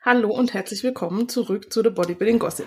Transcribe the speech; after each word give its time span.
Hallo 0.00 0.30
und 0.30 0.54
herzlich 0.54 0.84
willkommen 0.84 1.28
zurück 1.28 1.72
zu 1.72 1.82
The 1.82 1.90
Bodybuilding 1.90 2.38
Gossip. 2.38 2.66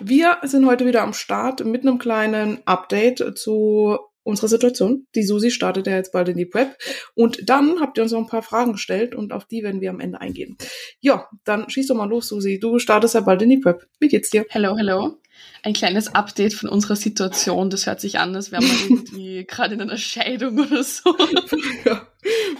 Wir 0.00 0.38
sind 0.42 0.66
heute 0.66 0.84
wieder 0.84 1.02
am 1.02 1.12
Start 1.12 1.64
mit 1.64 1.82
einem 1.82 1.98
kleinen 1.98 2.58
Update 2.64 3.38
zu 3.38 3.98
unserer 4.24 4.48
Situation. 4.48 5.06
Die 5.14 5.22
Susi 5.22 5.52
startet 5.52 5.86
ja 5.86 5.94
jetzt 5.94 6.10
bald 6.10 6.28
in 6.30 6.36
die 6.36 6.44
Prep. 6.44 6.76
Und 7.14 7.48
dann 7.48 7.80
habt 7.80 7.98
ihr 7.98 8.02
uns 8.02 8.10
noch 8.10 8.18
ein 8.18 8.26
paar 8.26 8.42
Fragen 8.42 8.72
gestellt 8.72 9.14
und 9.14 9.32
auf 9.32 9.44
die 9.44 9.62
werden 9.62 9.80
wir 9.80 9.90
am 9.90 10.00
Ende 10.00 10.20
eingehen. 10.20 10.56
Ja, 11.00 11.28
dann 11.44 11.70
schieß 11.70 11.86
doch 11.86 11.94
mal 11.94 12.08
los, 12.08 12.26
Susi. 12.26 12.58
Du 12.58 12.80
startest 12.80 13.14
ja 13.14 13.20
bald 13.20 13.42
in 13.42 13.50
die 13.50 13.58
Prep. 13.58 13.86
Wie 14.00 14.08
geht's 14.08 14.30
dir? 14.30 14.44
Hello, 14.48 14.76
hello 14.76 15.21
ein 15.62 15.72
kleines 15.72 16.14
Update 16.14 16.54
von 16.54 16.68
unserer 16.68 16.96
Situation. 16.96 17.70
Das 17.70 17.86
hört 17.86 18.00
sich 18.00 18.18
an, 18.18 18.34
als 18.34 18.50
wären 18.50 18.64
wir 18.64 18.90
irgendwie 18.90 19.44
gerade 19.46 19.74
in 19.74 19.80
einer 19.80 19.96
Scheidung 19.96 20.58
oder 20.58 20.82
so. 20.82 21.16
Ja, 21.84 22.06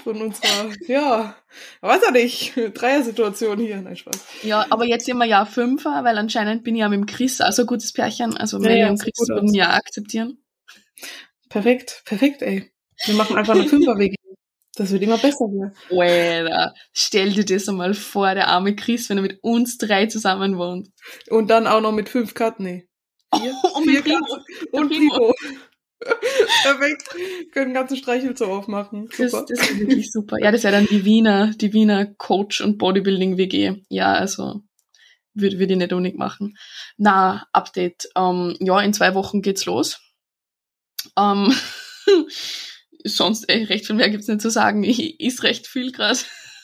von 0.02 0.20
unserer, 0.20 0.70
ja, 0.88 1.36
weiß 1.80 2.02
ja 2.04 2.10
nicht, 2.10 2.54
Dreier-Situation 2.74 3.60
hier. 3.60 3.80
Nein, 3.80 3.96
Spaß. 3.96 4.26
Ja, 4.42 4.66
aber 4.70 4.84
jetzt 4.84 5.06
sind 5.06 5.18
wir 5.18 5.26
ja 5.26 5.44
Fünfer, 5.44 6.02
weil 6.02 6.18
anscheinend 6.18 6.64
bin 6.64 6.74
ich 6.74 6.80
ja 6.80 6.88
mit 6.88 6.98
dem 6.98 7.06
Chris 7.06 7.40
also 7.40 7.64
gutes 7.64 7.92
Pärchen. 7.92 8.36
Also 8.36 8.58
Melly 8.58 8.80
ja, 8.80 8.90
und 8.90 9.00
Chris 9.00 9.28
würden 9.28 9.54
ja 9.54 9.70
akzeptieren. 9.74 10.38
Perfekt, 11.48 12.02
perfekt, 12.04 12.42
ey. 12.42 12.72
Wir 13.04 13.14
machen 13.14 13.36
einfach 13.36 13.54
eine 13.54 13.68
Fünfer-WG. 13.68 14.16
Das 14.74 14.90
wird 14.90 15.02
immer 15.02 15.18
besser 15.18 15.46
hier. 15.50 15.72
Alter, 15.98 16.74
stell 16.92 17.32
dir 17.32 17.44
das 17.44 17.68
einmal 17.68 17.92
vor, 17.94 18.34
der 18.34 18.48
arme 18.48 18.74
Chris, 18.74 19.10
wenn 19.10 19.18
er 19.18 19.22
mit 19.22 19.38
uns 19.42 19.76
drei 19.76 20.06
zusammen 20.06 20.56
wohnt. 20.56 20.88
Und 21.28 21.50
dann 21.50 21.66
auch 21.66 21.80
noch 21.80 21.92
mit 21.92 22.08
fünf 22.08 22.32
Katzen, 22.32 22.64
nee. 22.64 22.88
Vier, 23.34 23.54
oh, 23.62 23.78
und 23.78 23.88
vier 23.88 24.02
Katzen 24.02 24.44
und 24.72 24.88
Primo. 24.88 25.34
Perfekt. 26.62 27.04
Können 27.52 27.74
ganzen 27.74 27.96
Streichelzoo 27.96 28.46
aufmachen. 28.46 29.08
Super. 29.12 29.44
Das, 29.48 29.58
das 29.58 29.70
ist 29.70 29.78
wirklich 29.78 30.10
super. 30.10 30.36
Ja, 30.40 30.50
das 30.50 30.64
wäre 30.64 30.72
dann 30.72 30.86
die 30.86 31.04
Wiener, 31.04 31.52
die 31.54 31.72
Wiener 31.72 32.06
Coach- 32.06 32.60
und 32.60 32.78
Bodybuilding-WG. 32.78 33.82
Ja, 33.88 34.14
also 34.14 34.62
würde 35.34 35.58
würd 35.58 35.70
ich 35.70 35.76
nicht 35.76 35.92
unig 35.92 36.16
machen. 36.16 36.56
Na, 36.96 37.46
Update. 37.52 38.08
Ähm, 38.16 38.56
ja, 38.60 38.80
in 38.80 38.92
zwei 38.92 39.14
Wochen 39.14 39.42
geht's 39.42 39.66
los. 39.66 40.00
Ähm, 41.16 41.54
sonst 43.04 43.48
ey, 43.48 43.64
recht 43.64 43.86
viel 43.86 43.96
mehr 43.96 44.10
gibt's 44.10 44.28
nicht 44.28 44.40
zu 44.40 44.50
sagen. 44.50 44.82
Ich 44.82 45.20
is 45.20 45.42
recht 45.42 45.66
viel 45.66 45.92
gerade. 45.92 46.18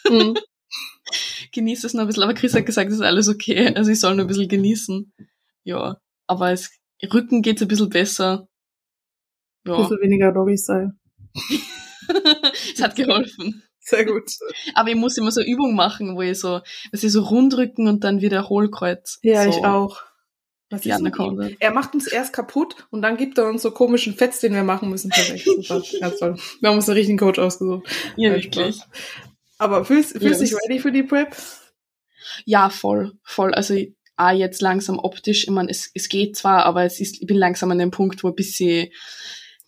Mhm. 0.09 0.37
Genieße 1.53 1.87
es 1.87 1.95
noch 1.95 2.03
ein 2.03 2.07
bisschen, 2.07 2.23
aber 2.23 2.35
Chris 2.35 2.55
hat 2.55 2.67
gesagt, 2.67 2.91
es 2.91 2.97
ist 2.97 3.03
alles 3.03 3.29
okay. 3.29 3.75
Also 3.75 3.91
ich 3.91 4.01
soll 4.01 4.15
nur 4.15 4.25
ein 4.25 4.29
bisschen 4.29 4.49
genießen. 4.49 5.13
Ja, 5.65 5.97
aber 6.27 6.53
es, 6.53 6.71
Rücken 7.13 7.43
geht's 7.43 7.63
ein 7.63 7.69
bisschen 7.69 7.89
besser. 7.89 8.49
Ja. 9.65 9.75
Ein 9.75 9.83
bisschen 9.83 10.01
weniger 10.01 10.33
Doggy-Style. 10.33 10.93
es 12.75 12.83
hat 12.83 12.97
geholfen. 12.97 13.63
Sehr 13.81 14.05
gut. 14.05 14.31
Aber 14.75 14.91
ich 14.91 14.97
muss 14.97 15.17
immer 15.17 15.31
so 15.31 15.43
Übungen 15.43 15.75
machen, 15.75 16.15
wo 16.15 16.23
ich 16.23 16.39
so, 16.39 16.61
was 16.93 17.03
ich 17.03 17.13
so 17.13 17.23
rundrücken 17.23 17.89
und 17.89 18.05
dann 18.05 18.21
wieder 18.21 18.49
Hohlkreuz. 18.49 19.19
Ja, 19.23 19.45
so. 19.45 19.51
ich 19.51 19.65
auch. 19.65 20.03
Was 20.71 20.83
die 20.83 20.93
Anaconda. 20.93 21.49
Er 21.61 21.73
macht 21.73 21.95
uns 21.95 22.07
erst 22.07 22.33
kaputt 22.35 22.87
und 22.91 23.01
dann 23.01 23.17
gibt 23.17 23.39
er 23.39 23.49
uns 23.49 23.63
so 23.63 23.71
komischen 23.71 24.15
Fetz, 24.15 24.41
den 24.41 24.53
wir 24.53 24.65
machen 24.65 24.91
müssen. 24.91 25.11
Perfekt, 25.11 25.45
super. 25.45 25.83
Ganz 26.01 26.19
toll. 26.19 26.37
Wir 26.61 26.69
haben 26.69 26.77
uns 26.77 26.89
einen 26.89 26.99
richtigen 26.99 27.19
Coach 27.19 27.39
ausgesucht. 27.39 27.89
Ja, 28.17 28.35
wirklich. 28.35 28.81
Aber 29.57 29.85
fühlst, 29.85 30.15
du 30.15 30.29
yes. 30.29 30.39
dich 30.39 30.55
ready 30.55 30.79
für 30.79 30.93
die 30.93 31.03
Prep? 31.03 31.35
Ja, 32.45 32.69
voll, 32.69 33.13
voll. 33.25 33.55
Also 33.55 33.77
auch 34.17 34.31
jetzt 34.31 34.61
langsam 34.61 34.99
optisch, 34.99 35.45
ich 35.45 35.51
meine, 35.51 35.71
es, 35.71 35.91
es 35.95 36.09
geht 36.09 36.37
zwar, 36.37 36.65
aber 36.67 36.85
es 36.85 37.01
ist, 37.01 37.21
ich 37.21 37.27
bin 37.27 37.37
langsam 37.37 37.71
an 37.71 37.79
dem 37.79 37.91
Punkt, 37.91 38.23
wo 38.23 38.29
ein 38.29 38.35
bisschen 38.35 38.89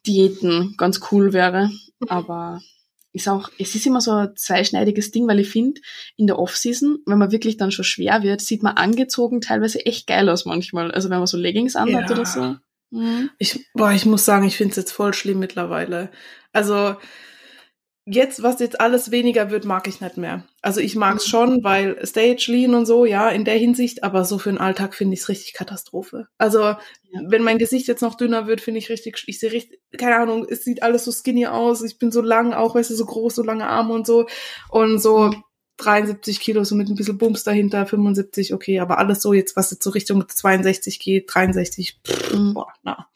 Diäten 0.07 0.75
ganz 0.77 1.01
cool 1.11 1.33
wäre. 1.33 1.69
Mhm. 2.01 2.09
Aber 2.09 2.61
ist 3.13 3.29
auch, 3.29 3.51
es 3.59 3.75
ist 3.75 3.87
immer 3.87 4.01
so 4.01 4.13
ein 4.13 4.37
zweischneidiges 4.37 5.11
Ding, 5.11 5.27
weil 5.27 5.41
ich 5.41 5.51
finde, 5.51 5.81
in 6.17 6.27
der 6.27 6.39
Offseason, 6.39 6.99
wenn 7.07 7.19
man 7.19 7.33
wirklich 7.33 7.57
dann 7.57 7.73
schon 7.73 7.85
schwer 7.85 8.23
wird, 8.23 8.41
sieht 8.41 8.63
man 8.63 8.77
angezogen 8.77 9.41
teilweise 9.41 9.85
echt 9.85 10.07
geil 10.07 10.29
aus 10.29 10.45
manchmal. 10.45 10.91
Also 10.93 11.11
wenn 11.11 11.19
man 11.19 11.27
so 11.27 11.37
Leggings 11.37 11.77
anhat 11.77 12.09
ja. 12.09 12.15
oder 12.15 12.27
so. 12.27 12.57
Mhm. 12.91 13.31
Ich, 13.39 13.67
boah, 13.75 13.93
ich 13.93 14.07
muss 14.07 14.25
sagen, 14.25 14.47
ich 14.47 14.57
finde 14.57 14.71
es 14.71 14.77
jetzt 14.77 14.93
voll 14.93 15.15
schlimm 15.15 15.39
mittlerweile. 15.39 16.11
Also 16.53 16.97
jetzt, 18.11 18.43
was 18.43 18.61
jetzt 18.61 18.81
alles 18.81 19.11
weniger 19.11 19.51
wird, 19.51 19.65
mag 19.65 19.87
ich 19.87 20.01
nicht 20.01 20.17
mehr. 20.17 20.45
Also 20.63 20.81
ich 20.81 20.97
mag 20.97 21.17
es 21.17 21.27
mhm. 21.27 21.31
schon, 21.31 21.65
weil 21.65 22.07
Stage 22.07 22.47
Lean 22.49 22.75
und 22.75 22.87
so, 22.87 23.05
ja, 23.05 23.29
in 23.29 23.45
der 23.45 23.57
Hinsicht, 23.57 24.03
aber 24.03 24.25
so 24.25 24.39
für 24.39 24.51
den 24.51 24.59
Alltag 24.59 24.95
finde 24.95 25.15
ich 25.15 25.21
es 25.21 25.29
richtig 25.29 25.55
Katastrophe. 25.55 26.27
Also 26.39 26.61
ja. 26.61 26.79
wenn 27.27 27.43
mein 27.43 27.59
Gesicht 27.59 27.89
jetzt 27.89 28.03
noch 28.03 28.17
dünner 28.17 28.47
wird, 28.47 28.61
finde 28.61 28.79
ich 28.79 28.89
richtig, 28.91 29.23
ich 29.27 29.39
sehe 29.39 29.53
richtig, 29.53 29.81
keine 29.97 30.17
Ahnung, 30.17 30.47
es 30.49 30.65
sieht 30.65 30.83
alles 30.83 31.05
so 31.05 31.13
skinny 31.13 31.47
aus, 31.47 31.83
ich 31.83 31.99
bin 31.99 32.11
so 32.11 32.21
lang, 32.21 32.53
auch 32.53 32.75
weißt 32.75 32.91
du, 32.91 32.95
so 32.95 33.05
groß, 33.05 33.35
so 33.35 33.43
lange 33.43 33.67
Arme 33.67 33.95
und 33.95 34.07
so 34.07 34.27
und 34.71 34.99
so 34.99 35.33
73 35.79 36.41
Kilo, 36.41 36.65
so 36.65 36.75
mit 36.75 36.89
ein 36.89 36.95
bisschen 36.95 37.19
Bums 37.19 37.45
dahinter, 37.45 37.87
75, 37.87 38.53
okay, 38.55 38.81
aber 38.81 38.99
alles 38.99 39.23
so 39.23 39.33
jetzt, 39.33 39.57
was 39.57 39.71
jetzt 39.71 39.83
so 39.83 39.91
Richtung 39.91 40.29
62 40.29 41.01
geht, 41.01 41.33
63, 41.33 42.01
pff, 42.07 42.35
mhm. 42.35 42.55
boah, 42.55 42.73
na. 42.83 43.09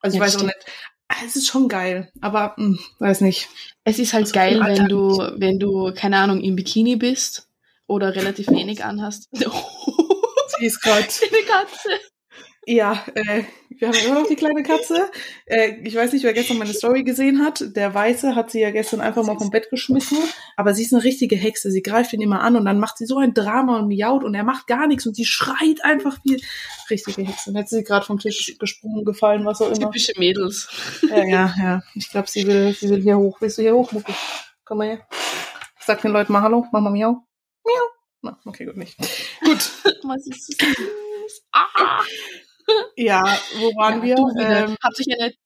Also 0.00 0.14
ich 0.14 0.20
ja, 0.20 0.26
weiß 0.26 0.36
auch 0.36 0.42
nicht. 0.42 0.56
Es 1.24 1.36
ist 1.36 1.46
schon 1.46 1.68
geil, 1.68 2.12
aber 2.20 2.54
mh, 2.56 2.64
hm, 2.64 2.78
weiß 2.98 3.22
nicht. 3.22 3.48
Es 3.84 3.98
ist 3.98 4.12
halt 4.12 4.24
also 4.24 4.34
geil, 4.34 4.60
wenn 4.62 4.86
du, 4.86 5.16
wenn 5.36 5.58
du, 5.58 5.92
keine 5.94 6.18
Ahnung, 6.18 6.40
im 6.40 6.54
Bikini 6.54 6.96
bist 6.96 7.48
oder 7.86 8.14
relativ 8.14 8.48
wenig 8.48 8.84
anhast. 8.84 9.28
Sie 9.32 10.66
ist 10.66 10.80
gerade. 10.80 11.02
Eine 11.02 11.46
Katze. 11.46 11.88
Ja, 12.70 13.02
äh, 13.14 13.44
wir 13.70 13.88
haben 13.88 13.96
immer 14.04 14.20
noch 14.20 14.28
die 14.28 14.36
kleine 14.36 14.62
Katze. 14.62 15.10
Äh, 15.46 15.76
ich 15.84 15.94
weiß 15.94 16.12
nicht, 16.12 16.22
wer 16.22 16.34
gestern 16.34 16.58
meine 16.58 16.74
Story 16.74 17.02
gesehen 17.02 17.42
hat. 17.42 17.74
Der 17.74 17.94
Weiße 17.94 18.34
hat 18.34 18.50
sie 18.50 18.60
ja 18.60 18.70
gestern 18.70 19.00
einfach 19.00 19.24
mal 19.24 19.38
vom 19.38 19.48
Bett 19.48 19.70
geschmissen. 19.70 20.18
Aber 20.54 20.74
sie 20.74 20.82
ist 20.82 20.92
eine 20.92 21.02
richtige 21.02 21.34
Hexe. 21.34 21.70
Sie 21.70 21.80
greift 21.80 22.12
ihn 22.12 22.20
immer 22.20 22.42
an 22.42 22.56
und 22.56 22.66
dann 22.66 22.78
macht 22.78 22.98
sie 22.98 23.06
so 23.06 23.16
ein 23.16 23.32
Drama 23.32 23.78
und 23.78 23.88
miaut 23.88 24.22
und 24.22 24.34
er 24.34 24.44
macht 24.44 24.66
gar 24.66 24.86
nichts 24.86 25.06
und 25.06 25.16
sie 25.16 25.24
schreit 25.24 25.82
einfach 25.82 26.18
wie 26.24 26.44
richtige 26.90 27.22
Hexe. 27.22 27.46
Dann 27.46 27.56
hätte 27.56 27.74
sie 27.74 27.84
gerade 27.84 28.04
vom 28.04 28.18
Tisch 28.18 28.54
gesprungen, 28.58 29.06
gefallen, 29.06 29.46
was 29.46 29.62
auch 29.62 29.68
immer. 29.68 29.90
Typische 29.90 30.12
Mädels. 30.18 30.68
Ja, 31.08 31.24
ja, 31.24 31.54
ja. 31.56 31.82
Ich 31.94 32.10
glaube, 32.10 32.28
sie 32.28 32.46
will, 32.46 32.74
sie 32.74 32.90
will 32.90 33.00
hier 33.00 33.16
hoch. 33.16 33.40
Willst 33.40 33.56
du 33.56 33.62
hier 33.62 33.74
hoch, 33.74 33.92
Mucki? 33.92 34.12
Komm 34.66 34.76
mal 34.76 34.88
her. 34.88 35.08
Sag 35.80 36.02
den 36.02 36.12
Leuten 36.12 36.34
mal 36.34 36.42
Hallo, 36.42 36.66
mach 36.70 36.82
mal 36.82 36.90
miau. 36.90 37.24
Miau. 37.64 37.84
Na, 38.20 38.38
okay, 38.44 38.66
gut 38.66 38.76
nicht. 38.76 38.98
Gut. 39.40 39.70
was 40.02 40.26
ist 40.26 40.54
das? 40.60 41.42
Ah 41.50 42.02
ja, 42.96 43.22
wo 43.56 43.66
waren 43.76 44.04
ja, 44.06 44.16
wir? 44.16 44.44
Ähm, 44.44 44.76
Hat 44.82 44.96
sich 44.96 45.06
ja 45.06 45.26
nicht. 45.26 45.38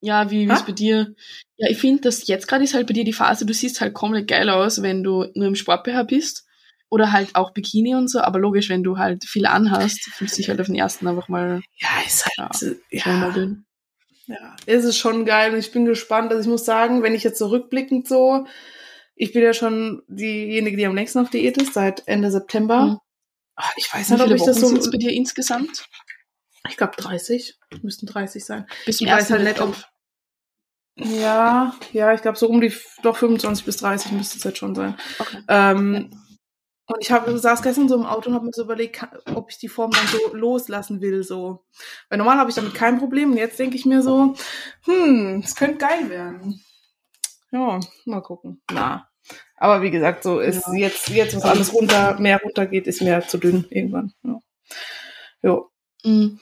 Ja, 0.00 0.30
wie 0.30 0.44
ist 0.44 0.66
bei 0.66 0.72
dir? 0.72 1.14
Ja, 1.56 1.70
ich 1.70 1.78
finde, 1.78 2.02
dass 2.02 2.26
jetzt 2.26 2.46
gerade 2.46 2.62
ist 2.62 2.74
halt 2.74 2.86
bei 2.86 2.92
dir 2.92 3.04
die 3.04 3.14
Phase, 3.14 3.46
du 3.46 3.54
siehst 3.54 3.80
halt 3.80 3.94
komplett 3.94 4.28
geil 4.28 4.50
aus, 4.50 4.82
wenn 4.82 5.02
du 5.02 5.30
nur 5.34 5.46
im 5.46 5.54
Sport-BH 5.54 6.02
bist. 6.02 6.44
Oder 6.90 7.10
halt 7.10 7.34
auch 7.34 7.52
Bikini 7.52 7.94
und 7.94 8.08
so, 8.08 8.20
aber 8.20 8.38
logisch, 8.38 8.68
wenn 8.68 8.84
du 8.84 8.98
halt 8.98 9.24
viel 9.24 9.46
anhast, 9.46 10.00
fühlst 10.12 10.36
du 10.36 10.42
dich 10.42 10.48
halt 10.50 10.60
auf 10.60 10.66
den 10.66 10.76
ersten 10.76 11.08
einfach 11.08 11.28
mal. 11.28 11.62
Ja, 11.76 11.88
ist 12.06 12.26
halt. 12.26 12.76
Ja, 12.90 13.34
ja. 13.34 13.46
ja, 14.26 14.56
ist 14.66 14.84
es 14.84 14.96
schon 14.96 15.24
geil 15.24 15.54
und 15.54 15.58
ich 15.58 15.72
bin 15.72 15.86
gespannt. 15.86 16.30
Also 16.30 16.42
ich 16.42 16.48
muss 16.48 16.66
sagen, 16.66 17.02
wenn 17.02 17.14
ich 17.14 17.24
jetzt 17.24 17.38
so 17.38 17.46
rückblickend 17.46 18.06
so, 18.06 18.46
ich 19.16 19.32
bin 19.32 19.42
ja 19.42 19.54
schon 19.54 20.02
diejenige, 20.06 20.76
die 20.76 20.86
am 20.86 20.94
längsten 20.94 21.18
auf 21.20 21.30
Diät 21.30 21.56
ist, 21.56 21.74
seit 21.74 22.06
Ende 22.06 22.30
September. 22.30 22.82
Mhm. 22.82 22.98
Ach, 23.56 23.72
ich 23.76 23.92
weiß 23.92 24.10
nicht, 24.10 24.20
ob 24.20 24.30
ich 24.30 24.44
das 24.44 24.60
so. 24.60 24.90
bei 24.90 24.98
dir 24.98 25.12
insgesamt? 25.12 25.86
Ich 26.68 26.76
glaube 26.76 26.94
30. 26.96 27.58
Müssten 27.82 28.06
30 28.06 28.44
sein. 28.44 28.66
Bis 28.86 29.00
ich 29.00 29.10
weiß 29.10 29.30
halt 29.30 29.44
nicht, 29.44 29.60
ob. 29.60 29.76
Ja, 30.96 31.74
ja, 31.92 32.14
ich 32.14 32.22
glaube 32.22 32.38
so 32.38 32.48
um 32.48 32.60
die 32.60 32.72
doch 33.02 33.16
25 33.16 33.64
bis 33.64 33.78
30 33.78 34.12
müsste 34.12 34.38
es 34.38 34.44
jetzt 34.44 34.58
schon 34.58 34.74
sein. 34.74 34.96
Okay. 35.18 35.42
Ähm, 35.48 36.10
und 36.86 36.96
ich 37.00 37.10
habe 37.10 37.36
saß 37.36 37.62
gestern 37.62 37.88
so 37.88 37.94
im 37.94 38.04
Auto 38.04 38.28
und 38.28 38.34
habe 38.34 38.44
mir 38.44 38.52
so 38.52 38.62
überlegt, 38.62 39.06
ob 39.34 39.50
ich 39.50 39.58
die 39.58 39.68
Form 39.68 39.90
dann 39.90 40.06
so 40.06 40.36
loslassen 40.36 41.00
will, 41.00 41.22
so. 41.22 41.64
Weil 42.08 42.18
normal 42.18 42.36
habe 42.36 42.50
ich 42.50 42.56
damit 42.56 42.74
kein 42.74 42.98
Problem. 42.98 43.32
Und 43.32 43.38
jetzt 43.38 43.58
denke 43.58 43.76
ich 43.76 43.86
mir 43.86 44.02
so, 44.02 44.34
hm, 44.84 45.42
es 45.42 45.56
könnte 45.56 45.78
geil 45.78 46.10
werden. 46.10 46.62
Ja, 47.50 47.80
mal 48.04 48.20
gucken. 48.20 48.62
Na. 48.70 49.08
Aber 49.56 49.80
wie 49.80 49.90
gesagt, 49.90 50.22
so 50.22 50.40
ist 50.40 50.66
ja. 50.66 50.74
jetzt, 50.74 51.08
jetzt, 51.08 51.34
was 51.36 51.44
alles 51.44 51.72
runter, 51.72 52.18
mehr 52.18 52.40
runtergeht, 52.42 52.86
ist 52.86 53.00
mir 53.00 53.26
zu 53.26 53.38
dünn 53.38 53.64
irgendwann. 53.70 54.12
Ja. 54.22 54.40
Jo. 55.42 55.70
Mhm. 56.04 56.38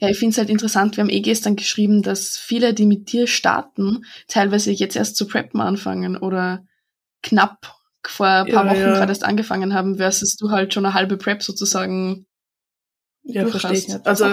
Ja, 0.00 0.08
ich 0.08 0.18
finde 0.18 0.32
es 0.32 0.38
halt 0.38 0.50
interessant, 0.50 0.96
wir 0.96 1.02
haben 1.02 1.10
eh 1.10 1.20
gestern 1.20 1.56
geschrieben, 1.56 2.02
dass 2.02 2.36
viele, 2.36 2.74
die 2.74 2.86
mit 2.86 3.12
dir 3.12 3.26
starten, 3.26 4.04
teilweise 4.28 4.70
jetzt 4.70 4.94
erst 4.94 5.16
zu 5.16 5.26
preppen 5.26 5.60
anfangen 5.60 6.16
oder 6.16 6.64
knapp 7.22 7.74
vor 8.06 8.26
ein 8.26 8.46
paar 8.46 8.66
ja, 8.66 8.70
Wochen 8.70 8.80
ja. 8.80 8.92
gerade 8.94 9.10
erst 9.10 9.24
angefangen 9.24 9.74
haben, 9.74 9.96
versus 9.96 10.36
du 10.36 10.50
halt 10.50 10.74
schon 10.74 10.86
eine 10.86 10.94
halbe 10.94 11.16
Prep 11.16 11.42
sozusagen 11.42 12.26
ja, 13.24 13.46
verstehe 13.46 13.72
ich 13.72 13.88
nicht. 13.88 14.06
Also 14.06 14.26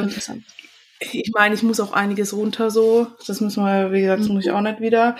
ich 0.99 1.31
meine, 1.33 1.55
ich 1.55 1.63
muss 1.63 1.79
auch 1.79 1.93
einiges 1.93 2.33
runter 2.33 2.69
so. 2.69 3.07
Das 3.25 3.41
müssen 3.41 3.63
wir, 3.63 3.91
wie 3.91 4.01
gesagt, 4.01 4.21
das 4.21 4.27
muss 4.27 4.45
ich 4.45 4.51
mhm. 4.51 4.57
auch 4.57 4.61
nicht 4.61 4.81
wieder. 4.81 5.15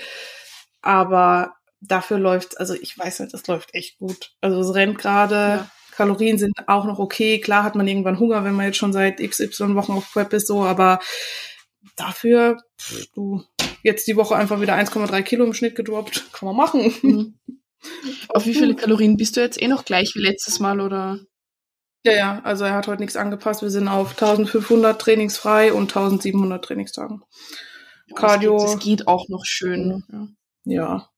Aber 0.81 1.56
dafür 1.80 2.19
läuft, 2.19 2.59
also 2.59 2.74
ich 2.75 2.98
weiß 2.98 3.21
nicht, 3.21 3.33
das 3.33 3.48
läuft 3.48 3.74
echt 3.74 3.98
gut. 3.98 4.31
Also 4.42 4.59
es 4.59 4.75
rennt 4.75 4.98
gerade. 4.98 5.36
Ja. 5.36 5.71
Kalorien 6.01 6.39
sind 6.39 6.53
auch 6.65 6.86
noch 6.86 6.98
okay. 6.98 7.39
Klar 7.39 7.63
hat 7.63 7.75
man 7.75 7.88
irgendwann 7.88 8.18
Hunger, 8.18 8.44
wenn 8.44 8.56
man 8.56 8.65
jetzt 8.65 8.77
schon 8.77 8.92
seit 8.92 9.18
XY 9.19 9.75
Wochen 9.75 9.92
auf 9.92 10.12
Prep 10.12 10.33
ist, 10.33 10.48
so, 10.48 10.63
aber 10.63 11.00
dafür, 11.95 12.57
pff, 12.80 13.06
du, 13.13 13.44
jetzt 13.83 14.07
die 14.07 14.15
Woche 14.15 14.36
einfach 14.36 14.62
wieder 14.62 14.74
1,3 14.74 15.21
Kilo 15.21 15.45
im 15.45 15.53
Schnitt 15.53 15.75
gedroppt. 15.75 16.25
Kann 16.33 16.48
man 16.48 16.56
machen. 16.56 16.92
Mhm. 17.03 17.39
Auf 18.30 18.48
wie 18.48 18.56
viele 18.56 18.75
Kalorien 18.75 19.15
bist 19.15 19.38
du 19.38 19.42
jetzt 19.42 19.62
eh 19.62 19.68
noch 19.68 19.86
gleich 19.86 20.13
wie 20.15 20.21
letztes 20.21 20.59
Mal 20.59 20.81
oder? 20.81 21.19
Ja, 22.03 22.13
ja, 22.13 22.42
also 22.44 22.65
er 22.65 22.74
hat 22.74 22.88
heute 22.88 23.01
nichts 23.01 23.15
angepasst. 23.15 23.62
Wir 23.62 23.69
sind 23.69 23.88
auf 23.88 24.12
1500 24.12 25.00
trainingsfrei 25.00 25.71
und 25.71 25.95
1700 25.95 26.65
Trainingstagen. 26.65 27.21
Cardio. 28.15 28.57
Das 28.57 28.63
geht, 28.63 28.74
das 28.74 28.83
geht 28.83 29.07
auch 29.07 29.30
noch 29.30 29.45
schön. 29.45 30.03
Ja. 30.12 30.27
ja. 30.65 31.09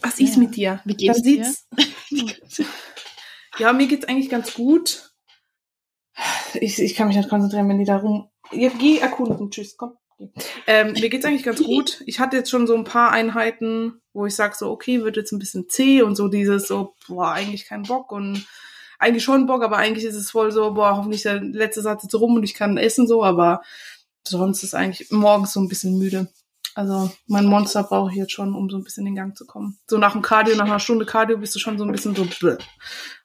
Was 0.00 0.18
ist 0.18 0.36
ja. 0.36 0.38
mit 0.38 0.56
dir? 0.56 0.80
Wie 0.86 0.94
geht's 0.94 1.22
dir? 1.22 1.44
ja, 3.58 3.72
mir 3.72 3.86
geht's 3.86 4.06
eigentlich 4.06 4.30
ganz 4.30 4.54
gut. 4.54 5.12
Ich, 6.54 6.80
ich 6.80 6.94
kann 6.94 7.08
mich 7.08 7.16
nicht 7.16 7.28
konzentrieren, 7.28 7.68
wenn 7.68 7.78
die 7.78 7.84
da 7.84 7.98
rum. 7.98 8.30
Ja, 8.52 8.70
geh 8.70 8.98
erkunden. 8.98 9.50
Tschüss, 9.50 9.76
komm. 9.76 9.96
Ähm, 10.66 10.92
mir 10.92 11.08
geht's 11.08 11.24
eigentlich 11.24 11.44
ganz 11.44 11.62
gut. 11.62 12.02
Ich 12.06 12.20
hatte 12.20 12.36
jetzt 12.36 12.50
schon 12.50 12.66
so 12.66 12.76
ein 12.76 12.84
paar 12.84 13.10
Einheiten, 13.10 14.00
wo 14.12 14.26
ich 14.26 14.34
sage 14.34 14.54
so, 14.56 14.70
okay, 14.70 15.02
wird 15.02 15.16
jetzt 15.16 15.32
ein 15.32 15.38
bisschen 15.38 15.68
zäh 15.68 16.02
und 16.02 16.14
so 16.14 16.28
dieses 16.28 16.68
so, 16.68 16.94
boah, 17.08 17.32
eigentlich 17.32 17.66
kein 17.66 17.84
Bock 17.84 18.12
und 18.12 18.46
eigentlich 18.98 19.24
schon 19.24 19.46
Bock, 19.46 19.62
aber 19.62 19.78
eigentlich 19.78 20.04
ist 20.04 20.16
es 20.16 20.30
voll 20.30 20.52
so, 20.52 20.74
boah, 20.74 20.96
hoffentlich 20.96 21.22
der 21.22 21.40
letzte 21.40 21.80
Satz 21.80 22.02
jetzt 22.02 22.14
rum 22.14 22.34
und 22.34 22.42
ich 22.42 22.54
kann 22.54 22.76
essen 22.76 23.06
so, 23.06 23.24
aber 23.24 23.62
sonst 24.28 24.62
ist 24.62 24.74
eigentlich 24.74 25.10
morgens 25.10 25.54
so 25.54 25.60
ein 25.60 25.68
bisschen 25.68 25.98
müde. 25.98 26.28
Also 26.74 27.10
mein 27.26 27.46
Monster 27.46 27.82
brauche 27.82 28.10
ich 28.10 28.16
jetzt 28.16 28.32
schon, 28.32 28.54
um 28.54 28.70
so 28.70 28.76
ein 28.76 28.84
bisschen 28.84 29.06
in 29.06 29.14
Gang 29.14 29.36
zu 29.36 29.46
kommen. 29.46 29.78
So 29.88 29.98
nach 29.98 30.12
dem 30.12 30.22
Cardio, 30.22 30.56
nach 30.56 30.66
einer 30.66 30.78
Stunde 30.78 31.04
Cardio 31.04 31.38
bist 31.38 31.54
du 31.54 31.58
schon 31.58 31.78
so 31.78 31.84
ein 31.84 31.92
bisschen 31.92 32.14
so. 32.14 32.26
Bläh. 32.38 32.58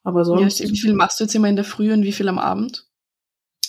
Aber 0.03 0.25
sonst. 0.25 0.59
Ja, 0.59 0.69
wie 0.69 0.77
viel 0.77 0.93
machst 0.93 1.19
du 1.19 1.25
jetzt 1.25 1.35
immer 1.35 1.49
in 1.49 1.55
der 1.55 1.65
Früh 1.65 1.93
und 1.93 2.03
wie 2.03 2.11
viel 2.11 2.27
am 2.27 2.39
Abend? 2.39 2.87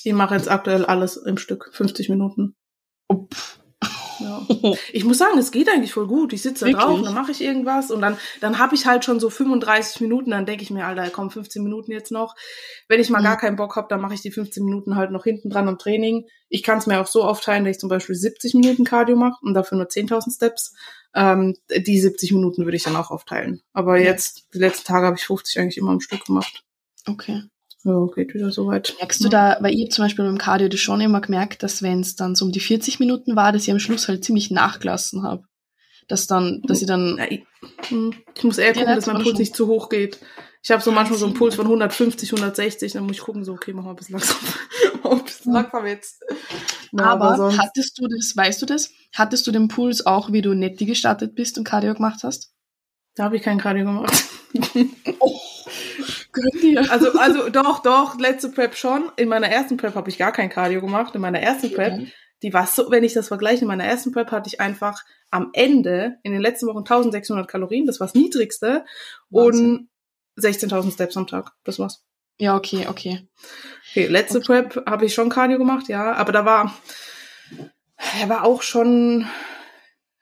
Ich 0.03 0.13
mache 0.13 0.35
jetzt 0.35 0.51
aktuell 0.51 0.85
alles 0.85 1.17
im 1.17 1.37
Stück, 1.37 1.71
50 1.73 2.09
Minuten. 2.09 2.55
Oh, 3.09 3.27
ja. 4.19 4.47
Ich 4.93 5.05
muss 5.05 5.19
sagen, 5.19 5.39
es 5.39 5.51
geht 5.51 5.69
eigentlich 5.69 5.93
voll 5.93 6.07
gut. 6.07 6.33
Ich 6.33 6.43
sitze 6.43 6.65
da 6.65 6.71
Wirklich? 6.71 6.85
drauf, 6.85 7.03
dann 7.03 7.15
mache 7.15 7.33
ich 7.33 7.41
irgendwas 7.41 7.91
und 7.91 8.01
dann, 8.01 8.17
dann 8.41 8.59
habe 8.59 8.75
ich 8.75 8.87
halt 8.87 9.05
schon 9.05 9.21
so 9.21 9.31
35 9.31 10.01
Minuten, 10.01 10.31
dann 10.31 10.47
denke 10.47 10.63
ich 10.63 10.71
mir, 10.71 10.87
Alter, 10.87 11.09
komm, 11.11 11.31
15 11.31 11.63
Minuten 11.63 11.93
jetzt 11.93 12.11
noch. 12.11 12.35
Wenn 12.89 13.01
ich 13.01 13.11
mal 13.11 13.21
mhm. 13.21 13.25
gar 13.25 13.37
keinen 13.37 13.57
Bock 13.57 13.77
habe, 13.77 13.89
dann 13.89 14.01
mache 14.01 14.15
ich 14.15 14.23
die 14.23 14.31
15 14.31 14.65
Minuten 14.65 14.97
halt 14.97 15.11
noch 15.11 15.25
hinten 15.25 15.51
dran 15.51 15.69
am 15.69 15.79
Training. 15.79 16.27
Ich 16.49 16.63
kann 16.63 16.79
es 16.79 16.87
mir 16.87 17.01
auch 17.01 17.07
so 17.07 17.25
aufteilen, 17.25 17.65
dass 17.65 17.77
ich 17.77 17.81
zum 17.81 17.89
Beispiel 17.89 18.15
70 18.15 18.55
Minuten 18.55 18.85
Cardio 18.85 19.17
mache 19.17 19.39
und 19.43 19.55
dafür 19.55 19.79
nur 19.79 19.89
10.000 19.89 20.35
Steps. 20.35 20.75
Ähm, 21.15 21.57
die 21.75 21.99
70 21.99 22.33
Minuten 22.33 22.65
würde 22.65 22.77
ich 22.77 22.83
dann 22.83 22.97
auch 22.97 23.11
aufteilen. 23.11 23.63
Aber 23.73 23.99
jetzt, 23.99 24.49
die 24.55 24.59
letzten 24.59 24.87
Tage 24.87 25.07
habe 25.07 25.17
ich 25.17 25.25
50 25.25 25.59
eigentlich 25.59 25.79
immer 25.79 25.93
am 25.93 26.01
Stück 26.01 26.25
gemacht. 26.25 26.63
Okay. 27.07 27.43
Ja, 27.87 28.05
geht 28.17 28.35
wieder 28.35 28.51
soweit. 28.51 28.97
Merkst 28.99 29.23
du 29.23 29.29
da, 29.29 29.59
weil 29.61 29.73
ich 29.73 29.93
zum 29.93 30.05
Beispiel 30.05 30.25
beim 30.25 30.39
Cardio 30.39 30.67
das 30.67 30.81
schon 30.81 31.01
immer 31.01 31.21
gemerkt, 31.21 31.63
dass 31.63 31.83
wenn 31.83 32.01
es 32.01 32.17
dann 32.17 32.35
so 32.35 32.45
um 32.45 32.51
die 32.51 32.59
40 32.59 32.99
Minuten 32.99 33.37
war, 33.37 33.53
dass 33.53 33.63
ich 33.63 33.71
am 33.71 33.79
Schluss 33.79 34.09
halt 34.09 34.25
ziemlich 34.25 34.51
nachgelassen 34.51 35.23
habe. 35.23 35.45
Dass 36.09 36.27
dann, 36.27 36.63
dass 36.67 36.81
ich 36.81 36.89
dann. 36.89 37.17
Ja, 37.17 37.27
ich, 37.31 37.45
hm, 37.89 38.13
ich, 38.35 38.43
muss 38.43 38.59
eher 38.59 38.73
gucken, 38.73 38.93
dass 38.93 39.07
mein 39.07 39.23
Puls 39.23 39.39
nicht 39.39 39.55
zu 39.55 39.69
hoch 39.69 39.89
geht. 39.89 40.19
Ich 40.65 40.73
habe 40.73 40.83
so 40.83 40.91
manchmal 40.91 41.17
so 41.17 41.27
einen 41.27 41.35
Puls 41.35 41.55
von 41.55 41.67
150, 41.67 42.33
160, 42.33 42.93
dann 42.93 43.05
muss 43.05 43.19
ich 43.19 43.23
gucken, 43.23 43.45
so, 43.45 43.53
okay, 43.53 43.73
mach 43.73 43.85
mal 43.85 43.91
ein 43.91 43.97
bisschen 43.97 44.15
langsam. 44.15 44.37
ein 45.05 45.23
bisschen 45.25 45.53
langsam 45.53 45.87
jetzt. 45.87 46.25
Ja, 46.91 47.05
aber, 47.05 47.35
aber 47.35 47.57
hattest 47.57 48.01
du 48.01 48.09
das, 48.09 48.37
weißt 48.37 48.63
du 48.63 48.67
das? 48.67 48.91
Hattest 49.15 49.47
du 49.47 49.53
den 49.53 49.69
Puls 49.69 50.05
auch, 50.07 50.33
wie 50.33 50.43
du 50.43 50.55
Netti 50.55 50.87
gestartet 50.87 51.37
bist 51.37 51.57
und 51.57 51.63
Cardio 51.63 51.95
gemacht 51.95 52.25
hast? 52.25 52.53
Da 53.15 53.25
habe 53.25 53.37
ich 53.37 53.43
kein 53.43 53.59
Cardio 53.59 53.85
gemacht. 53.85 54.25
oh. 55.21 55.39
Also, 56.91 57.13
also 57.19 57.49
doch, 57.49 57.81
doch, 57.81 58.19
letzte 58.19 58.51
Prep 58.51 58.75
schon. 58.75 59.11
In 59.17 59.29
meiner 59.29 59.49
ersten 59.49 59.77
Prep 59.77 59.95
habe 59.95 60.11
ich 60.11 60.19
gar 60.19 60.33
kein 60.33 60.51
Cardio 60.51 60.81
gemacht. 60.81 61.15
In 61.15 61.21
meiner 61.21 61.41
ersten 61.41 61.73
Prep, 61.73 61.99
ja. 61.99 62.07
die 62.43 62.53
war 62.53 62.67
so, 62.67 62.91
wenn 62.91 63.05
ich 63.05 63.15
das 63.15 63.29
vergleiche, 63.29 63.63
in 63.63 63.69
meiner 63.69 63.85
ersten 63.85 64.13
Prep 64.13 64.31
hatte 64.31 64.49
ich 64.49 64.61
einfach 64.61 65.03
am 65.31 65.51
Ende 65.53 66.17
in 66.23 66.33
den 66.33 66.41
letzten 66.41 66.67
Wochen 66.67 66.79
1600 66.79 67.49
Kalorien, 67.49 67.87
das 67.87 68.01
war 68.01 68.07
das 68.07 68.15
niedrigste, 68.15 68.85
Wahnsinn. 69.31 69.89
und 70.37 70.43
16.000 70.43 70.93
Steps 70.93 71.17
am 71.17 71.27
Tag. 71.27 71.53
Das 71.65 71.79
war's. 71.79 72.05
Ja, 72.39 72.57
okay, 72.57 72.87
okay. 72.89 73.27
Okay, 73.91 74.07
letzte 74.07 74.39
okay. 74.39 74.63
Prep 74.63 74.87
habe 74.87 75.07
ich 75.07 75.15
schon 75.15 75.31
Cardio 75.31 75.59
gemacht, 75.59 75.89
ja, 75.89 76.13
aber 76.13 76.33
da 76.33 76.45
war, 76.45 76.75
er 78.21 78.29
war 78.29 78.45
auch 78.45 78.63
schon 78.63 79.27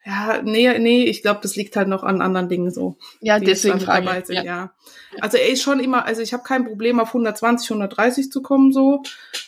ja, 0.06 0.43
nee, 0.43 0.79
nee, 0.79 1.05
ich 1.05 1.23
glaube, 1.23 1.41
das 1.43 1.56
liegt 1.56 1.77
halt 1.77 1.89
noch 1.89 2.03
an 2.03 2.21
anderen 2.21 2.49
Dingen 2.49 2.71
so. 2.71 2.97
Ja, 3.21 3.39
deswegen 3.39 3.81
frage 3.81 4.05
dabei 4.05 4.23
sind, 4.23 4.37
ja. 4.37 4.45
ja. 4.45 4.73
Also 5.21 5.39
er 5.39 5.49
ist 5.49 5.62
schon 5.62 5.81
immer, 5.81 6.05
also 6.05 6.21
ich 6.21 6.33
habe 6.33 6.43
kein 6.43 6.67
Problem 6.67 7.01
auf 7.01 7.09
120, 7.09 7.71
130 7.71 8.31
zu 8.31 8.43
kommen 8.43 8.73
so, 8.73 9.03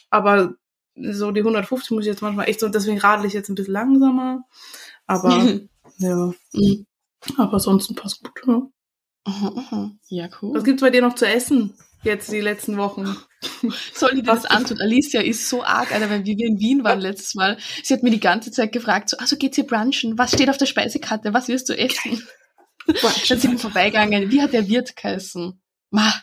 aber 0.09 0.55
so 0.95 1.31
die 1.31 1.41
150 1.41 1.91
muss 1.91 2.05
ich 2.05 2.11
jetzt 2.11 2.23
manchmal 2.23 2.49
echt 2.49 2.61
so, 2.61 2.69
deswegen 2.69 2.99
radel 2.99 3.27
ich 3.27 3.35
jetzt 3.35 3.51
ein 3.51 3.55
bisschen 3.55 3.75
langsamer. 3.75 4.45
Aber 5.07 5.31
ja. 5.99 6.33
Mhm. 6.53 6.87
Aber 7.37 7.55
ansonsten 7.55 7.95
passt 7.95 8.23
gut, 8.23 8.41
ja. 8.47 8.63
Ja, 10.09 10.29
cool. 10.41 10.55
Was 10.55 10.65
gibt's 10.65 10.83
bei 10.83 10.91
dir 10.91 11.03
noch 11.03 11.17
zu 11.17 11.27
essen? 11.27 11.75
Jetzt 12.03 12.31
die 12.31 12.41
letzten 12.41 12.77
Wochen. 12.77 13.17
Soll 13.95 14.19
ich 14.19 14.25
das 14.25 14.45
antun? 14.45 14.81
Alicia 14.81 15.21
ist 15.21 15.49
so 15.49 15.63
arg, 15.63 15.93
Alter, 15.93 16.11
wenn 16.11 16.25
wir 16.25 16.35
in 16.39 16.59
Wien 16.59 16.85
waren 16.85 17.01
letztes 17.01 17.35
Mal. 17.35 17.59
Sie 17.83 17.95
hat 17.95 18.03
mir 18.03 18.11
die 18.11 18.21
ganze 18.21 18.51
Zeit 18.51 18.73
gefragt, 18.73 19.11
so, 19.11 19.17
also 19.19 19.37
geht's 19.37 19.57
hier 19.57 19.67
brunchen? 19.67 20.19
Was 20.19 20.33
steht 20.33 20.51
auf 20.51 20.57
der 20.57 20.67
Speisekarte? 20.67 21.35
Was 21.35 21.49
wirst 21.49 21.69
du 21.69 21.79
essen? 21.79 22.27
Dann 23.29 23.39
sind 23.39 23.53
wir 23.53 23.59
vorbeigegangen. 23.59 24.31
Wie 24.31 24.41
hat 24.41 24.53
der 24.53 24.69
Wirt 24.69 24.97
geheißen? 24.97 25.61
Ma, 25.91 26.15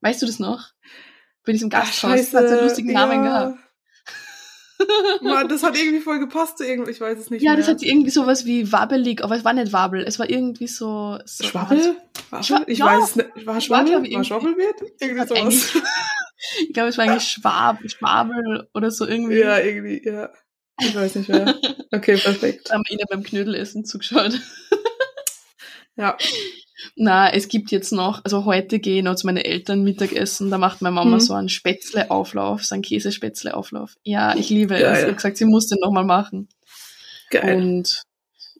weißt 0.00 0.22
du 0.22 0.26
das 0.26 0.38
noch? 0.38 0.70
Bei 1.44 1.52
diesem 1.52 1.70
Gasthaus. 1.70 2.12
Hat 2.12 2.26
so 2.26 2.36
einen 2.38 2.64
lustigen 2.64 2.92
Namen 2.92 3.24
ja. 3.24 3.48
gehabt. 3.48 3.58
Mann, 5.22 5.48
das 5.48 5.62
hat 5.62 5.76
irgendwie 5.76 6.00
voll 6.00 6.18
gepasst 6.18 6.58
zu 6.58 6.64
irgendwie, 6.64 6.92
ich 6.92 7.00
weiß 7.00 7.18
es 7.18 7.30
nicht 7.30 7.42
Ja, 7.42 7.50
mehr. 7.50 7.58
das 7.58 7.68
hat 7.68 7.82
irgendwie 7.82 8.10
sowas 8.10 8.46
wie 8.46 8.72
wabbelig, 8.72 9.22
aber 9.22 9.36
es 9.36 9.44
war 9.44 9.52
nicht 9.52 9.72
Wabbel, 9.72 10.02
es 10.06 10.18
war 10.18 10.28
irgendwie 10.28 10.68
so... 10.68 11.18
so 11.24 11.44
Schwabbel? 11.44 11.96
Schwa 12.40 12.62
ich 12.66 12.78
ja. 12.78 12.86
weiß 12.86 13.10
es 13.10 13.16
nicht. 13.16 13.46
War 13.46 13.60
Schwabbel? 13.60 13.92
War, 13.92 14.10
war 14.10 14.24
Schwabbelwirt? 14.24 14.82
Irgendwie 14.98 15.26
sowas. 15.26 15.72
Ich 16.66 16.72
glaube, 16.72 16.88
es 16.88 16.98
war 16.98 17.04
eigentlich 17.06 17.28
Schwab, 17.28 17.78
Schwabel 17.86 18.68
oder 18.74 18.90
so 18.90 19.06
irgendwie. 19.06 19.40
Ja, 19.40 19.58
irgendwie, 19.58 20.02
ja. 20.04 20.30
Ich 20.80 20.94
weiß 20.94 21.16
nicht 21.16 21.28
mehr. 21.28 21.54
Okay, 21.92 22.16
perfekt. 22.16 22.70
Haben 22.70 22.84
wir 22.86 22.94
ihnen 22.94 23.06
beim 23.10 23.24
Knödelessen 23.24 23.84
zugeschaut. 23.84 24.40
ja. 25.96 26.16
Na, 26.94 27.28
es 27.32 27.48
gibt 27.48 27.72
jetzt 27.72 27.90
noch, 27.90 28.24
also 28.24 28.44
heute 28.44 28.78
gehen 28.78 29.06
noch 29.06 29.16
zu 29.16 29.26
meinen 29.26 29.38
Eltern 29.38 29.82
Mittagessen, 29.82 30.50
da 30.50 30.58
macht 30.58 30.82
meine 30.82 30.94
Mama 30.94 31.16
mhm. 31.16 31.20
so 31.20 31.34
einen 31.34 31.48
Spätzleauflauf, 31.48 32.64
so 32.64 32.74
einen 32.74 32.82
Käsespätzleauflauf. 32.82 33.96
Ja, 34.04 34.36
ich 34.36 34.50
liebe 34.50 34.74
Geil. 34.74 34.84
es. 34.84 35.00
Sie 35.00 35.06
hat 35.06 35.16
gesagt, 35.16 35.36
sie 35.36 35.46
muss 35.46 35.66
den 35.66 35.78
nochmal 35.80 36.04
machen. 36.04 36.48
Geil. 37.30 37.56
Und 37.56 38.04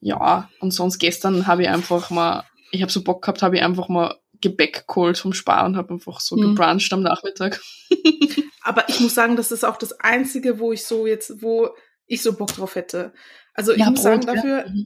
ja, 0.01 0.51
und 0.59 0.73
sonst 0.73 0.99
gestern 0.99 1.47
habe 1.47 1.63
ich 1.63 1.69
einfach 1.69 2.11
mal, 2.11 2.45
ich 2.73 2.83
habe 2.83 2.91
so 2.91 3.05
Bock 3.05 3.23
gehabt, 3.23 3.43
habe 3.43 3.57
ich 3.57 3.63
einfach 3.63 3.89
mal 3.89 4.17
Gebäck 4.41 4.87
geholt 4.87 5.19
vom 5.19 5.33
Spar 5.33 5.67
und 5.67 5.77
habe 5.77 5.95
einfach 5.95 6.21
so 6.21 6.37
mhm. 6.37 6.55
gebruncht 6.55 6.93
am 6.93 7.03
Nachmittag. 7.03 7.61
Aber 8.63 8.89
ich 8.89 9.01
muss 9.01 9.15
sagen, 9.15 9.37
das 9.37 9.53
ist 9.53 9.65
auch 9.65 9.77
das 9.77 9.93
Einzige, 10.01 10.59
wo 10.59 10.73
ich 10.73 10.85
so 10.85 11.07
jetzt, 11.07 11.43
wo 11.43 11.71
ich 12.07 12.23
so 12.23 12.35
Bock 12.35 12.53
drauf 12.55 12.75
hätte. 12.75 13.13
Also 13.55 13.73
ich 13.73 13.79
ja, 13.79 13.91
muss 13.91 14.03
Brot, 14.03 14.25
sagen, 14.25 14.27
dafür, 14.27 14.59
ja. 14.59 14.69
Mhm 14.69 14.85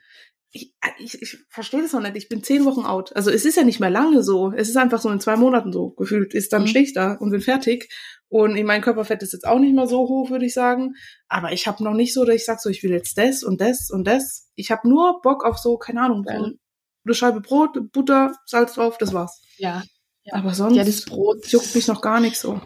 ich, 0.54 0.72
ich, 0.98 1.20
ich 1.20 1.38
verstehe 1.48 1.82
das 1.82 1.92
noch 1.92 2.00
nicht. 2.00 2.16
Ich 2.16 2.28
bin 2.28 2.44
zehn 2.44 2.64
Wochen 2.64 2.86
out. 2.86 3.14
Also 3.16 3.30
es 3.30 3.44
ist 3.44 3.56
ja 3.56 3.64
nicht 3.64 3.80
mehr 3.80 3.90
lange 3.90 4.22
so. 4.22 4.52
Es 4.52 4.68
ist 4.68 4.76
einfach 4.76 5.00
so 5.00 5.10
in 5.10 5.18
zwei 5.18 5.36
Monaten 5.36 5.72
so 5.72 5.90
gefühlt. 5.90 6.32
Ist 6.32 6.52
dann 6.52 6.62
mhm. 6.62 6.66
stehe 6.68 6.84
ich 6.84 6.94
da 6.94 7.14
und 7.14 7.30
bin 7.30 7.40
fertig. 7.40 7.92
Und 8.28 8.60
mein 8.62 8.80
Körperfett 8.80 9.22
ist 9.22 9.32
jetzt 9.32 9.46
auch 9.46 9.58
nicht 9.58 9.74
mehr 9.74 9.88
so 9.88 10.08
hoch, 10.08 10.30
würde 10.30 10.46
ich 10.46 10.54
sagen. 10.54 10.94
Aber 11.28 11.52
ich 11.52 11.66
habe 11.66 11.82
noch 11.82 11.94
nicht 11.94 12.14
so, 12.14 12.24
dass 12.24 12.36
ich 12.36 12.44
sage 12.44 12.60
so, 12.62 12.70
ich 12.70 12.84
will 12.84 12.92
jetzt 12.92 13.18
das 13.18 13.42
und 13.42 13.60
das 13.60 13.90
und 13.90 14.06
das. 14.06 14.48
Ich 14.54 14.70
habe 14.70 14.88
nur 14.88 15.20
Bock 15.22 15.44
auf 15.44 15.58
so, 15.58 15.76
keine 15.76 16.02
Ahnung, 16.02 16.24
so 16.24 16.52
eine 17.04 17.14
Scheibe 17.14 17.40
Brot, 17.40 17.92
Butter, 17.92 18.34
Salz 18.46 18.74
drauf, 18.74 18.98
das 18.98 19.12
war's. 19.12 19.42
Ja. 19.58 19.82
ja. 20.24 20.34
Aber 20.34 20.54
sonst 20.54 20.76
ja, 20.76 20.84
das 20.84 21.04
Brot 21.04 21.46
juckt 21.46 21.74
mich 21.74 21.86
noch 21.88 22.00
gar 22.00 22.20
nicht 22.20 22.36
so. 22.38 22.60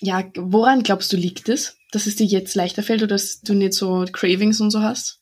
Ja, 0.00 0.24
woran 0.36 0.82
glaubst 0.82 1.12
du 1.12 1.16
liegt 1.16 1.48
es? 1.48 1.76
Dass 1.92 2.06
es 2.06 2.16
dir 2.16 2.26
jetzt 2.26 2.54
leichter 2.54 2.82
fällt 2.82 3.02
oder 3.02 3.14
dass 3.14 3.40
du 3.40 3.54
nicht 3.54 3.74
so 3.74 4.04
Cravings 4.10 4.60
und 4.60 4.70
so 4.70 4.80
hast? 4.82 5.20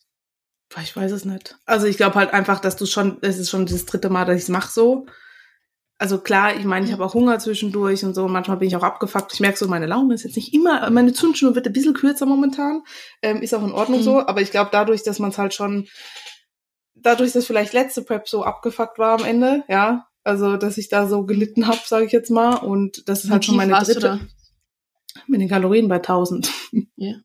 Ich 0.82 0.94
weiß 0.94 1.10
es 1.10 1.24
nicht. 1.24 1.56
Also 1.66 1.86
ich 1.86 1.96
glaube 1.96 2.14
halt 2.14 2.32
einfach, 2.32 2.60
dass 2.60 2.76
du 2.76 2.86
schon, 2.86 3.18
es 3.22 3.38
ist 3.38 3.50
schon 3.50 3.66
das 3.66 3.86
dritte 3.86 4.08
Mal, 4.08 4.24
dass 4.24 4.36
ich 4.36 4.42
es 4.44 4.48
mache 4.48 4.70
so. 4.70 5.06
Also 5.98 6.18
klar, 6.18 6.56
ich 6.56 6.64
meine, 6.64 6.86
ich 6.86 6.92
habe 6.92 7.04
auch 7.04 7.12
Hunger 7.12 7.38
zwischendurch 7.38 8.04
und 8.04 8.14
so. 8.14 8.26
Manchmal 8.26 8.56
bin 8.56 8.68
ich 8.68 8.76
auch 8.76 8.82
abgefuckt. 8.82 9.34
Ich 9.34 9.40
merke 9.40 9.58
so, 9.58 9.66
meine 9.68 9.86
Laune 9.86 10.14
ist 10.14 10.24
jetzt 10.24 10.36
nicht 10.36 10.54
immer, 10.54 10.88
meine 10.90 11.12
Zündschnur 11.12 11.54
wird 11.54 11.66
ein 11.66 11.72
bisschen 11.72 11.92
kürzer 11.92 12.24
momentan. 12.24 12.82
Ähm, 13.20 13.42
ist 13.42 13.52
auch 13.52 13.62
in 13.62 13.72
Ordnung 13.72 14.00
mhm. 14.00 14.04
so. 14.04 14.26
Aber 14.26 14.40
ich 14.40 14.50
glaube, 14.50 14.70
dadurch, 14.72 15.02
dass 15.02 15.18
man 15.18 15.30
es 15.30 15.38
halt 15.38 15.52
schon, 15.52 15.88
dadurch, 17.02 17.32
dass 17.32 17.46
vielleicht 17.46 17.72
letzte 17.72 18.02
Prep 18.02 18.28
so 18.28 18.44
abgefuckt 18.44 18.98
war 18.98 19.18
am 19.18 19.24
Ende, 19.24 19.64
ja, 19.68 20.06
also 20.24 20.56
dass 20.56 20.78
ich 20.78 20.88
da 20.88 21.06
so 21.06 21.24
gelitten 21.24 21.66
habe, 21.66 21.80
sage 21.84 22.06
ich 22.06 22.12
jetzt 22.12 22.30
mal. 22.30 22.56
Und 22.56 23.08
das 23.08 23.24
ist 23.24 23.30
halt 23.30 23.44
schon 23.44 23.56
meine 23.56 23.72
dritte. 23.72 24.20
Mit 25.26 25.40
den 25.40 25.48
Kalorien 25.48 25.88
bei 25.88 25.96
1000. 25.96 26.50
Ja. 26.72 27.08
Yeah. 27.08 27.20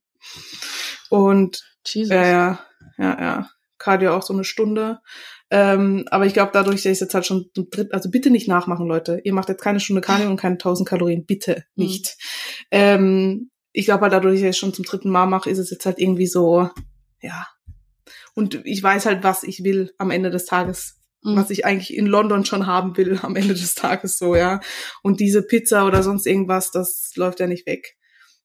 Und 1.09 1.63
Jesus. 1.85 2.13
ja, 2.13 2.25
ja 2.25 2.59
ja, 2.97 3.19
ja. 3.19 3.49
Cardio 3.77 4.15
auch 4.15 4.23
so 4.23 4.33
eine 4.33 4.43
Stunde. 4.43 4.99
Ähm, 5.51 6.05
aber 6.09 6.25
ich 6.25 6.33
glaube, 6.33 6.51
dadurch, 6.53 6.83
dass 6.83 6.93
ich 6.93 6.99
jetzt 6.99 7.13
halt 7.13 7.25
schon 7.25 7.49
dritt, 7.53 7.93
also 7.93 8.09
bitte 8.09 8.31
nicht 8.31 8.47
nachmachen, 8.47 8.87
Leute. 8.87 9.21
Ihr 9.23 9.33
macht 9.33 9.49
jetzt 9.49 9.61
keine 9.61 9.79
Stunde 9.79 10.01
Cardio 10.01 10.29
und 10.29 10.37
keine 10.37 10.53
1000 10.53 10.87
Kalorien, 10.87 11.25
bitte 11.25 11.65
mhm. 11.75 11.85
nicht. 11.85 12.17
Mhm. 12.17 12.67
Ähm, 12.71 13.51
ich 13.71 13.85
glaube, 13.85 14.03
halt 14.03 14.13
dadurch, 14.13 14.35
dass 14.35 14.41
ich 14.41 14.49
es 14.49 14.57
schon 14.57 14.73
zum 14.73 14.85
dritten 14.85 15.09
Mal 15.09 15.27
mache, 15.27 15.49
ist 15.49 15.59
es 15.59 15.69
jetzt 15.69 15.85
halt 15.85 15.99
irgendwie 15.99 16.27
so, 16.27 16.69
ja. 17.21 17.47
Und 18.35 18.65
ich 18.65 18.83
weiß 18.83 19.05
halt, 19.05 19.23
was 19.23 19.43
ich 19.43 19.63
will 19.63 19.93
am 19.97 20.11
Ende 20.11 20.29
des 20.29 20.45
Tages. 20.45 21.01
mhm. 21.23 21.35
was 21.35 21.49
ich 21.49 21.65
eigentlich 21.65 21.95
in 21.95 22.05
London 22.05 22.45
schon 22.45 22.67
haben 22.67 22.95
will 22.97 23.19
am 23.23 23.35
Ende 23.35 23.55
des 23.55 23.75
Tages 23.75 24.17
so, 24.17 24.35
ja. 24.35 24.59
Und 25.01 25.19
diese 25.19 25.41
Pizza 25.41 25.85
oder 25.85 26.03
sonst 26.03 26.27
irgendwas, 26.27 26.71
das 26.71 27.11
läuft 27.15 27.39
ja 27.39 27.47
nicht 27.47 27.65
weg. 27.65 27.97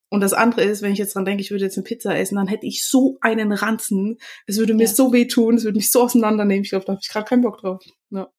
Und 0.09 0.19
das 0.19 0.33
andere 0.33 0.63
ist, 0.63 0.81
wenn 0.81 0.91
ich 0.91 0.99
jetzt 0.99 1.15
dran 1.15 1.23
denke, 1.23 1.41
ich 1.41 1.51
würde 1.51 1.63
jetzt 1.63 1.77
eine 1.77 1.85
Pizza 1.85 2.17
essen, 2.17 2.35
dann 2.35 2.47
hätte 2.47 2.65
ich 2.65 2.85
so 2.85 3.17
einen 3.21 3.53
Ranzen. 3.53 4.17
Es 4.45 4.57
würde 4.57 4.73
mir 4.73 4.83
ja. 4.83 4.89
so 4.89 5.13
wehtun, 5.13 5.55
es 5.55 5.63
würde 5.63 5.77
mich 5.77 5.89
so 5.89 6.03
auseinandernehmen. 6.03 6.63
Ich 6.63 6.71
glaube, 6.71 6.83
da 6.83 6.93
habe 6.93 7.01
ich 7.01 7.09
gerade 7.09 7.25
keinen 7.29 7.43
Bock 7.43 7.59
drauf. 7.59 7.81
Ja. 8.09 8.29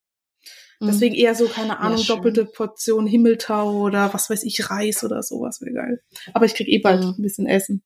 Mhm. 0.80 0.86
Deswegen 0.86 1.14
eher 1.14 1.34
so, 1.34 1.46
keine 1.46 1.78
Ahnung, 1.78 1.98
ja, 1.98 2.14
doppelte 2.14 2.44
Portion 2.44 3.06
Himmeltau 3.06 3.80
oder 3.84 4.12
was 4.12 4.28
weiß 4.28 4.42
ich, 4.42 4.68
Reis 4.68 5.02
oder 5.02 5.22
sowas 5.22 5.62
wäre 5.62 5.72
geil. 5.72 6.02
Aber 6.34 6.44
ich 6.44 6.54
krieg 6.54 6.68
eh 6.68 6.78
bald 6.78 7.02
mhm. 7.02 7.14
ein 7.16 7.22
bisschen 7.22 7.46
Essen. 7.46 7.82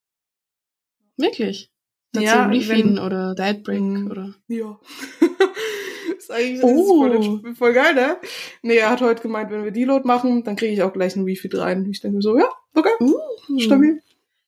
Wirklich? 1.16 1.70
Dazu 2.16 2.26
ja, 2.26 2.46
Refeeden 2.46 2.99
oder 2.99 3.35
Diet 3.35 3.62
Break 3.62 3.80
mhm. 3.80 4.11
oder? 4.11 4.35
Ja. 4.49 4.78
ist 6.28 6.30
eigentlich 6.30 6.62
oh. 6.62 7.40
voll, 7.40 7.54
voll, 7.54 7.73
geil, 7.73 7.94
ne? 7.94 8.16
Nee, 8.62 8.76
er 8.76 8.90
hat 8.90 9.00
heute 9.00 9.23
gemeint, 9.23 9.50
wenn 9.50 9.64
wir 9.64 9.70
Deload 9.70 10.06
machen, 10.06 10.44
dann 10.44 10.56
kriege 10.56 10.73
ich 10.73 10.82
auch 10.82 10.92
gleich 10.92 11.16
einen 11.16 11.25
Refeed 11.25 11.56
rein. 11.56 11.87
Ich 11.90 12.00
denke 12.00 12.20
so, 12.20 12.38
ja, 12.38 12.49
okay, 12.75 12.90
uh, 13.00 13.18
stabil. 13.58 14.00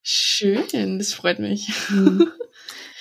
Schön, 0.02 0.98
das 0.98 1.12
freut 1.12 1.38
mich. 1.38 1.68
Mhm. 1.90 2.28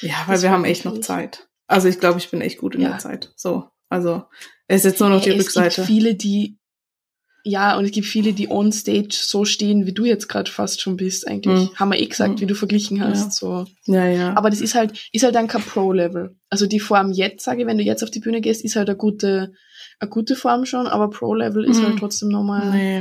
Ja, 0.02 0.16
weil 0.28 0.36
das 0.36 0.44
wir 0.44 0.52
haben 0.52 0.66
echt 0.66 0.86
noch 0.86 1.00
Zeit. 1.00 1.48
Also 1.68 1.88
ich 1.88 2.00
glaube, 2.00 2.20
ich 2.20 2.30
bin 2.30 2.42
echt 2.42 2.60
gut 2.60 2.76
in 2.76 2.82
ja. 2.82 2.90
der 2.90 3.00
Zeit. 3.00 3.34
So, 3.36 3.70
also 3.90 4.24
es 4.68 4.84
ist 4.84 4.92
jetzt 4.92 5.00
nur 5.00 5.10
noch 5.10 5.22
die 5.22 5.32
es 5.32 5.40
Rückseite. 5.40 5.68
Es 5.68 5.76
gibt 5.76 5.88
viele, 5.88 6.16
die 6.16 6.58
ja, 7.48 7.78
und 7.78 7.86
es 7.86 7.92
gibt 7.92 8.08
viele, 8.08 8.34
die 8.34 8.50
on 8.50 8.74
stage 8.74 9.10
so 9.12 9.46
stehen, 9.46 9.86
wie 9.86 9.94
du 9.94 10.04
jetzt 10.04 10.28
gerade 10.28 10.52
fast 10.52 10.82
schon 10.82 10.98
bist, 10.98 11.28
eigentlich. 11.28 11.70
Mhm. 11.70 11.76
Haben 11.76 11.92
wir 11.92 12.00
eh 12.00 12.06
gesagt, 12.06 12.36
mhm. 12.36 12.42
wie 12.42 12.46
du 12.46 12.56
verglichen 12.56 13.02
hast. 13.02 13.42
Ja. 13.42 13.66
So. 13.66 13.66
Ja, 13.86 14.06
ja. 14.06 14.36
Aber 14.36 14.50
das 14.50 14.60
ist 14.60 14.76
halt, 14.76 15.10
ist 15.14 15.24
halt 15.24 15.34
dann 15.34 15.48
kein 15.48 15.62
Pro-Level. 15.62 16.36
Also 16.50 16.68
die 16.68 16.82
Form 16.82 17.12
jetzt, 17.12 17.46
sage 17.46 17.62
ich, 17.62 17.68
wenn 17.68 17.78
du 17.78 17.84
jetzt 17.84 18.04
auf 18.04 18.12
die 18.12 18.20
Bühne 18.20 18.42
gehst, 18.42 18.66
ist 18.66 18.76
halt 18.76 18.90
eine 18.90 18.98
gute, 18.98 19.54
eine 20.00 20.10
gute 20.10 20.36
Form 20.36 20.66
schon, 20.66 20.88
aber 20.88 21.10
Pro-Level 21.10 21.64
ist 21.64 21.82
halt 21.82 21.96
mhm. 21.96 22.00
trotzdem 22.00 22.30
nochmal. 22.30 22.70
Nee. 22.70 23.00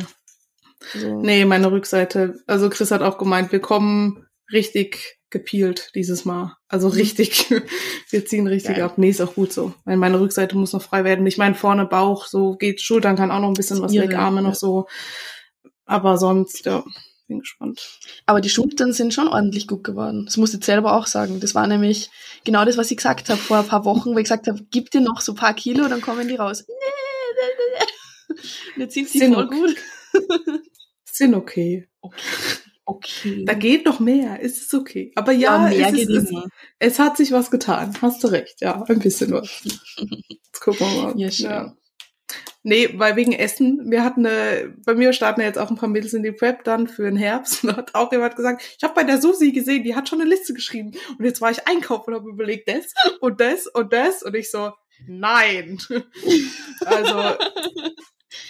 So. 0.95 1.21
Nee, 1.21 1.45
meine 1.45 1.73
Rückseite. 1.73 2.37
Also 2.47 2.71
Chris 2.71 2.93
hat 2.93 3.03
auch 3.03 3.19
gemeint, 3.19 3.51
wir 3.51 3.61
kommen 3.61 4.27
richtig 4.53 5.16
gepielt 5.31 5.91
dieses 5.95 6.25
Mal. 6.25 6.57
Also 6.69 6.89
mhm. 6.89 6.95
richtig, 6.95 7.51
wir 8.11 8.27
ziehen 8.27 8.47
richtig 8.47 8.77
Geil. 8.77 8.85
ab. 8.85 8.99
Nee, 8.99 9.11
ist 9.11 9.21
auch 9.21 9.35
gut 9.35 9.53
so. 9.53 9.75
Weil 9.85 9.97
meine 9.97 10.21
Rückseite 10.21 10.57
muss 10.57 10.73
noch 10.73 10.83
frei 10.83 11.05
werden. 11.05 11.27
Ich 11.27 11.39
meine, 11.39 11.55
vorne 11.55 11.87
Bauch, 11.87 12.27
so 12.27 12.57
geht, 12.57 12.81
Schultern 12.81 13.17
kann 13.17 13.31
auch 13.31 13.41
noch 13.41 13.49
ein 13.49 13.55
bisschen 13.55 13.81
was 13.83 13.93
weg, 13.93 14.15
Arme 14.15 14.43
noch 14.43 14.55
so. 14.55 14.87
Aber 15.85 16.19
sonst, 16.19 16.67
ja, 16.67 16.85
bin 17.29 17.41
gespannt. 17.41 17.99
Aber 18.27 18.41
die 18.41 18.49
Schultern 18.49 18.93
sind 18.93 19.13
schon 19.13 19.29
ordentlich 19.29 19.67
gut 19.67 19.85
geworden. 19.85 20.25
Das 20.27 20.37
musst 20.37 20.55
du 20.55 20.59
selber 20.65 20.95
auch 20.97 21.07
sagen. 21.07 21.41
Das 21.41 21.55
war 21.55 21.67
nämlich 21.67 22.11
genau 22.45 22.65
das, 22.65 22.77
was 22.77 22.91
ich 22.91 22.97
gesagt 22.97 23.29
habe 23.29 23.41
vor 23.41 23.59
ein 23.59 23.67
paar 23.67 23.85
Wochen, 23.85 24.15
wo 24.15 24.19
ich 24.19 24.25
gesagt 24.25 24.47
habe, 24.47 24.61
gib 24.71 24.91
dir 24.91 25.01
noch 25.01 25.21
so 25.21 25.33
ein 25.33 25.37
paar 25.37 25.55
Kilo, 25.55 25.89
dann 25.89 26.01
kommen 26.01 26.29
die 26.29 26.37
raus. 26.37 26.65
Jetzt 28.77 28.95
sind 28.95 29.09
sie 29.09 29.33
voll 29.33 29.49
gut. 29.49 29.77
sind 31.05 31.35
okay. 31.35 31.89
Okay. 32.01 32.21
Okay. 32.89 33.45
Da 33.45 33.55
geht 33.55 33.85
noch 33.85 33.99
mehr, 33.99 34.41
ist 34.41 34.65
es 34.65 34.73
okay. 34.73 35.11
Aber 35.17 35.33
ja, 35.33 35.69
ja 35.69 35.89
es, 35.89 35.99
ist, 35.99 36.09
es, 36.09 36.33
es, 36.79 36.99
hat 37.01 37.17
sich 37.17 37.33
was 37.33 37.51
getan. 37.51 37.93
Hast 38.01 38.23
du 38.23 38.29
recht, 38.29 38.61
ja, 38.61 38.81
ein 38.89 39.01
bisschen 39.01 39.33
was. 39.33 39.63
Jetzt 40.29 40.61
gucken 40.61 40.87
wir 40.87 41.03
mal. 41.03 41.19
Ja, 41.19 41.31
schön. 41.31 41.47
Ja. 41.47 41.77
Nee, 42.63 42.91
weil 42.95 43.15
wegen 43.15 43.33
Essen, 43.33 43.91
wir 43.91 44.03
hatten 44.03 44.27
eine, 44.27 44.75
bei 44.85 44.95
mir 44.95 45.13
starten 45.13 45.41
ja 45.41 45.47
jetzt 45.47 45.59
auch 45.59 45.71
ein 45.71 45.77
paar 45.77 45.89
Mädels 45.89 46.15
in 46.15 46.25
die 46.25 46.33
Prep 46.33 46.65
dann 46.65 46.89
für 46.89 47.05
den 47.05 47.17
Herbst. 47.17 47.63
Und 47.63 47.71
da 47.71 47.77
hat 47.77 47.95
auch 47.95 48.11
jemand 48.11 48.35
gesagt, 48.35 48.63
ich 48.77 48.83
habe 48.83 48.95
bei 48.95 49.05
der 49.05 49.21
Susi 49.21 49.53
gesehen, 49.53 49.85
die 49.85 49.95
hat 49.95 50.09
schon 50.09 50.21
eine 50.21 50.31
Liste 50.31 50.53
geschrieben. 50.53 50.93
Und 51.19 51.25
jetzt 51.25 51.41
war 51.41 51.53
ich 51.53 51.67
einkaufen 51.69 52.13
und 52.13 52.21
habe 52.21 52.31
überlegt, 52.31 52.69
das 52.69 52.93
und 53.21 53.41
das 53.41 53.69
und 53.69 53.93
das. 53.93 54.23
Und 54.23 54.35
ich 54.35 54.51
so, 54.51 54.73
nein. 55.07 55.79
also, 56.85 57.37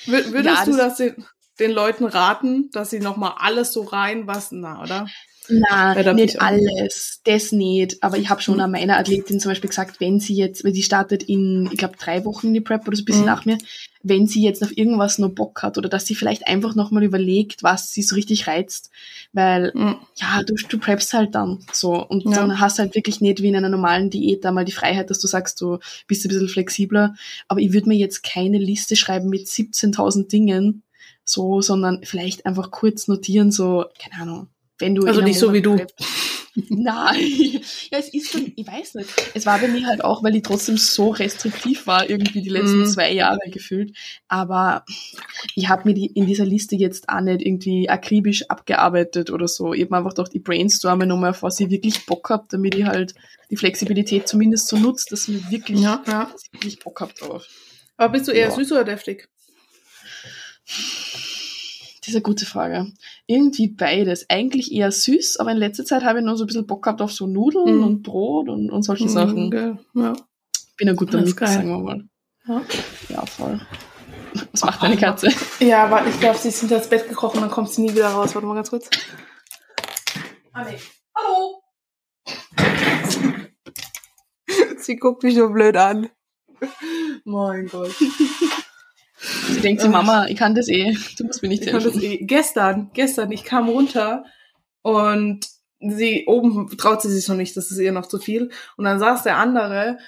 würdest 0.06 0.44
ja, 0.44 0.64
du 0.64 0.76
das 0.76 0.96
sehen? 0.96 1.26
Den 1.58 1.70
Leuten 1.70 2.04
raten, 2.04 2.70
dass 2.72 2.90
sie 2.90 3.00
nochmal 3.00 3.34
alles 3.38 3.72
so 3.72 3.82
rein, 3.82 4.26
was, 4.26 4.52
na, 4.52 4.82
oder? 4.82 5.06
Na, 5.48 6.00
ja, 6.00 6.12
nicht 6.12 6.40
alles, 6.40 7.20
das 7.24 7.52
nicht. 7.52 8.02
Aber 8.02 8.18
ich 8.18 8.28
habe 8.30 8.42
schon 8.42 8.54
mhm. 8.54 8.60
an 8.60 8.70
meiner 8.72 8.98
Athletin 8.98 9.40
zum 9.40 9.50
Beispiel 9.50 9.68
gesagt, 9.68 10.00
wenn 10.00 10.20
sie 10.20 10.34
jetzt, 10.34 10.64
weil 10.64 10.72
die 10.72 10.82
startet 10.82 11.22
in, 11.22 11.68
ich 11.72 11.78
glaube, 11.78 11.96
drei 11.98 12.24
Wochen 12.24 12.48
in 12.48 12.54
die 12.54 12.60
Prep 12.60 12.86
oder 12.86 12.96
so 12.96 13.02
ein 13.02 13.04
bisschen 13.04 13.22
mhm. 13.22 13.28
nach 13.28 13.44
mir, 13.44 13.58
wenn 14.02 14.26
sie 14.26 14.42
jetzt 14.42 14.62
auf 14.62 14.76
irgendwas 14.76 15.18
noch 15.18 15.30
Bock 15.30 15.62
hat 15.62 15.78
oder 15.78 15.88
dass 15.88 16.06
sie 16.06 16.14
vielleicht 16.14 16.46
einfach 16.46 16.74
nochmal 16.74 17.02
überlegt, 17.02 17.62
was 17.62 17.92
sie 17.92 18.02
so 18.02 18.14
richtig 18.14 18.46
reizt. 18.46 18.90
Weil, 19.32 19.72
mhm. 19.74 19.96
ja, 20.16 20.42
du, 20.44 20.54
du 20.54 20.78
preppst 20.78 21.12
halt 21.14 21.34
dann 21.34 21.64
so 21.72 22.04
und 22.06 22.24
ja. 22.24 22.32
dann 22.32 22.60
hast 22.60 22.78
halt 22.78 22.94
wirklich 22.94 23.20
nicht 23.20 23.42
wie 23.42 23.48
in 23.48 23.56
einer 23.56 23.68
normalen 23.68 24.10
Diät 24.10 24.44
da 24.44 24.52
mal 24.52 24.64
die 24.64 24.72
Freiheit, 24.72 25.10
dass 25.10 25.18
du 25.18 25.26
sagst, 25.26 25.60
du 25.60 25.78
bist 26.06 26.24
ein 26.24 26.28
bisschen 26.28 26.48
flexibler. 26.48 27.14
Aber 27.48 27.60
ich 27.60 27.72
würde 27.72 27.88
mir 27.88 27.98
jetzt 27.98 28.22
keine 28.22 28.58
Liste 28.58 28.96
schreiben 28.96 29.28
mit 29.28 29.46
17.000 29.46 30.28
Dingen, 30.28 30.82
so, 31.28 31.60
sondern 31.60 32.00
vielleicht 32.04 32.46
einfach 32.46 32.70
kurz 32.70 33.08
notieren, 33.08 33.50
so, 33.50 33.84
keine 33.98 34.22
Ahnung, 34.22 34.48
wenn 34.78 34.94
du. 34.94 35.06
Also 35.06 35.20
nicht 35.20 35.38
so 35.38 35.52
wie 35.52 35.62
du. 35.62 35.76
Nein, 36.70 37.60
ja, 37.90 37.98
es 37.98 38.08
ist 38.14 38.30
schon, 38.30 38.50
ich 38.56 38.66
weiß 38.66 38.94
nicht. 38.94 39.10
Es 39.34 39.44
war 39.44 39.58
bei 39.58 39.68
mir 39.68 39.86
halt 39.86 40.02
auch, 40.02 40.22
weil 40.24 40.36
ich 40.36 40.42
trotzdem 40.42 40.78
so 40.78 41.10
restriktiv 41.10 41.86
war, 41.86 42.08
irgendwie 42.08 42.40
die 42.40 42.48
letzten 42.48 42.84
mm. 42.84 42.86
zwei 42.86 43.12
Jahre 43.12 43.50
gefühlt. 43.50 43.94
Aber 44.26 44.84
ich 45.54 45.68
habe 45.68 45.86
mir 45.86 45.94
die 45.94 46.06
in 46.06 46.26
dieser 46.26 46.46
Liste 46.46 46.74
jetzt 46.74 47.10
auch 47.10 47.20
nicht 47.20 47.42
irgendwie 47.42 47.90
akribisch 47.90 48.48
abgearbeitet 48.48 49.30
oder 49.30 49.48
so. 49.48 49.74
Ich 49.74 49.82
habe 49.82 49.98
einfach 49.98 50.14
gedacht, 50.14 50.30
ich 50.34 50.42
brainstorme 50.42 51.06
nochmal, 51.06 51.36
was 51.42 51.60
ich 51.60 51.68
wirklich 51.68 52.06
Bock 52.06 52.30
hab, 52.30 52.48
damit 52.48 52.74
ich 52.74 52.86
halt 52.86 53.14
die 53.50 53.56
Flexibilität 53.56 54.26
zumindest 54.26 54.68
so 54.68 54.78
nutze, 54.78 55.06
dass 55.10 55.28
ich 55.28 55.50
wirklich, 55.50 55.80
ja, 55.80 56.02
ja. 56.06 56.30
Dass 56.32 56.44
ich 56.44 56.52
wirklich 56.54 56.78
Bock 56.78 57.02
hab 57.02 57.14
drauf. 57.14 57.46
Aber 57.98 58.12
bist 58.12 58.28
du 58.28 58.32
eher 58.32 58.48
ja. 58.48 58.54
süß 58.54 58.72
oder 58.72 58.84
deftig? 58.84 59.28
Das 60.66 62.08
ist 62.08 62.14
eine 62.14 62.22
gute 62.22 62.46
Frage. 62.46 62.92
Irgendwie 63.26 63.68
beides. 63.68 64.30
Eigentlich 64.30 64.72
eher 64.72 64.92
süß, 64.92 65.38
aber 65.38 65.52
in 65.52 65.56
letzter 65.56 65.84
Zeit 65.84 66.04
habe 66.04 66.20
ich 66.20 66.24
noch 66.24 66.36
so 66.36 66.44
ein 66.44 66.46
bisschen 66.46 66.66
Bock 66.66 66.82
gehabt 66.82 67.02
auf 67.02 67.12
so 67.12 67.26
Nudeln 67.26 67.78
mm. 67.78 67.84
und 67.84 68.02
Brot 68.02 68.48
und, 68.48 68.70
und 68.70 68.82
solche 68.82 69.06
mm, 69.06 69.08
Sachen. 69.08 69.50
Geil. 69.50 69.78
Ja. 69.94 70.12
Bin 70.76 70.88
ein 70.88 70.96
guter 70.96 71.20
Mix, 71.20 71.36
sagen 71.36 71.68
wir 71.68 71.78
mal. 71.78 72.04
Ja. 72.46 72.62
ja, 73.08 73.26
voll. 73.26 73.60
Was 74.52 74.64
macht 74.64 74.82
deine 74.82 74.96
Katze? 74.96 75.28
Ja, 75.58 75.90
warte, 75.90 76.10
ich 76.10 76.20
glaube, 76.20 76.38
sie 76.38 76.48
ist 76.48 76.60
hinter 76.60 76.78
das 76.78 76.88
Bett 76.88 77.08
gekrochen, 77.08 77.40
dann 77.40 77.50
kommt 77.50 77.70
sie 77.70 77.82
nie 77.82 77.92
wieder 77.92 78.08
raus. 78.08 78.34
Warte 78.34 78.46
mal 78.46 78.54
ganz 78.54 78.70
kurz. 78.70 78.88
Ah, 80.52 80.64
nee. 80.64 80.78
Hallo! 81.14 81.62
sie 84.78 84.96
guckt 84.96 85.22
mich 85.22 85.36
nur 85.36 85.52
blöd 85.52 85.76
an. 85.76 86.08
mein 87.24 87.66
Gott. 87.66 87.94
Sie 89.18 89.60
denkt 89.60 89.82
so, 89.82 89.88
Mama, 89.88 90.26
ich 90.26 90.36
kann 90.36 90.54
das 90.54 90.68
eh. 90.68 90.96
Du 91.16 91.24
musst 91.24 91.42
mir 91.42 91.48
nicht 91.48 91.64
ich 91.64 91.72
helfen. 91.72 92.02
Eh. 92.02 92.18
Gestern, 92.18 92.90
gestern, 92.92 93.32
ich 93.32 93.44
kam 93.44 93.68
runter 93.68 94.24
und 94.82 95.46
sie 95.80 96.24
oben 96.26 96.68
traut 96.76 97.02
sie 97.02 97.10
sich 97.10 97.26
noch 97.28 97.36
nicht, 97.36 97.56
das 97.56 97.70
ist 97.70 97.78
ihr 97.78 97.92
noch 97.92 98.06
zu 98.06 98.18
viel. 98.18 98.50
Und 98.76 98.84
dann 98.84 98.98
saß 98.98 99.22
der 99.22 99.38
andere 99.38 99.98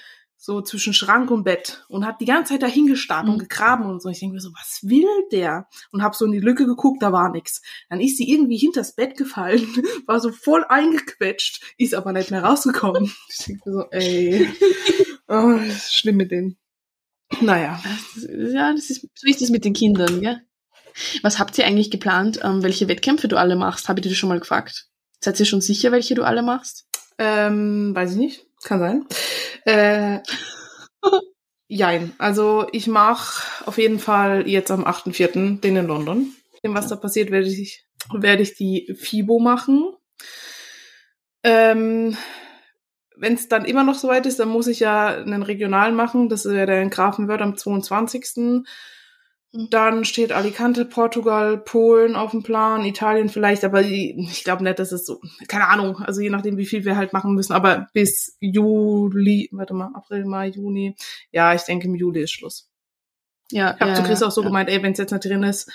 so 0.41 0.61
zwischen 0.61 0.93
Schrank 0.93 1.31
und 1.31 1.43
Bett 1.43 1.83
und 1.89 2.05
hat 2.05 2.21
die 2.21 2.25
ganze 2.25 2.53
Zeit 2.53 2.61
dahin 2.61 2.87
gestarrt 2.87 3.25
mhm. 3.25 3.33
und 3.33 3.39
gegraben 3.39 3.85
und 3.85 4.01
so. 4.01 4.07
Ich 4.07 4.21
denke 4.21 4.35
mir 4.35 4.39
so, 4.39 4.51
was 4.53 4.79
will 4.83 5.05
der? 5.33 5.67
Und 5.91 6.01
hab 6.01 6.15
so 6.15 6.25
in 6.25 6.31
die 6.31 6.39
Lücke 6.39 6.65
geguckt, 6.65 7.03
da 7.03 7.11
war 7.11 7.29
nix. 7.29 7.61
Dann 7.89 7.99
ist 7.99 8.15
sie 8.15 8.31
irgendwie 8.31 8.55
hinters 8.55 8.95
Bett 8.95 9.17
gefallen, 9.17 9.67
war 10.07 10.21
so 10.21 10.31
voll 10.31 10.63
eingequetscht, 10.69 11.75
ist 11.77 11.93
aber 11.93 12.13
nicht 12.13 12.31
mehr 12.31 12.43
rausgekommen. 12.43 13.11
ich 13.29 13.45
denke 13.45 13.69
mir 13.69 13.75
so, 13.75 13.85
ey, 13.91 14.49
oh, 15.27 15.59
ist 15.67 15.93
schlimm 15.93 16.15
mit 16.15 16.31
denen. 16.31 16.57
Naja. 17.41 17.81
Ja, 18.27 18.73
das 18.73 18.89
ist, 18.89 19.07
so 19.15 19.27
ist 19.27 19.41
es 19.41 19.49
mit 19.49 19.65
den 19.65 19.73
Kindern, 19.73 20.21
gell? 20.21 20.41
Was 21.21 21.39
habt 21.39 21.57
ihr 21.57 21.65
eigentlich 21.65 21.91
geplant, 21.91 22.39
ähm, 22.43 22.63
welche 22.63 22.87
Wettkämpfe 22.87 23.27
du 23.27 23.37
alle 23.37 23.55
machst? 23.55 23.87
Habe 23.87 23.99
ich 23.99 24.03
dir 24.03 24.09
das 24.09 24.17
schon 24.17 24.29
mal 24.29 24.39
gefragt? 24.39 24.87
Seid 25.21 25.39
ihr 25.39 25.45
schon 25.45 25.61
sicher, 25.61 25.91
welche 25.91 26.15
du 26.15 26.23
alle 26.23 26.41
machst? 26.41 26.87
Ähm, 27.17 27.93
weiß 27.93 28.11
ich 28.13 28.17
nicht. 28.17 28.45
Kann 28.63 28.79
sein. 28.79 29.05
Äh, 29.65 30.19
jein. 31.67 32.13
Also 32.17 32.67
ich 32.71 32.87
mache 32.87 33.43
auf 33.65 33.77
jeden 33.77 33.99
Fall 33.99 34.47
jetzt 34.47 34.71
am 34.71 34.85
8.4. 34.85 35.59
den 35.59 35.75
in 35.75 35.87
London. 35.87 36.33
Dem, 36.63 36.73
was 36.73 36.87
da 36.87 36.95
passiert, 36.95 37.31
werde 37.31 37.47
ich, 37.47 37.85
werde 38.11 38.43
ich 38.43 38.55
die 38.55 38.93
FIBO 38.97 39.39
machen. 39.39 39.93
Ähm, 41.43 42.17
wenn 43.19 43.33
es 43.33 43.47
dann 43.47 43.65
immer 43.65 43.83
noch 43.83 43.95
so 43.95 44.07
weit 44.07 44.25
ist, 44.25 44.39
dann 44.39 44.49
muss 44.49 44.67
ich 44.67 44.79
ja 44.79 45.07
einen 45.07 45.43
Regional 45.43 45.91
machen. 45.91 46.29
Das 46.29 46.45
wäre 46.45 46.65
der 46.65 46.81
in 46.81 46.89
Grafenwörth 46.89 47.41
am 47.41 47.57
22. 47.57 48.25
Mhm. 48.37 48.65
Dann 49.51 50.05
steht 50.05 50.31
Alicante, 50.31 50.85
Portugal, 50.85 51.57
Polen 51.57 52.15
auf 52.15 52.31
dem 52.31 52.43
Plan, 52.43 52.85
Italien 52.85 53.29
vielleicht, 53.29 53.63
aber 53.63 53.81
ich 53.81 54.43
glaube 54.43 54.63
nicht, 54.63 54.77
dass 54.77 54.91
es 54.91 55.07
so, 55.07 55.19
keine 55.47 55.67
Ahnung, 55.69 55.97
also 56.03 56.21
je 56.21 56.29
nachdem, 56.29 56.57
wie 56.57 56.67
viel 56.67 56.85
wir 56.85 56.95
halt 56.95 57.13
machen 57.13 57.33
müssen, 57.33 57.53
aber 57.53 57.87
bis 57.93 58.37
Juli, 58.41 59.49
warte 59.51 59.73
mal, 59.73 59.89
April, 59.95 60.25
Mai, 60.25 60.49
Juni, 60.49 60.95
ja, 61.31 61.55
ich 61.55 61.63
denke, 61.63 61.87
im 61.87 61.95
Juli 61.95 62.21
ist 62.21 62.31
Schluss. 62.31 62.69
Ja, 63.49 63.73
ich 63.73 63.81
habe 63.81 63.89
ja, 63.89 63.97
zu 63.97 64.03
Chris 64.03 64.21
auch 64.21 64.29
so 64.29 64.41
ja. 64.41 64.47
gemeint, 64.47 64.69
ey, 64.69 64.83
wenn 64.83 64.91
es 64.91 64.99
jetzt 64.99 65.11
nicht 65.11 65.25
drin 65.25 65.41
ist, 65.41 65.71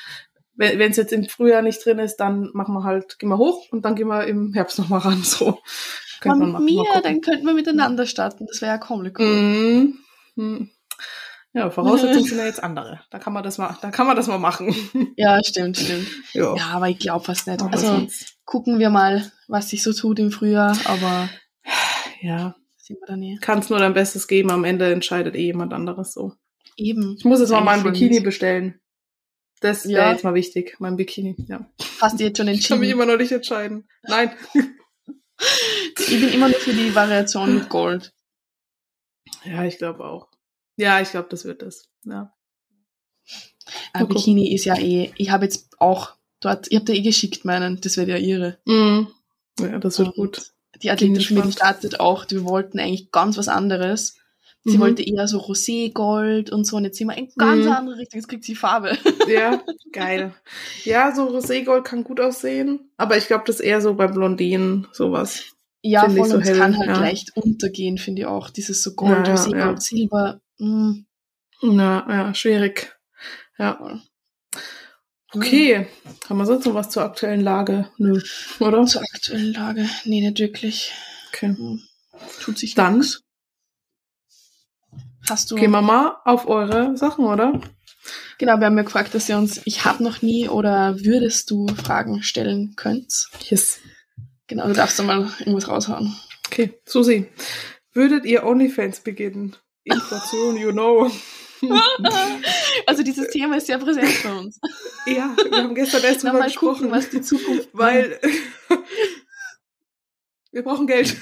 wenn 0.57 0.91
es 0.93 0.97
jetzt 0.97 1.13
im 1.13 1.25
Frühjahr 1.25 1.63
nicht 1.63 1.85
drin 1.85 1.99
ist, 1.99 2.17
dann 2.17 2.51
machen 2.53 2.75
wir 2.75 2.85
halt, 2.85 3.19
gehen 3.19 3.29
wir 3.29 3.39
hoch 3.39 3.73
und 3.73 3.85
dann 3.85 3.97
gehen 3.97 4.07
wir 4.07 4.25
im 4.27 4.53
Herbst 4.53 4.79
nochmal 4.79 5.01
ran, 5.01 5.23
so. 5.25 5.59
Könnte 6.33 6.47
man 6.47 6.65
mir, 6.65 6.85
dann 7.03 7.21
könnten 7.21 7.47
wir 7.47 7.55
miteinander 7.55 8.07
starten. 8.07 8.47
Das 8.47 8.61
wäre 8.63 8.73
ja 8.79 8.81
cool. 8.91 9.11
Mm, 9.19 9.95
mm. 10.41 10.71
Ja, 11.57 11.71
Voraussetzungen 11.71 12.25
sind 12.25 12.39
ja 12.39 12.47
jetzt 12.47 12.63
andere. 12.63 13.01
Da 13.11 13.21
kann 13.21 13.33
man 13.33 13.45
das 13.45 13.59
mal, 13.59 13.77
da 13.81 13.91
kann 13.93 14.09
man 14.09 14.17
das 14.17 14.27
mal 14.27 14.39
machen. 14.39 14.75
Ja, 15.17 15.41
stimmt, 15.45 15.77
stimmt. 15.79 16.09
Ja. 16.33 16.57
Ja, 16.57 16.67
aber 16.73 16.89
ich 16.89 16.99
glaube 16.99 17.25
fast 17.25 17.47
nicht. 17.47 17.63
Also 17.63 17.87
sonst- 17.87 18.35
gucken 18.45 18.79
wir 18.81 18.91
mal, 18.91 19.31
was 19.47 19.71
sich 19.71 19.83
so 19.83 19.93
tut 19.93 20.19
im 20.19 20.33
Frühjahr, 20.33 20.77
aber 20.87 21.29
ja, 22.21 22.57
sind 22.77 22.99
wir 23.01 23.07
da 23.07 23.17
nie. 23.17 23.39
kannst 23.41 23.71
nur 23.71 23.79
dein 23.79 23.95
Bestes 23.95 24.27
geben. 24.27 24.51
Am 24.51 24.65
Ende 24.65 24.93
entscheidet 24.93 25.37
eh 25.37 25.45
jemand 25.47 25.73
anderes 25.73 26.13
so. 26.13 26.33
Eben. 26.77 27.15
Ich 27.19 27.25
muss 27.25 27.39
jetzt 27.41 27.51
mal 27.51 27.61
mein 27.63 27.85
Bikini 27.85 28.19
bestellen. 28.21 28.81
Das 29.61 29.87
wäre 29.89 30.03
Ja. 30.07 30.11
jetzt 30.13 30.25
mal 30.25 30.35
wichtig, 30.35 30.77
mein 30.81 30.97
Bikini. 30.97 31.37
Ja. 31.49 31.71
Hast 32.01 32.19
du 32.19 32.25
jetzt 32.25 32.37
schon 32.39 32.49
Ich 32.49 32.67
kann 32.69 32.81
mich 32.81 32.89
entschieden? 32.91 33.01
immer 33.03 33.07
noch 33.13 33.19
nicht 33.19 33.31
entscheiden. 33.33 33.87
Nein. 34.03 34.33
Ich 35.99 36.21
bin 36.21 36.29
immer 36.29 36.49
nur 36.49 36.59
für 36.59 36.73
die 36.73 36.95
Variation 36.95 37.55
mit 37.55 37.69
Gold. 37.69 38.13
Ja, 39.45 39.65
ich 39.65 39.79
glaube 39.79 40.05
auch. 40.05 40.29
Ja, 40.77 41.01
ich 41.01 41.11
glaube, 41.11 41.29
das 41.31 41.45
wird 41.45 41.63
das. 41.63 41.89
Ja. 42.05 42.33
Gucken. 43.93 44.09
Bikini 44.09 44.55
ist 44.55 44.65
ja 44.65 44.77
eh, 44.77 45.13
ich 45.17 45.31
habe 45.31 45.45
jetzt 45.45 45.69
auch 45.79 46.15
dort, 46.41 46.67
ich 46.71 46.77
habe 46.77 46.87
dir 46.87 46.95
eh 46.95 47.03
geschickt 47.03 47.45
meinen, 47.45 47.81
das 47.81 47.97
wird 47.97 48.09
ja 48.09 48.17
ihre. 48.17 48.59
Mhm. 48.65 49.09
Ja, 49.59 49.79
das 49.79 49.99
wird 49.99 50.09
Und 50.09 50.15
gut. 50.17 50.53
Die 50.83 50.95
die 50.97 51.13
gespannt. 51.13 51.55
startet 51.55 52.01
auch, 52.01 52.25
die 52.25 52.43
wollten 52.45 52.81
eigentlich 52.81 53.11
ganz 53.13 53.37
was 53.37 53.49
anderes. 53.49 54.17
Sie 54.67 54.77
Mhm. 54.79 54.81
wollte 54.83 55.03
eher 55.03 55.29
so 55.29 55.39
Roségold 55.41 56.51
und 56.51 56.65
so 56.67 56.77
und 56.77 56.85
jetzt 56.85 56.97
sind 56.99 57.09
wir 57.09 57.17
in 57.19 57.29
ganz 57.37 57.65
Mhm. 57.67 57.73
andere 57.73 57.99
Richtung, 57.99 58.19
jetzt 58.21 58.29
kriegt 58.29 58.45
sie 58.45 58.55
Farbe. 58.55 58.97
Ja, 59.29 59.63
geil. 59.93 60.35
Ja, 60.85 61.15
so 61.15 61.29
Roségold 61.29 61.83
kann 61.85 62.03
gut 62.05 62.21
aussehen, 62.21 62.91
aber 62.97 63.17
ich 63.19 63.27
glaube, 63.27 63.45
das 63.47 63.57
ist 63.57 63.63
eher 63.67 63.81
so 63.81 63.95
bei 63.95 64.07
Blondinen 64.07 64.87
sowas. 64.93 65.43
Ja, 65.83 66.09
voll, 66.09 66.27
so 66.29 66.37
und 66.37 66.43
es 66.43 66.49
hell, 66.49 66.59
kann 66.59 66.79
halt 66.79 66.89
ja. 66.89 66.99
leicht 67.01 67.37
untergehen, 67.37 67.99
finde 67.99 68.23
ich 68.23 68.27
auch. 68.27 68.49
Dieses 68.49 68.83
so 68.83 68.95
Gold, 68.95 69.27
Ja, 69.29 69.35
Roségold, 69.35 69.55
ja. 69.75 69.81
Silber. 69.81 70.41
mm, 70.59 70.93
Ja, 71.63 72.07
ja, 72.09 72.35
schwierig. 72.35 72.91
Ja. 73.59 74.01
Okay. 75.33 75.87
Haben 76.29 76.39
wir 76.39 76.47
sonst 76.47 76.65
noch 76.65 76.75
was 76.75 76.91
zur 76.91 77.03
aktuellen 77.03 77.41
Lage? 77.41 77.91
Nö, 77.99 78.21
oder? 78.61 78.87
Zur 78.87 79.03
aktuellen 79.03 79.53
Lage. 79.53 79.89
Nee, 80.05 80.21
nicht 80.23 80.39
wirklich. 80.39 80.93
Okay. 81.29 81.49
Hm. 81.57 81.83
Tut 82.41 82.59
sich 82.59 82.75
Dann 82.75 82.99
nix. 82.99 83.21
Hast 85.29 85.51
du. 85.51 85.57
gehen 85.57 85.71
wir 85.71 85.83
mal 85.83 86.17
auf 86.25 86.47
eure 86.49 86.97
Sachen, 86.97 87.25
oder? 87.25 87.61
Genau, 88.39 88.59
wir 88.59 88.67
haben 88.67 88.77
ja 88.77 88.83
gefragt, 88.83 89.15
dass 89.15 89.29
ihr 89.29 89.37
uns 89.39 89.61
Ich 89.65 89.85
hab 89.85 90.01
noch 90.01 90.21
nie 90.23 90.49
oder 90.49 90.97
würdest 91.01 91.51
du 91.51 91.67
Fragen 91.69 92.23
stellen 92.23 92.75
könnt. 92.77 93.29
Yes. 93.49 93.81
Genau, 94.47 94.67
du 94.67 94.75
darfst 94.75 94.99
da 94.99 95.03
mal 95.05 95.31
irgendwas 95.39 95.69
raushauen. 95.69 96.15
Okay, 96.47 96.75
Susi. 96.85 97.27
Würdet 97.93 98.27
ihr 98.27 98.45
OnlyFans 98.45 99.01
beginnen? 99.01 99.57
Inflation, 99.85 100.57
you 100.57 100.73
know. 100.73 101.11
Also 102.87 103.03
dieses 103.03 103.29
Thema 103.29 103.57
ist 103.57 103.69
sehr 103.69 103.79
präsent 103.79 104.09
für 104.11 104.35
uns. 104.35 104.61
ja, 105.07 105.35
wir 105.51 105.63
haben 105.63 105.75
gestern 105.75 106.03
erst 106.03 106.23
drüber 106.23 106.35
mal 106.35 106.45
gesprochen. 106.45 106.75
gucken, 106.75 106.91
was 106.91 107.09
die 107.09 107.23
Zukunft 107.23 107.71
weil 107.73 108.21
wir 110.53 110.63
brauchen 110.63 110.87
Geld. 110.87 111.17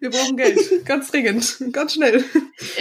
Wir 0.00 0.10
brauchen 0.10 0.36
Geld. 0.36 0.58
Ganz 0.84 1.10
dringend. 1.10 1.58
Ganz 1.72 1.94
schnell. 1.94 2.24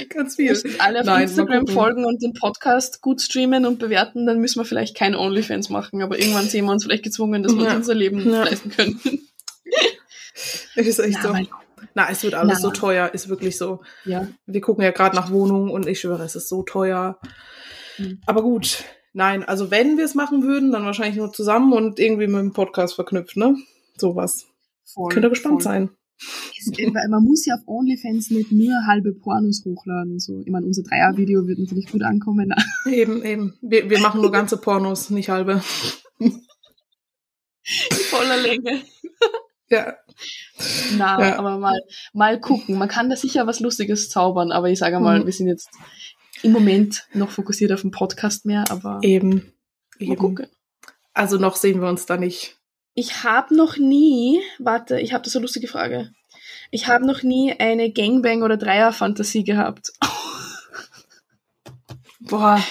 Ganz 0.10 0.38
Wenn 0.38 0.48
viel. 0.56 0.64
uns 0.66 0.80
alle 0.80 1.00
auf 1.02 1.06
Nein, 1.06 1.24
Instagram 1.24 1.68
folgen 1.68 2.06
und 2.06 2.22
den 2.24 2.34
Podcast 2.34 3.02
gut 3.02 3.22
streamen 3.22 3.66
und 3.66 3.80
bewerten, 3.80 4.26
dann 4.26 4.40
müssen 4.40 4.60
wir 4.60 4.66
vielleicht 4.66 4.96
kein 4.96 5.16
OnlyFans 5.16 5.70
machen, 5.70 6.02
aber 6.02 6.20
irgendwann 6.20 6.48
sehen 6.48 6.66
wir 6.66 6.72
uns 6.72 6.84
vielleicht 6.84 7.04
gezwungen, 7.04 7.44
dass 7.44 7.54
wir 7.54 7.60
uns 7.62 7.70
Ja. 7.72 7.76
unser 7.78 7.94
Leben 7.96 8.30
Ja. 8.32 8.44
leisten 8.44 8.70
können. 8.72 9.00
Ist 10.76 11.00
echt 11.00 11.20
Na, 11.24 11.38
so. 11.38 11.48
Na, 11.94 12.10
es 12.10 12.24
wird 12.24 12.34
alles 12.34 12.56
Na. 12.56 12.60
so 12.60 12.72
teuer. 12.72 13.14
Ist 13.14 13.30
wirklich 13.30 13.58
so. 13.58 13.82
ja. 14.04 14.28
Wir 14.46 14.62
gucken 14.62 14.84
ja 14.84 14.92
gerade 14.92 15.16
nach 15.16 15.32
Wohnungen 15.32 15.70
und 15.70 15.88
ich 15.88 16.00
schwöre, 16.02 16.24
es 16.24 16.36
ist 16.36 16.50
so 16.50 16.64
teuer. 16.64 17.20
Mhm. 17.98 18.20
Aber 18.26 18.42
gut. 18.42 18.84
Nein, 19.14 19.44
also 19.46 19.72
wenn 19.72 19.98
wir 19.98 20.04
es 20.04 20.14
machen 20.14 20.44
würden, 20.44 20.72
dann 20.74 20.84
wahrscheinlich 20.84 21.16
nur 21.16 21.32
zusammen 21.32 21.72
und 21.72 22.00
irgendwie 22.00 22.28
mit 22.28 22.40
dem 22.42 22.52
Podcast 22.52 22.96
verknüpft, 22.96 23.38
ne? 23.38 23.56
Sowas. 23.98 24.46
Voll, 24.84 25.10
Könnt 25.14 25.26
ihr 25.26 25.30
gespannt 25.30 25.64
voll. 25.64 25.72
sein. 25.72 25.90
Weil 26.20 27.10
Man 27.10 27.24
muss 27.24 27.46
ja 27.46 27.56
auf 27.56 27.62
OnlyFans 27.68 28.32
nicht 28.32 28.52
nur 28.52 28.74
halbe 28.88 29.14
Pornos 29.14 29.64
hochladen. 29.66 30.18
So, 30.20 30.40
ich 30.42 30.48
meine, 30.52 30.66
unser 30.66 30.84
Dreier-Video 30.84 31.46
wird 31.48 31.60
natürlich 31.60 31.92
gut 31.92 32.04
ankommen. 32.04 32.54
Eben, 32.90 33.24
eben. 33.24 33.54
Wir, 33.62 33.90
wir 33.90 34.00
machen 34.00 34.22
nur 34.22 34.32
ganze 34.32 34.58
Pornos, 34.58 35.10
nicht 35.10 35.30
halbe. 35.30 35.62
Voller 38.10 38.38
Länge. 38.38 38.82
Ja. 39.70 39.96
Na, 40.98 41.20
Ja. 41.20 41.40
aber 41.40 41.58
mal, 41.58 41.80
mal 42.14 42.40
gucken. 42.40 42.78
Man 42.78 42.88
kann 42.88 43.10
da 43.10 43.16
sicher 43.16 43.48
was 43.48 43.60
Lustiges 43.60 44.10
zaubern, 44.10 44.52
aber 44.52 44.70
ich 44.70 44.80
sage 44.80 45.00
mal, 45.00 45.20
Mhm. 45.22 45.26
wir 45.26 45.34
sind 45.34 45.48
jetzt 45.48 45.70
im 46.44 46.52
Moment 46.52 47.08
noch 47.14 47.32
fokussiert 47.32 47.72
auf 47.72 47.82
den 47.82 47.92
Podcast 47.92 48.46
mehr, 48.46 48.64
aber 48.70 49.00
Eben. 49.02 49.30
mal 50.00 50.06
Eben. 50.12 50.16
gucken. 50.18 50.48
Also 51.14 51.38
noch 51.38 51.56
sehen 51.56 51.82
wir 51.82 51.90
uns 51.90 52.06
da 52.06 52.18
nicht. 52.18 52.58
Ich 52.96 53.24
habe 53.24 53.56
noch 53.56 53.78
nie, 53.78 54.42
warte, 54.58 55.00
ich 55.00 55.14
habe 55.14 55.24
da 55.24 55.30
so 55.30 55.38
eine 55.40 55.44
lustige 55.44 55.68
Frage. 55.68 56.12
Ich 56.72 56.88
habe 56.88 57.06
noch 57.06 57.22
nie 57.24 57.54
eine 57.60 57.90
Gangbang- 57.90 58.44
oder 58.44 58.58
Dreier-Fantasie 58.58 59.44
gehabt. 59.44 59.92
Boah. 62.22 62.64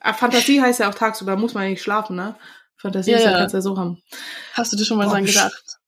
ah, 0.00 0.14
Fantasie 0.14 0.60
heißt 0.62 0.80
ja 0.80 0.88
auch 0.88 0.94
tagsüber, 0.94 1.36
muss 1.36 1.54
man 1.54 1.68
nicht 1.68 1.82
schlafen, 1.82 2.16
ne? 2.16 2.36
Fantasie 2.76 3.12
Ja, 3.12 3.16
ist 3.18 3.24
ja, 3.24 3.32
kannst 3.32 3.54
du 3.54 3.58
ja 3.58 3.62
so 3.62 3.76
haben. 3.76 4.02
Hast 4.54 4.72
du 4.72 4.76
dir 4.76 4.84
schon 4.84 4.98
mal 4.98 5.08
dran 5.08 5.24
best- 5.24 5.34
gedacht? 5.34 5.78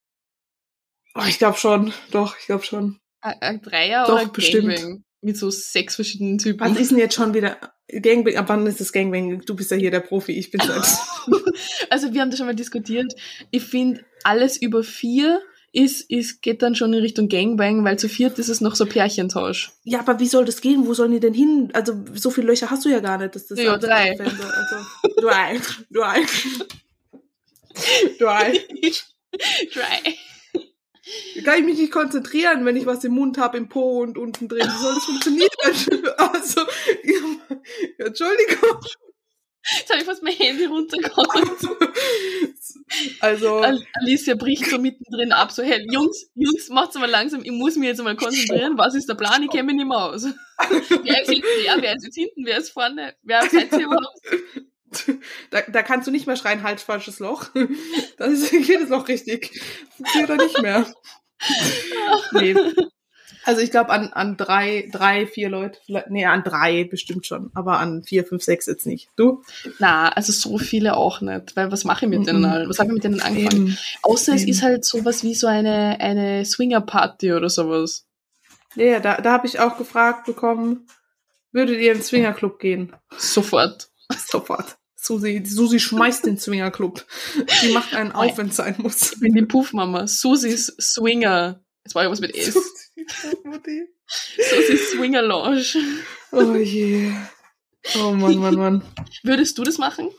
Oh, 1.15 1.23
ich 1.27 1.37
glaube 1.37 1.57
schon. 1.57 1.93
Doch, 2.11 2.37
ich 2.37 2.45
glaube 2.45 2.63
schon. 2.65 2.99
Ein, 3.21 3.41
ein 3.41 3.61
Dreier 3.61 4.05
Doch, 4.05 4.21
oder 4.21 4.27
bestimmt. 4.27 4.75
Gangbang? 4.75 5.03
Mit 5.25 5.37
so 5.37 5.49
sechs 5.49 5.95
verschiedenen 5.95 6.37
Typen. 6.37 6.59
Was 6.59 6.77
ist 6.79 6.91
denn 6.91 6.99
jetzt 6.99 7.15
schon 7.15 7.33
wieder 7.33 7.57
Gangbang? 7.87 8.35
Ab 8.35 8.45
wann 8.49 8.67
ist 8.67 8.79
das 8.79 8.91
Gangbang? 8.93 9.41
Du 9.45 9.55
bist 9.55 9.71
ja 9.71 9.77
hier 9.77 9.89
der 9.89 10.01
Profi, 10.01 10.33
ich 10.33 10.51
bin 10.51 10.61
selbst. 10.61 10.99
Also 11.89 12.13
wir 12.13 12.21
haben 12.21 12.29
das 12.29 12.37
schon 12.37 12.47
mal 12.47 12.55
diskutiert. 12.55 13.13
Ich 13.49 13.63
finde, 13.63 14.01
alles 14.23 14.57
über 14.61 14.83
vier 14.83 15.41
ist, 15.71 16.09
ist, 16.09 16.41
geht 16.41 16.61
dann 16.61 16.75
schon 16.75 16.93
in 16.93 16.99
Richtung 17.01 17.27
Gangbang, 17.29 17.83
weil 17.83 17.97
zu 17.97 18.07
viert 18.09 18.37
ist 18.39 18.49
es 18.49 18.61
noch 18.61 18.75
so 18.75 18.85
Pärchentausch. 18.85 19.71
ja, 19.83 19.99
aber 19.99 20.19
wie 20.19 20.27
soll 20.27 20.45
das 20.45 20.61
gehen? 20.61 20.85
Wo 20.85 20.93
sollen 20.93 21.11
die 21.11 21.19
denn 21.19 21.33
hin? 21.33 21.69
Also, 21.73 21.93
so 22.13 22.29
viele 22.29 22.47
Löcher 22.47 22.69
hast 22.69 22.85
du 22.85 22.89
ja 22.89 22.99
gar 22.99 23.17
nicht. 23.17 23.35
Dass 23.35 23.47
das 23.47 23.59
Ja, 23.59 23.77
drei. 23.77 24.17
Also, 24.19 24.35
drei. 25.21 25.59
Drei. 25.91 26.25
Drei. 28.19 28.51
Dry. 29.73 30.15
Kann 31.43 31.59
ich 31.59 31.65
mich 31.65 31.77
nicht 31.77 31.91
konzentrieren, 31.91 32.65
wenn 32.65 32.75
ich 32.75 32.85
was 32.85 33.03
im 33.03 33.13
Mund 33.13 33.37
habe, 33.37 33.57
im 33.57 33.69
Po 33.69 34.01
und 34.01 34.17
unten 34.17 34.47
drin. 34.47 34.65
Wie 34.67 34.81
soll 34.81 34.95
das 34.95 35.03
funktionieren? 35.05 35.49
Also, 36.17 36.61
ja, 37.03 37.55
Entschuldigung. 38.05 38.79
Jetzt 39.77 39.89
habe 39.89 39.99
ich 39.99 40.05
fast 40.05 40.21
mein 40.23 40.33
Handy 40.33 40.65
runtergehauen. 40.65 41.49
Also, 43.19 43.57
Al- 43.57 43.83
Alicia 43.93 44.35
bricht 44.35 44.69
so 44.69 44.77
mittendrin 44.77 45.31
ab, 45.31 45.51
so, 45.51 45.63
hey, 45.63 45.85
Jungs, 45.91 46.29
Jungs, 46.35 46.69
macht's 46.69 46.95
mal 46.95 47.09
langsam, 47.09 47.41
ich 47.43 47.51
muss 47.51 47.75
mich 47.75 47.87
jetzt 47.87 48.01
mal 48.03 48.15
konzentrieren, 48.15 48.77
was 48.77 48.93
ist 48.95 49.09
der 49.09 49.15
Plan, 49.15 49.41
ich 49.43 49.49
kenne 49.49 49.63
mich 49.63 49.75
nicht 49.75 49.87
mehr 49.87 49.97
aus. 49.97 50.23
Wer 50.59 51.21
ist 51.21 51.31
jetzt 51.31 51.43
wer, 51.65 51.81
wer 51.81 51.95
ist 51.95 52.05
jetzt 52.05 52.15
hinten, 52.15 52.45
wer 52.45 52.57
ist 52.59 52.69
vorne, 52.69 53.15
wer 53.23 53.41
seid 53.49 53.71
ihr 53.73 53.85
überhaupt? 53.85 54.19
Da, 55.51 55.61
da 55.61 55.83
kannst 55.83 56.07
du 56.07 56.11
nicht 56.11 56.27
mehr 56.27 56.35
schreien, 56.35 56.63
halt, 56.63 56.81
falsches 56.81 57.19
Loch. 57.19 57.45
Dann 58.17 58.33
ist 58.33 58.51
jedes 58.51 58.89
Loch 58.89 59.07
richtig. 59.07 59.61
Funktioniert 59.95 60.29
da 60.29 60.35
nicht 60.35 60.61
mehr. 60.61 60.85
Nee. 62.31 62.55
Also 63.43 63.61
ich 63.61 63.69
glaube 63.69 63.91
an, 63.91 64.11
an 64.13 64.37
drei, 64.37 64.89
drei, 64.91 65.27
vier 65.27 65.49
Leute, 65.49 65.77
nee, 66.09 66.25
an 66.25 66.43
drei 66.43 66.83
bestimmt 66.85 67.27
schon, 67.27 67.51
aber 67.53 67.77
an 67.79 68.03
vier, 68.03 68.25
fünf, 68.25 68.41
sechs 68.41 68.65
jetzt 68.65 68.87
nicht. 68.87 69.09
Du? 69.17 69.43
Na, 69.77 70.09
also 70.09 70.31
so 70.31 70.57
viele 70.57 70.97
auch 70.97 71.21
nicht, 71.21 71.55
weil 71.55 71.71
was 71.71 71.83
mache 71.83 72.05
ich 72.05 72.09
mit 72.09 72.25
denen 72.25 72.39
Mhm. 72.39 72.45
allen? 72.45 72.69
Was 72.69 72.79
habe 72.79 72.89
ich 72.89 72.93
mit 72.95 73.03
denen 73.03 73.21
angefangen? 73.21 73.67
Eben. 73.67 73.77
Außer 74.01 74.33
es 74.33 74.41
Eben. 74.41 74.51
ist 74.51 74.63
halt 74.63 74.83
sowas 74.83 75.23
wie 75.23 75.35
so 75.35 75.45
eine, 75.45 75.99
eine 75.99 76.43
Swinger-Party 76.43 77.33
oder 77.33 77.49
sowas. 77.49 78.07
Ja, 78.75 78.99
da, 78.99 79.21
da 79.21 79.33
habe 79.33 79.45
ich 79.45 79.59
auch 79.59 79.77
gefragt 79.77 80.25
bekommen, 80.25 80.87
würdet 81.51 81.79
ihr 81.79 81.91
in 81.91 81.99
den 81.99 82.03
Swingerclub 82.03 82.57
gehen? 82.59 82.93
Sofort. 83.15 83.89
Sofort. 84.27 84.77
Susi, 85.05 85.43
Susi 85.45 85.79
schmeißt 85.79 86.25
den 86.25 86.39
Swingerclub. 86.39 87.05
Die 87.61 87.71
macht 87.73 87.93
einen 87.93 88.11
auf, 88.11 88.39
wenn 88.39 88.47
es 88.47 88.55
sein 88.55 88.73
muss. 88.79 89.13
Ich 89.13 89.19
bin 89.19 89.35
die 89.35 89.43
Puffmama. 89.43 90.07
Susis 90.07 90.75
Swinger. 90.81 91.63
Jetzt 91.83 91.93
war 91.93 92.03
ja 92.03 92.09
was 92.09 92.21
mit 92.21 92.35
S. 92.35 92.55
Susis 92.55 94.89
Swinger 94.91 95.21
Lounge. 95.21 95.63
oh 96.31 96.55
je. 96.55 97.11
Oh 97.99 98.13
Mann, 98.13 98.37
Mann, 98.37 98.55
Mann. 98.55 98.83
Würdest 99.21 99.59
du 99.59 99.63
das 99.63 99.77
machen? 99.77 100.09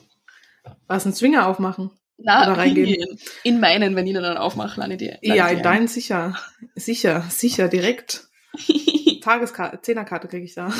Was, 0.86 1.04
ein 1.04 1.14
Swinger 1.14 1.48
aufmachen? 1.48 1.90
Na, 2.18 2.44
Oder 2.44 2.58
reingehen. 2.58 3.18
In 3.42 3.58
meinen, 3.58 3.96
wenn 3.96 4.06
ich 4.06 4.14
dann 4.14 4.36
aufmache, 4.36 4.80
die. 4.96 5.06
lade 5.06 5.18
Ja, 5.22 5.48
in 5.48 5.56
die 5.56 5.62
deinen 5.62 5.88
sicher. 5.88 6.38
Sicher, 6.76 7.24
sicher, 7.28 7.66
direkt. 7.66 8.28
Tageskarte, 9.20 9.80
Zehnerkarte 9.82 10.28
kriege 10.28 10.44
ich 10.44 10.54
da. 10.54 10.72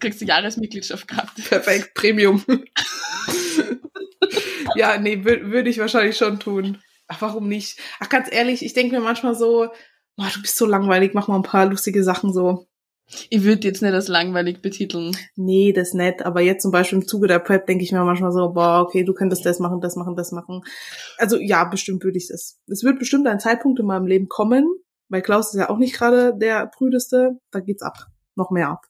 Kriegst 0.00 0.22
du 0.22 0.24
Jahresmitgliedschaft 0.24 1.06
gehabt. 1.06 1.46
Perfekt, 1.46 1.92
Premium. 1.92 2.42
ja, 4.74 4.98
nee, 4.98 5.16
wür- 5.16 5.50
würde 5.50 5.70
ich 5.70 5.78
wahrscheinlich 5.78 6.16
schon 6.16 6.38
tun. 6.40 6.78
Ach, 7.06 7.22
warum 7.22 7.48
nicht? 7.48 7.78
Ach, 8.00 8.08
ganz 8.08 8.28
ehrlich, 8.30 8.64
ich 8.64 8.74
denke 8.74 8.94
mir 8.96 9.00
manchmal 9.02 9.34
so, 9.34 9.68
boah, 10.16 10.28
du 10.34 10.42
bist 10.42 10.56
so 10.56 10.66
langweilig, 10.66 11.12
mach 11.14 11.28
mal 11.28 11.36
ein 11.36 11.42
paar 11.42 11.66
lustige 11.66 12.04
Sachen 12.04 12.32
so. 12.32 12.66
Ich 13.30 13.42
würde 13.42 13.66
jetzt 13.66 13.80
nicht 13.80 13.94
als 13.94 14.08
langweilig 14.08 14.60
betiteln. 14.60 15.16
Nee, 15.34 15.72
das 15.72 15.94
nicht. 15.94 16.26
Aber 16.26 16.42
jetzt 16.42 16.60
zum 16.60 16.70
Beispiel 16.72 16.98
im 16.98 17.08
Zuge 17.08 17.26
der 17.26 17.38
Prep 17.38 17.64
denke 17.66 17.82
ich 17.82 17.90
mir 17.90 18.04
manchmal 18.04 18.32
so, 18.32 18.50
boah, 18.52 18.82
okay, 18.82 19.02
du 19.02 19.14
könntest 19.14 19.46
das 19.46 19.60
machen, 19.60 19.80
das 19.80 19.96
machen, 19.96 20.14
das 20.14 20.30
machen. 20.30 20.60
Also 21.16 21.38
ja, 21.38 21.64
bestimmt 21.64 22.04
würde 22.04 22.18
ich 22.18 22.28
es. 22.28 22.58
Es 22.66 22.82
wird 22.82 22.98
bestimmt 22.98 23.26
ein 23.26 23.40
Zeitpunkt 23.40 23.80
in 23.80 23.86
meinem 23.86 24.06
Leben 24.06 24.28
kommen, 24.28 24.66
weil 25.08 25.22
Klaus 25.22 25.54
ist 25.54 25.58
ja 25.58 25.70
auch 25.70 25.78
nicht 25.78 25.94
gerade 25.94 26.36
der 26.36 26.66
prüdeste. 26.66 27.38
Da 27.50 27.60
geht's 27.60 27.80
ab. 27.80 27.96
Noch 28.36 28.50
mehr 28.50 28.68
ab. 28.68 28.84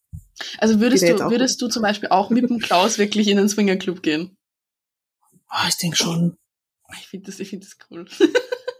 Also 0.58 0.80
würdest 0.80 1.04
Geht 1.04 1.20
du, 1.20 1.30
würdest 1.30 1.60
du 1.60 1.68
zum 1.68 1.82
Beispiel 1.82 2.08
auch 2.10 2.30
mit 2.30 2.48
dem 2.48 2.58
Klaus 2.58 2.98
wirklich 2.98 3.28
in 3.28 3.36
den 3.36 3.48
Swingerclub 3.48 4.02
gehen? 4.02 4.36
Ah, 5.48 5.66
ich 5.68 5.76
denke 5.76 5.96
schon. 5.96 6.36
Ich 7.00 7.08
finde 7.08 7.26
das, 7.26 7.40
ich 7.40 7.50
finde 7.50 7.66
das 7.66 7.76
cool. 7.90 8.06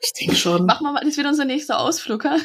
Ich 0.00 0.12
denke 0.12 0.36
schon. 0.36 0.64
Machen 0.64 0.84
wir 0.86 0.92
mal, 0.92 1.04
das 1.04 1.16
wird 1.16 1.26
unser 1.26 1.44
nächster 1.44 1.80
Ausflug, 1.80 2.24
ha? 2.24 2.36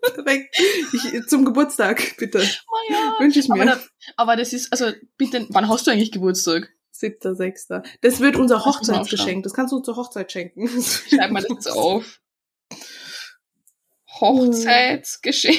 Perfekt. 0.00 0.56
Ich, 0.92 1.26
zum 1.26 1.44
Geburtstag, 1.44 2.16
bitte. 2.18 2.38
Oh 2.38 2.92
ja. 2.92 3.16
Wünsche 3.18 3.40
ich 3.40 3.50
Aber, 3.50 3.64
mir. 3.64 3.72
da, 3.72 3.80
aber 4.16 4.36
das 4.36 4.52
ist, 4.52 4.70
also 4.72 4.92
bitte, 5.16 5.46
wann 5.50 5.68
hast 5.68 5.86
du 5.86 5.90
eigentlich 5.90 6.12
Geburtstag? 6.12 6.70
Siebter, 6.90 7.34
sechster. 7.34 7.82
Das 8.02 8.20
wird 8.20 8.36
unser 8.36 8.64
Hochzeitsgeschenk. 8.64 9.42
Das 9.42 9.52
kannst 9.52 9.72
du 9.72 9.80
zur 9.80 9.96
Hochzeit 9.96 10.30
schenken. 10.30 10.68
Schreib 11.08 11.32
mal 11.32 11.40
das 11.40 11.50
jetzt 11.50 11.66
auf. 11.66 12.20
Hochzeitsgeschenk. 14.20 15.58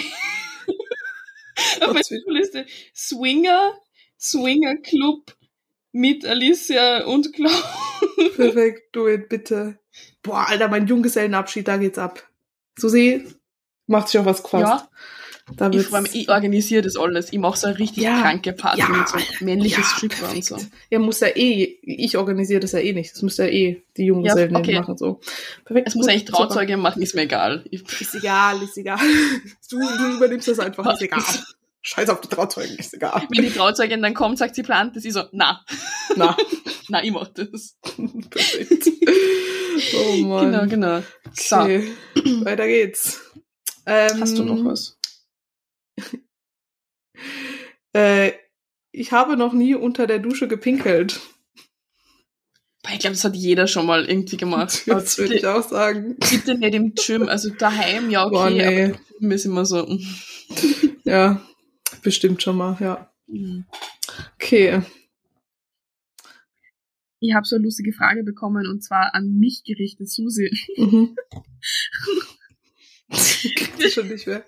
Auf 1.82 1.94
meiner 1.94 2.40
Liste 2.40 2.66
Swinger, 2.96 3.74
Swinger 4.20 4.78
Club 4.78 5.36
mit 5.92 6.26
Alicia 6.26 7.06
und 7.06 7.34
Klaus. 7.34 7.64
Perfekt, 8.36 8.96
do 8.96 9.08
it, 9.08 9.30
bitte. 9.30 9.80
Boah, 10.22 10.48
Alter, 10.50 10.68
mein 10.68 10.88
Junggesellenabschied, 10.88 11.68
da 11.68 11.78
geht's 11.78 11.98
ab. 11.98 12.28
Susi, 12.78 13.26
macht 13.88 14.10
sich 14.10 14.20
auf 14.20 14.26
was 14.26 14.44
gefasst. 14.44 14.64
Ja, 14.64 14.90
ich, 15.52 15.60
wird's, 15.60 15.88
vor 15.90 15.98
allem, 16.00 16.08
ich 16.12 16.30
organisiere 16.30 16.82
das 16.82 16.98
alles. 16.98 17.32
Ich 17.32 17.38
mache 17.40 17.58
so 17.58 17.68
eine 17.68 17.78
richtig 17.78 18.04
Ja, 18.04 18.22
kranke 18.22 18.52
Party 18.54 18.80
ja, 18.80 18.90
mit 18.90 19.08
so 19.08 19.16
Alter, 19.18 19.46
männliches 19.46 19.78
ja, 19.78 19.84
Stripper 19.98 20.32
und 20.32 20.44
so. 20.44 20.58
Ja, 20.90 21.00
muss 21.00 21.20
ja 21.20 21.28
eh, 21.28 21.78
ich 21.84 22.18
organisiere 22.18 22.60
das 22.60 22.72
ja 22.72 22.80
eh 22.80 22.94
nicht. 22.94 23.14
Das 23.14 23.22
müsste 23.22 23.44
ja 23.44 23.50
eh 23.50 23.84
die 23.96 24.06
Junggesellen 24.06 24.52
Ja, 24.54 24.60
okay. 24.60 24.80
machen, 24.80 24.98
so. 24.98 25.20
Perfekt. 25.66 25.88
Es 25.90 25.96
muss 25.96 26.08
eigentlich 26.08 26.26
super. 26.26 26.38
Trauzeuge 26.48 26.78
machen, 26.78 27.02
ist 27.04 27.14
mir 27.16 27.22
egal. 27.24 27.64
Ich, 27.70 27.84
Ist 28.02 28.16
egal, 28.16 28.62
ist 28.64 28.78
egal. 28.78 28.98
Du, 29.70 29.80
du 29.80 30.16
übernimmst 30.16 30.48
das 30.48 30.60
einfach, 30.60 30.94
ist 30.94 31.02
egal. 31.04 31.22
Scheiß 31.84 32.10
auf 32.10 32.20
die 32.22 32.28
Trauzeugen, 32.30 32.76
ist 32.80 32.96
egal. 32.96 33.22
wenn 33.30 33.44
die 33.46 33.52
Trauzeugin 33.52 34.02
dann 34.02 34.16
kommt, 34.16 34.40
sagt 34.40 34.56
sie 34.56 34.64
plant 34.64 34.96
das, 34.96 35.06
ich 35.06 35.14
so, 35.14 35.22
na, 35.32 35.64
Na, 36.16 36.36
na, 36.90 37.04
ich 37.04 37.12
mach 37.12 37.28
das. 37.28 37.76
perfekt. 38.32 38.90
Oh 39.96 40.16
Mann. 40.26 40.52
Genau, 40.52 40.66
genau. 40.66 41.04
So, 41.34 41.58
Okay, 41.58 41.92
weiter 42.42 42.66
geht's. 42.66 43.22
Ähm, 43.86 44.20
hast 44.20 44.36
du 44.36 44.44
noch 44.44 44.66
was? 44.66 44.98
Äh, 47.94 48.34
ich 48.92 49.12
habe 49.12 49.38
noch 49.38 49.54
nie 49.54 49.76
unter 49.76 50.08
der 50.08 50.20
Dusche 50.20 50.48
gepinkelt. 50.48 51.22
Ich 52.94 53.00
glaube, 53.00 53.16
das 53.16 53.24
hat 53.24 53.36
jeder 53.36 53.68
schon 53.68 53.86
mal 53.86 54.06
irgendwie 54.06 54.38
gemacht. 54.38 54.84
Das 54.86 55.18
würde 55.18 55.36
ich 55.36 55.46
auch 55.46 55.68
sagen. 55.68 56.16
bitte 56.20 56.56
nicht 56.56 56.76
im 56.76 56.94
Gym, 56.94 57.28
also 57.28 57.50
daheim, 57.50 58.10
ja, 58.10 58.26
okay, 58.26 58.34
Boah, 58.34 58.50
nee. 58.50 58.86
aber 58.86 59.00
im 59.20 59.32
ist 59.32 59.46
immer 59.46 59.66
so. 59.66 59.86
mm. 59.86 60.00
Ja, 61.04 61.42
bestimmt 62.02 62.42
schon 62.42 62.58
mal, 62.58 62.78
ja. 62.80 63.12
mm. 63.28 63.62
Okay. 64.36 64.82
Ich 67.20 67.34
habe 67.34 67.46
so 67.46 67.56
eine 67.56 67.66
lustige 67.66 67.94
Frage 67.94 68.24
bekommen 68.24 68.68
und 68.68 68.84
zwar 68.84 69.14
an 69.16 69.38
mich 69.40 69.64
gerichtet, 69.66 70.10
Susi. 70.10 70.52
Mhm. 70.78 71.16
Schon 73.90 74.10
nicht 74.10 74.28
mehr. 74.28 74.44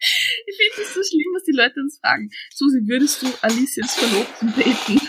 Ich 0.00 0.56
finde 0.56 0.82
es 0.82 0.94
so 0.94 1.02
schlimm, 1.02 1.32
was 1.34 1.44
die 1.44 1.52
Leute 1.52 1.80
uns 1.80 1.98
fragen. 1.98 2.30
Susi, 2.54 2.80
würdest 2.86 3.22
du 3.22 3.26
Alicias 3.42 3.94
Verlobten 3.94 4.54
daten? 4.56 5.00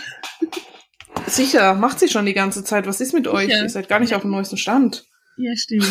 Sicher, 1.26 1.74
macht 1.74 2.00
sie 2.00 2.08
schon 2.08 2.26
die 2.26 2.34
ganze 2.34 2.64
Zeit. 2.64 2.86
Was 2.86 3.00
ist 3.00 3.14
mit 3.14 3.28
euch? 3.28 3.46
Sicher. 3.46 3.62
Ihr 3.62 3.68
seid 3.68 3.88
gar 3.88 4.00
nicht 4.00 4.14
auf 4.14 4.22
dem 4.22 4.32
neuesten 4.32 4.56
Stand. 4.56 5.06
Ja, 5.36 5.54
stimmt. 5.56 5.84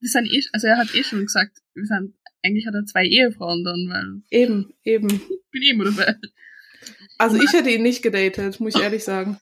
Wir 0.00 0.08
sind 0.08 0.26
eh, 0.26 0.42
also 0.52 0.66
er 0.66 0.78
hat 0.78 0.94
eh 0.94 1.04
schon 1.04 1.20
gesagt, 1.20 1.58
wir 1.74 1.86
sind, 1.86 2.14
eigentlich 2.42 2.66
hat 2.66 2.74
er 2.74 2.84
zwei 2.84 3.04
Ehefrauen 3.04 3.62
dann, 3.64 3.88
weil 3.88 4.22
Eben, 4.30 4.74
eben. 4.82 5.08
ich 5.08 5.50
bin 5.50 5.62
eh 5.62 5.70
immer 5.70 5.84
dabei. 5.84 6.16
Also 7.18 7.40
ich 7.40 7.52
hätte 7.52 7.70
ihn 7.70 7.82
nicht 7.82 8.02
gedatet, 8.02 8.58
muss 8.58 8.74
ich 8.74 8.82
ehrlich 8.82 9.04
sagen. 9.04 9.38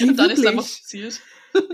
Und 0.00 0.16
dann 0.16 0.30
ist 0.30 0.46
einfach 0.46 0.62
passiert. 0.62 1.20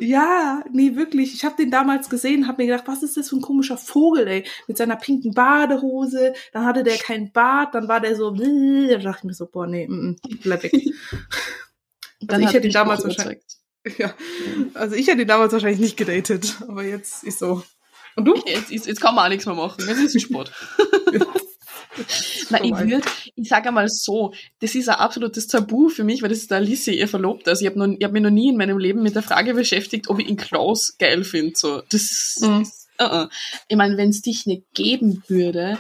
Ja, 0.01 0.65
nee, 0.73 0.97
wirklich. 0.97 1.35
Ich 1.35 1.45
habe 1.45 1.57
den 1.57 1.71
damals 1.71 2.09
gesehen, 2.11 2.47
habe 2.47 2.63
mir 2.63 2.69
gedacht, 2.69 2.89
was 2.89 3.03
ist 3.03 3.17
das 3.17 3.29
für 3.29 3.37
ein 3.37 3.43
komischer 3.43 3.77
Vogel, 3.77 4.27
ey? 4.27 4.45
Mit 4.67 4.77
seiner 4.77 4.97
pinken 4.97 5.33
Badehose. 5.33 6.35
Dann 6.53 6.65
hatte 6.65 6.83
der 6.83 6.97
kein 6.97 7.33
Bart, 7.33 7.75
dann 7.75 7.89
war 7.89 8.01
der 8.01 8.17
so, 8.17 8.31
da 8.31 8.99
dachte 8.99 9.19
ich 9.19 9.25
mir 9.25 9.35
so, 9.35 9.47
boah, 9.47 9.67
nee, 9.67 9.87
mm, 9.89 10.11
mm, 10.11 10.17
bleib 10.43 10.63
weg. 10.63 10.73
Und 12.21 12.33
Also 12.33 12.47
ich 12.47 12.55
hätte 12.55 12.67
ihn 12.69 12.73
damals 12.73 13.05
wahrscheinlich-. 13.05 13.43
Ja, 13.99 14.15
also 14.73 14.97
ich 14.97 15.09
hätte 15.09 15.21
ihn 15.21 15.29
damals 15.29 15.53
wahrscheinlich 15.53 15.79
nicht 15.79 15.99
gedatet, 15.99 16.57
aber 16.67 16.85
jetzt 16.85 17.23
ist 17.23 17.39
so. 17.39 17.63
Und 18.17 18.25
du? 18.25 18.35
Jetzt, 18.47 18.71
ist, 18.71 18.87
jetzt 18.87 18.99
kann 19.03 19.15
man 19.15 19.27
auch 19.27 19.29
nichts 19.29 19.45
mehr 19.45 19.55
machen. 19.55 19.85
Jetzt 19.87 20.01
ist 20.01 20.17
es 20.17 20.23
Sport. 20.23 20.51
Na, 22.51 22.63
ich 22.65 22.73
würde, 22.77 23.03
ich 23.37 23.49
sage 23.49 23.69
einmal 23.69 23.89
so, 23.89 24.33
das 24.61 24.75
ist 24.75 24.89
ein 24.89 24.97
absolutes 24.97 25.47
Tabu 25.47 25.89
für 25.89 26.05
mich, 26.05 26.23
weil 26.23 26.29
das 26.29 26.39
ist 26.39 26.51
der 26.51 26.59
Alicia, 26.59 26.93
ihr 26.93 27.09
Verlobter. 27.09 27.51
Also 27.53 27.65
ich 27.65 27.71
habe 27.71 27.97
hab 28.03 28.13
mich 28.13 28.23
noch 28.23 28.31
nie 28.31 28.49
in 28.51 28.57
meinem 28.57 28.79
Leben 28.79 29.03
mit 29.03 29.15
der 29.15 29.23
Frage 29.23 29.55
beschäftigt, 29.55 30.09
ob 30.09 30.19
ich 30.19 30.29
ihn 30.29 30.37
Klaus 30.37 30.97
geil 30.99 31.25
finde. 31.25 31.53
So, 31.57 31.83
das 31.89 32.03
ist, 32.03 32.39
Mhm. 32.43 32.67
uh 33.01 33.05
-uh. 33.05 33.29
Ich 33.69 33.77
meine, 33.77 33.97
wenn 33.97 34.11
es 34.11 34.23
dich 34.23 34.47
nicht 34.47 34.65
geben 34.75 35.23
würde, 35.29 35.79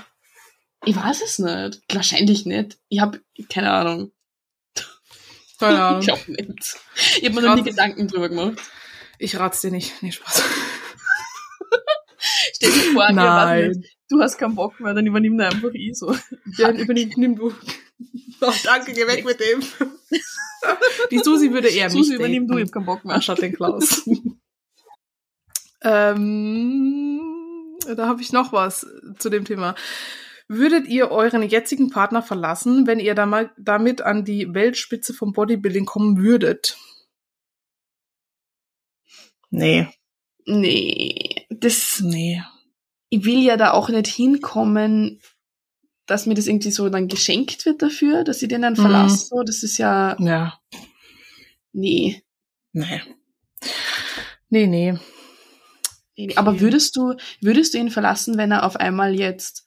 ich 0.84 0.96
weiß 0.96 1.22
es 1.22 1.38
nicht. 1.38 1.80
Wahrscheinlich 1.92 2.44
nicht. 2.46 2.78
Ich 2.88 3.00
habe 3.00 3.20
keine 3.48 3.70
Ahnung. 3.70 4.12
Keine 5.58 5.78
Ahnung. 5.82 6.00
Ich 6.00 6.06
glaube 6.06 6.32
nicht. 6.32 6.76
Ich 7.16 7.24
habe 7.24 7.34
mir 7.34 7.42
noch 7.42 7.54
nie. 7.56 7.62
Gedanken 7.62 8.06
drüber 8.08 8.28
gemacht. 8.28 8.58
Ich 9.18 9.38
rat's 9.38 9.60
dir 9.62 9.70
nicht. 9.70 10.02
Nee, 10.02 10.12
Spaß. 10.12 10.42
Stell 12.64 12.72
dir 12.72 12.92
vor, 12.92 13.08
wir 13.08 13.12
Nein. 13.12 13.72
jetzt, 13.72 13.96
du 14.08 14.20
hast 14.20 14.38
keinen 14.38 14.54
Bock 14.54 14.78
mehr, 14.80 14.94
dann 14.94 15.06
übernimm 15.06 15.36
da 15.38 15.48
einfach 15.48 15.70
ich 15.72 15.96
so. 15.98 16.14
Ja, 16.56 16.70
übernimm, 16.70 17.12
nimm 17.16 17.36
du. 17.36 17.52
Oh, 18.40 18.52
danke, 18.64 18.92
geh 18.92 19.06
weg 19.06 19.24
mit 19.24 19.40
dem. 19.40 19.62
Die 21.10 21.18
Susi 21.18 21.52
würde 21.52 21.68
eher 21.68 21.84
mich 21.84 21.92
Susi, 21.92 22.16
übernimm 22.16 22.48
du, 22.48 22.58
ich 22.58 22.64
hab 22.64 22.72
keinen 22.72 22.86
Bock 22.86 23.04
mehr. 23.04 23.14
anstatt 23.16 23.40
den 23.42 23.54
Klaus. 23.54 24.08
ähm, 25.82 27.20
da 27.96 28.08
habe 28.08 28.22
ich 28.22 28.32
noch 28.32 28.52
was 28.52 28.86
zu 29.18 29.30
dem 29.30 29.44
Thema. 29.44 29.74
Würdet 30.48 30.86
ihr 30.88 31.10
euren 31.10 31.42
jetzigen 31.42 31.90
Partner 31.90 32.22
verlassen, 32.22 32.86
wenn 32.86 33.00
ihr 33.00 33.14
damit 33.14 34.02
an 34.02 34.24
die 34.24 34.52
Weltspitze 34.52 35.14
vom 35.14 35.32
Bodybuilding 35.32 35.86
kommen 35.86 36.18
würdet? 36.18 36.76
Nee. 39.50 39.88
Nee, 40.46 41.46
das, 41.50 42.00
Nee. 42.00 42.42
Ich 43.18 43.24
will 43.24 43.42
ja 43.42 43.56
da 43.56 43.72
auch 43.72 43.88
nicht 43.88 44.06
hinkommen, 44.08 45.20
dass 46.06 46.26
mir 46.26 46.34
das 46.34 46.46
irgendwie 46.46 46.70
so 46.70 46.88
dann 46.88 47.08
geschenkt 47.08 47.64
wird 47.64 47.80
dafür, 47.82 48.24
dass 48.24 48.42
ich 48.42 48.48
den 48.48 48.62
dann 48.62 48.74
Mhm. 48.74 48.82
verlasse. 48.82 49.26
So, 49.26 49.42
das 49.42 49.62
ist 49.62 49.78
ja, 49.78 50.16
Ja. 50.18 50.58
nee. 51.72 52.22
Nee. 52.72 53.00
Nee, 54.50 54.66
nee. 54.66 54.98
nee. 56.16 56.36
Aber 56.36 56.60
würdest 56.60 56.96
du, 56.96 57.14
würdest 57.40 57.74
du 57.74 57.78
ihn 57.78 57.90
verlassen, 57.90 58.36
wenn 58.36 58.50
er 58.52 58.64
auf 58.64 58.76
einmal 58.76 59.14
jetzt 59.14 59.64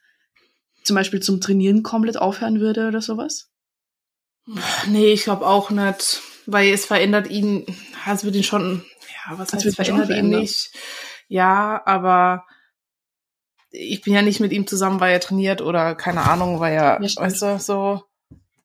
zum 0.84 0.96
Beispiel 0.96 1.22
zum 1.22 1.42
Trainieren 1.42 1.84
komplett 1.84 2.18
aufhören 2.18 2.60
würde 2.60 2.88
oder 2.88 3.02
sowas? 3.02 3.50
Nee, 4.88 5.12
ich 5.12 5.24
glaube 5.24 5.46
auch 5.46 5.70
nicht, 5.72 6.22
weil 6.46 6.72
es 6.74 6.86
verändert 6.86 7.30
ihn, 7.30 7.66
ja, 8.06 8.14
es 8.14 8.24
wird 8.24 8.36
ihn 8.36 8.44
schon, 8.44 8.86
ja, 9.26 9.38
was 9.38 9.50
Es 9.50 9.54
heißt, 9.56 9.64
schon 9.64 9.74
verändert 9.86 10.10
ihn 10.18 10.30
nicht. 10.30 10.72
Ja, 11.28 11.82
aber 11.86 12.46
ich 13.72 14.02
bin 14.02 14.14
ja 14.14 14.22
nicht 14.22 14.40
mit 14.40 14.52
ihm 14.52 14.68
zusammen, 14.68 15.00
weil 15.00 15.14
er 15.14 15.20
trainiert 15.20 15.62
oder 15.62 15.96
keine 15.96 16.22
Ahnung, 16.22 16.60
weil 16.60 16.74
er, 16.74 17.02
Ja, 17.02 17.22
weißt 17.22 17.42
du, 17.42 17.60
so. 17.60 18.04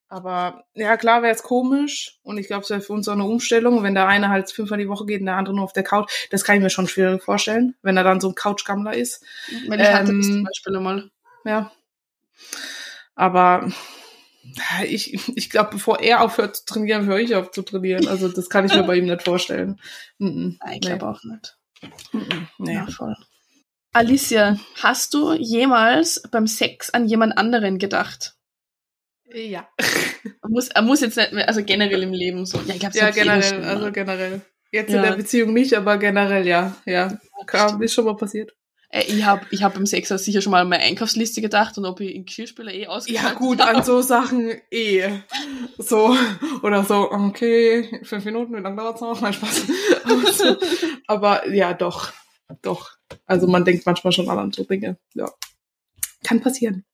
Aber 0.08 0.64
ja, 0.74 0.98
klar 0.98 1.22
wäre 1.22 1.34
es 1.34 1.42
komisch 1.42 2.18
und 2.22 2.36
ich 2.36 2.46
glaube, 2.46 2.64
es 2.64 2.70
wäre 2.70 2.82
für 2.82 2.92
uns 2.92 3.08
auch 3.08 3.14
eine 3.14 3.24
Umstellung, 3.24 3.82
wenn 3.82 3.94
der 3.94 4.08
eine 4.08 4.28
halt 4.28 4.50
fünfmal 4.52 4.78
die 4.78 4.88
Woche 4.88 5.06
geht 5.06 5.20
und 5.20 5.26
der 5.26 5.36
andere 5.36 5.54
nur 5.54 5.64
auf 5.64 5.72
der 5.72 5.84
Couch. 5.84 6.12
Das 6.30 6.44
kann 6.44 6.56
ich 6.56 6.62
mir 6.62 6.68
schon 6.68 6.86
schwierig 6.86 7.22
vorstellen, 7.22 7.76
wenn 7.80 7.96
er 7.96 8.04
dann 8.04 8.20
so 8.20 8.28
ein 8.28 8.34
Couchgammler 8.34 8.92
ist. 8.92 9.24
Weil 9.68 9.80
ich 9.80 9.88
hatte 9.88 10.14
das 10.14 10.26
Ähm, 10.26 10.32
zum 10.32 10.44
Beispiel 10.44 10.76
einmal. 10.76 11.10
Ja. 11.46 11.72
Aber 13.14 13.72
ich, 14.84 15.18
ich 15.34 15.48
glaube, 15.48 15.70
bevor 15.72 16.00
er 16.00 16.20
aufhört 16.20 16.56
zu 16.56 16.64
trainieren, 16.66 17.06
höre 17.06 17.18
ich 17.18 17.34
auf 17.34 17.50
zu 17.50 17.62
trainieren. 17.62 18.06
Also 18.06 18.28
das 18.28 18.50
kann 18.50 18.66
ich 18.66 18.74
mir 18.74 18.82
bei 18.82 18.96
ihm 18.96 19.06
nicht 19.06 19.22
vorstellen. 19.22 19.80
Mhm. 20.18 20.58
Nein, 20.60 20.74
ich 20.74 20.80
glaube 20.82 21.08
auch 21.08 21.24
nicht. 21.24 21.56
Mhm. 22.12 22.48
Nee. 22.58 22.74
Ja, 22.74 22.86
voll. 22.86 23.16
Alicia, 23.92 24.58
hast 24.82 25.12
du 25.14 25.34
jemals 25.34 26.22
beim 26.30 26.46
Sex 26.46 26.90
an 26.90 27.06
jemand 27.06 27.36
anderen 27.36 27.78
gedacht? 27.78 28.34
Ja. 29.34 29.68
Er 30.42 30.48
muss, 30.48 30.68
er 30.68 30.82
muss 30.82 31.00
jetzt 31.00 31.16
nicht 31.16 31.32
mehr, 31.32 31.48
also 31.48 31.62
generell 31.64 32.02
im 32.02 32.12
Leben 32.12 32.46
so. 32.46 32.58
Ja, 32.66 32.74
ich 32.74 32.82
Ja, 32.94 33.10
generell, 33.10 33.64
also 33.64 33.92
generell. 33.92 34.40
Jetzt 34.70 34.90
in 34.90 34.96
Ja. 34.96 35.02
der 35.02 35.16
Beziehung 35.16 35.52
nicht, 35.52 35.74
aber 35.74 35.98
generell 35.98 36.46
ja. 36.46 36.74
Ja. 36.86 37.18
Kam, 37.46 37.82
ist 37.82 37.94
schon 37.94 38.04
mal 38.06 38.16
passiert. 38.16 38.52
Äh, 38.90 39.04
ich 39.08 39.24
habe 39.24 39.46
ich 39.50 39.62
hab 39.62 39.74
beim 39.74 39.86
Sechser 39.86 40.18
sicher 40.18 40.40
schon 40.42 40.52
mal 40.52 40.62
an 40.62 40.68
meine 40.68 40.82
Einkaufsliste 40.84 41.40
gedacht 41.40 41.76
und 41.78 41.84
ob 41.84 42.00
ich 42.00 42.14
in 42.14 42.24
Geschirrspüler 42.24 42.72
eh 42.72 42.82
Ja, 42.82 42.88
ausgeschaltet 42.90 43.38
gut, 43.38 43.60
an 43.60 43.82
so 43.84 44.00
Sachen 44.02 44.52
eh. 44.70 45.10
So, 45.78 46.16
oder 46.62 46.84
so, 46.84 47.10
okay, 47.10 48.00
fünf 48.04 48.24
Minuten, 48.24 48.54
wie 48.54 48.60
lange 48.60 48.76
dauert's 48.76 49.00
noch? 49.00 49.20
Mein 49.20 49.32
Spaß. 49.32 49.62
Aber, 50.04 50.32
so, 50.32 50.56
aber 51.06 51.48
ja, 51.48 51.72
doch, 51.74 52.12
doch. 52.62 52.90
Also 53.26 53.46
man 53.46 53.64
denkt 53.64 53.86
manchmal 53.86 54.12
schon 54.12 54.28
an 54.28 54.52
so 54.52 54.64
Dinge. 54.64 54.96
Ja. 55.14 55.30
Kann 56.24 56.40
passieren. 56.40 56.84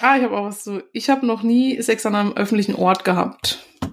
Ah, 0.00 0.16
ich 0.16 0.22
habe 0.22 0.36
auch 0.36 0.44
was 0.44 0.64
so. 0.64 0.82
Ich 0.92 1.10
habe 1.10 1.26
noch 1.26 1.42
nie 1.42 1.80
Sex 1.82 2.06
an 2.06 2.14
einem 2.14 2.32
öffentlichen 2.34 2.74
Ort 2.74 3.04
gehabt. 3.04 3.58
Äh, 3.82 3.86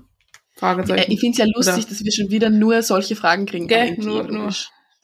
Fragezeichen. 0.60 1.12
ich 1.12 1.19
finde 1.19 1.32
es 1.34 1.38
ja 1.39 1.45
lustig, 1.54 1.76
Oder- 1.86 1.89
dass 1.89 2.04
wir 2.04 2.12
schon 2.12 2.30
wieder 2.30 2.50
nur 2.50 2.82
solche 2.82 3.15
Fragen 3.15 3.45
kriegen. 3.45 3.67
Gell, 3.67 3.98
nur- 3.98 4.24
nur. 4.24 4.54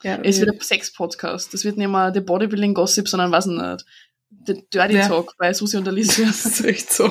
ja, 0.04 0.18
Es 0.24 0.40
wird 0.40 0.52
ein 0.52 0.60
Sex-Podcast. 0.62 1.54
Das 1.54 1.66
wird 1.66 1.78
nicht 1.78 1.90
mehr 1.90 2.12
der 2.12 2.22
Bodybuilding-Gossip, 2.22 3.08
sondern 3.10 3.32
was 3.32 3.46
nicht. 3.48 3.86
Der 4.30 4.56
Dirty 4.74 4.96
Ja. 4.96 5.08
Talk 5.08 5.36
bei 5.38 5.54
Susi 5.54 5.76
und 5.78 5.88
Alicia. 5.88 6.26
das 6.28 6.46
ist 6.46 6.64
echt 6.64 6.94
so. 6.94 7.10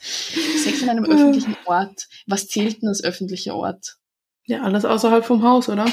Sex 0.00 0.82
in 0.82 0.88
einem 0.88 1.04
Ja. 1.04 1.12
öffentlichen 1.12 1.56
Ort. 1.66 2.08
Was 2.26 2.48
zählt 2.48 2.80
denn 2.82 2.88
als 2.88 3.04
öffentlicher 3.04 3.54
Ort? 3.54 3.96
Ja, 4.46 4.62
alles 4.62 4.84
außerhalb 4.84 5.24
vom 5.24 5.42
Haus, 5.44 5.68
oder? 5.68 5.86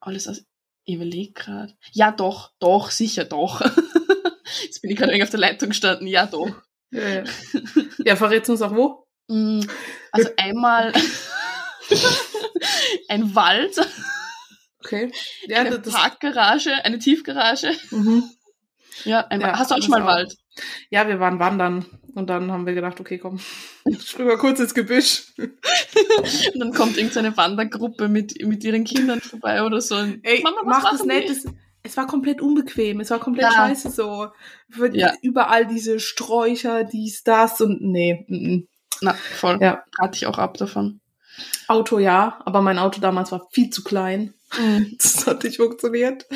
Alles 0.00 0.28
aus. 0.28 0.44
Ich 0.84 0.94
überleg 0.96 1.34
gerade. 1.34 1.74
Ja, 1.92 2.12
doch, 2.12 2.52
doch, 2.58 2.90
sicher, 2.90 3.24
doch. 3.24 3.60
Jetzt 4.62 4.82
bin 4.82 4.90
ich 4.90 4.96
gerade 4.96 5.12
irgendwie 5.12 5.24
auf 5.24 5.30
der 5.30 5.40
Leitung 5.40 5.70
gestanden. 5.70 6.06
Ja, 6.06 6.26
doch. 6.26 6.50
Ja, 6.90 7.08
ja. 7.08 7.24
ja 8.04 8.16
verrätst 8.16 8.50
uns 8.50 8.62
auch 8.62 8.74
wo? 8.74 9.06
Mm, 9.28 9.62
Also 10.12 10.28
einmal 10.36 10.92
ein 13.08 13.34
Wald, 13.34 13.80
Okay. 14.84 15.10
Ja, 15.46 15.60
eine 15.60 15.78
Parkgarage, 15.78 16.72
eine 16.84 16.98
Tiefgarage. 16.98 17.72
mhm. 17.90 18.30
Ja, 19.04 19.26
ein 19.28 19.40
Ja, 19.40 19.58
Hast 19.58 19.70
du 19.70 19.76
auch 19.76 19.82
schon 19.82 19.90
mal. 19.90 20.04
Wald? 20.04 20.36
Ja, 20.90 21.08
wir 21.08 21.20
waren 21.20 21.38
wandern 21.38 21.84
und 22.14 22.30
dann 22.30 22.52
haben 22.52 22.66
wir 22.66 22.74
gedacht, 22.74 23.00
okay, 23.00 23.18
komm, 23.18 23.38
springen 24.04 24.28
wir 24.28 24.36
kurz 24.36 24.60
ins 24.60 24.74
Gebüsch. 24.74 25.32
Und 25.36 26.60
dann 26.60 26.72
kommt 26.72 26.96
irgendeine 26.96 27.36
Wandergruppe 27.36 28.08
mit, 28.08 28.44
mit 28.46 28.64
ihren 28.64 28.84
Kindern 28.84 29.20
vorbei 29.20 29.62
oder 29.62 29.80
so. 29.80 29.96
Ey, 29.96 30.42
Mama, 30.42 30.62
mach 30.64 30.90
das 30.90 31.04
nicht. 31.04 31.28
die? 31.28 31.50
Es, 31.82 31.96
war 31.96 32.06
komplett 32.06 32.40
unbequem. 32.40 33.00
Es 33.00 33.10
war 33.10 33.18
komplett 33.18 33.46
Ja. 33.46 33.52
scheiße 33.52 33.90
so. 33.90 34.28
Ja. 34.92 35.12
Überall 35.22 35.66
diese 35.66 36.00
Sträucher, 36.00 36.84
dies, 36.84 37.24
das 37.24 37.60
und 37.60 37.82
nee. 37.82 38.24
mm, 38.28 38.54
mm. 38.54 38.68
Na, 39.02 39.12
voll. 39.12 39.58
Ja. 39.60 39.84
Rate 39.98 40.16
ich 40.16 40.26
auch 40.26 40.38
ab 40.38 40.56
davon. 40.56 41.00
Auto 41.66 41.98
ja, 41.98 42.40
aber 42.44 42.62
mein 42.62 42.78
Auto 42.78 43.00
damals 43.00 43.32
war 43.32 43.48
viel 43.50 43.70
zu 43.70 43.82
klein. 43.82 44.34
Mhm. 44.58 44.96
Das 45.02 45.26
hat 45.26 45.44
nicht 45.44 45.56
funktioniert. 45.56 46.26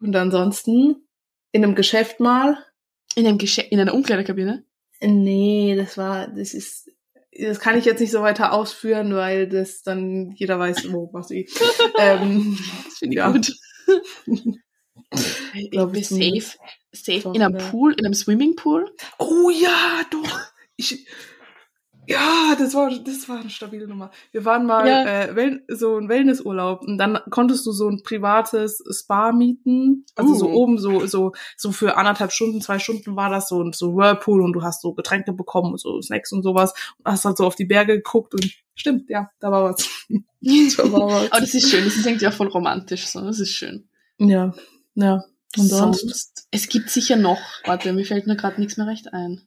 Und 0.00 0.14
ansonsten 0.14 0.96
in 1.52 1.64
einem 1.64 1.74
Geschäft 1.74 2.20
mal. 2.20 2.58
In, 3.14 3.26
einem 3.26 3.38
Gesche 3.38 3.62
in 3.62 3.80
einer 3.80 3.94
Umkleidekabine? 3.94 4.64
Nee, 5.00 5.74
das 5.76 5.98
war, 5.98 6.28
das 6.28 6.54
ist, 6.54 6.90
das 7.38 7.60
kann 7.60 7.76
ich 7.78 7.84
jetzt 7.84 8.00
nicht 8.00 8.10
so 8.12 8.22
weiter 8.22 8.52
ausführen, 8.52 9.14
weil 9.14 9.48
das 9.48 9.82
dann 9.82 10.32
jeder 10.36 10.58
weiß, 10.58 10.92
wo 10.92 11.10
was 11.12 11.30
ich. 11.30 11.50
ähm, 11.98 12.58
Das 12.84 12.98
finde 12.98 13.14
ich 13.14 13.18
Ja. 13.18 13.30
gut. 13.32 13.52
ich 15.54 15.70
Glaub 15.70 15.92
bin 15.92 16.00
ich 16.00 16.08
safe, 16.08 16.58
safe 16.92 17.32
in 17.34 17.42
einem. 17.42 17.58
Pool, 17.70 17.94
in 17.98 18.04
einem 18.06 18.14
Swimmingpool. 18.14 18.90
oh 19.18 19.50
ja, 19.50 20.02
doch. 20.10 20.40
Ich, 20.76 21.06
ja, 22.06 22.56
das 22.58 22.74
war, 22.74 22.90
das 22.90 23.28
war 23.28 23.40
eine 23.40 23.50
stabile 23.50 23.86
Nummer. 23.86 24.10
Wir 24.32 24.44
waren 24.44 24.66
mal 24.66 24.86
Ja. 24.88 25.04
äh, 25.24 25.58
so 25.68 25.96
ein 25.96 26.08
Wellnessurlaub 26.08 26.82
und 26.82 26.98
dann 26.98 27.18
konntest 27.30 27.64
du 27.66 27.72
so 27.72 27.88
ein 27.88 28.02
privates 28.02 28.82
Spa 28.90 29.32
mieten. 29.32 30.04
Also 30.16 30.34
so 30.34 30.48
Uh. 30.48 30.54
oben 30.54 30.78
so 30.78 31.06
so 31.06 31.32
so 31.56 31.70
für 31.72 31.96
anderthalb 31.96 32.32
Stunden, 32.32 32.60
zwei 32.60 32.78
Stunden 32.78 33.14
war 33.14 33.30
das 33.30 33.48
so 33.48 33.56
und 33.56 33.76
so 33.76 33.94
Whirlpool 33.94 34.42
und 34.42 34.52
du 34.52 34.62
hast 34.62 34.82
so 34.82 34.94
Getränke 34.94 35.32
bekommen 35.32 35.72
und 35.72 35.80
so 35.80 36.00
Snacks 36.02 36.32
und 36.32 36.42
sowas 36.42 36.74
und 36.98 37.10
hast 37.12 37.24
halt 37.24 37.36
so 37.36 37.46
auf 37.46 37.54
die 37.54 37.66
Berge 37.66 37.96
geguckt 37.96 38.34
und 38.34 38.50
stimmt, 38.74 39.08
ja, 39.08 39.30
da 39.40 39.50
war 39.52 39.64
was. 39.64 39.88
Da 40.76 40.90
war 40.92 41.06
was. 41.08 41.30
Aber 41.30 41.40
das 41.40 41.54
ist 41.54 41.70
schön, 41.70 41.84
das 41.84 41.96
ist 41.96 42.04
irgendwie 42.04 42.26
auch 42.26 42.32
voll 42.32 42.48
romantisch, 42.48 43.06
so. 43.06 43.20
Das 43.20 43.38
ist 43.38 43.50
schön. 43.52 43.88
Ja, 44.18 44.52
ja. 44.96 45.22
Und 45.56 45.68
sonst? 45.68 46.00
Sonst, 46.00 46.48
es 46.50 46.68
gibt 46.68 46.90
sicher 46.90 47.14
noch, 47.16 47.38
warte, 47.64 47.92
mir 47.92 48.04
fällt 48.04 48.26
nur 48.26 48.36
gerade 48.36 48.58
nichts 48.60 48.76
mehr 48.76 48.86
recht 48.88 49.12
ein. 49.12 49.42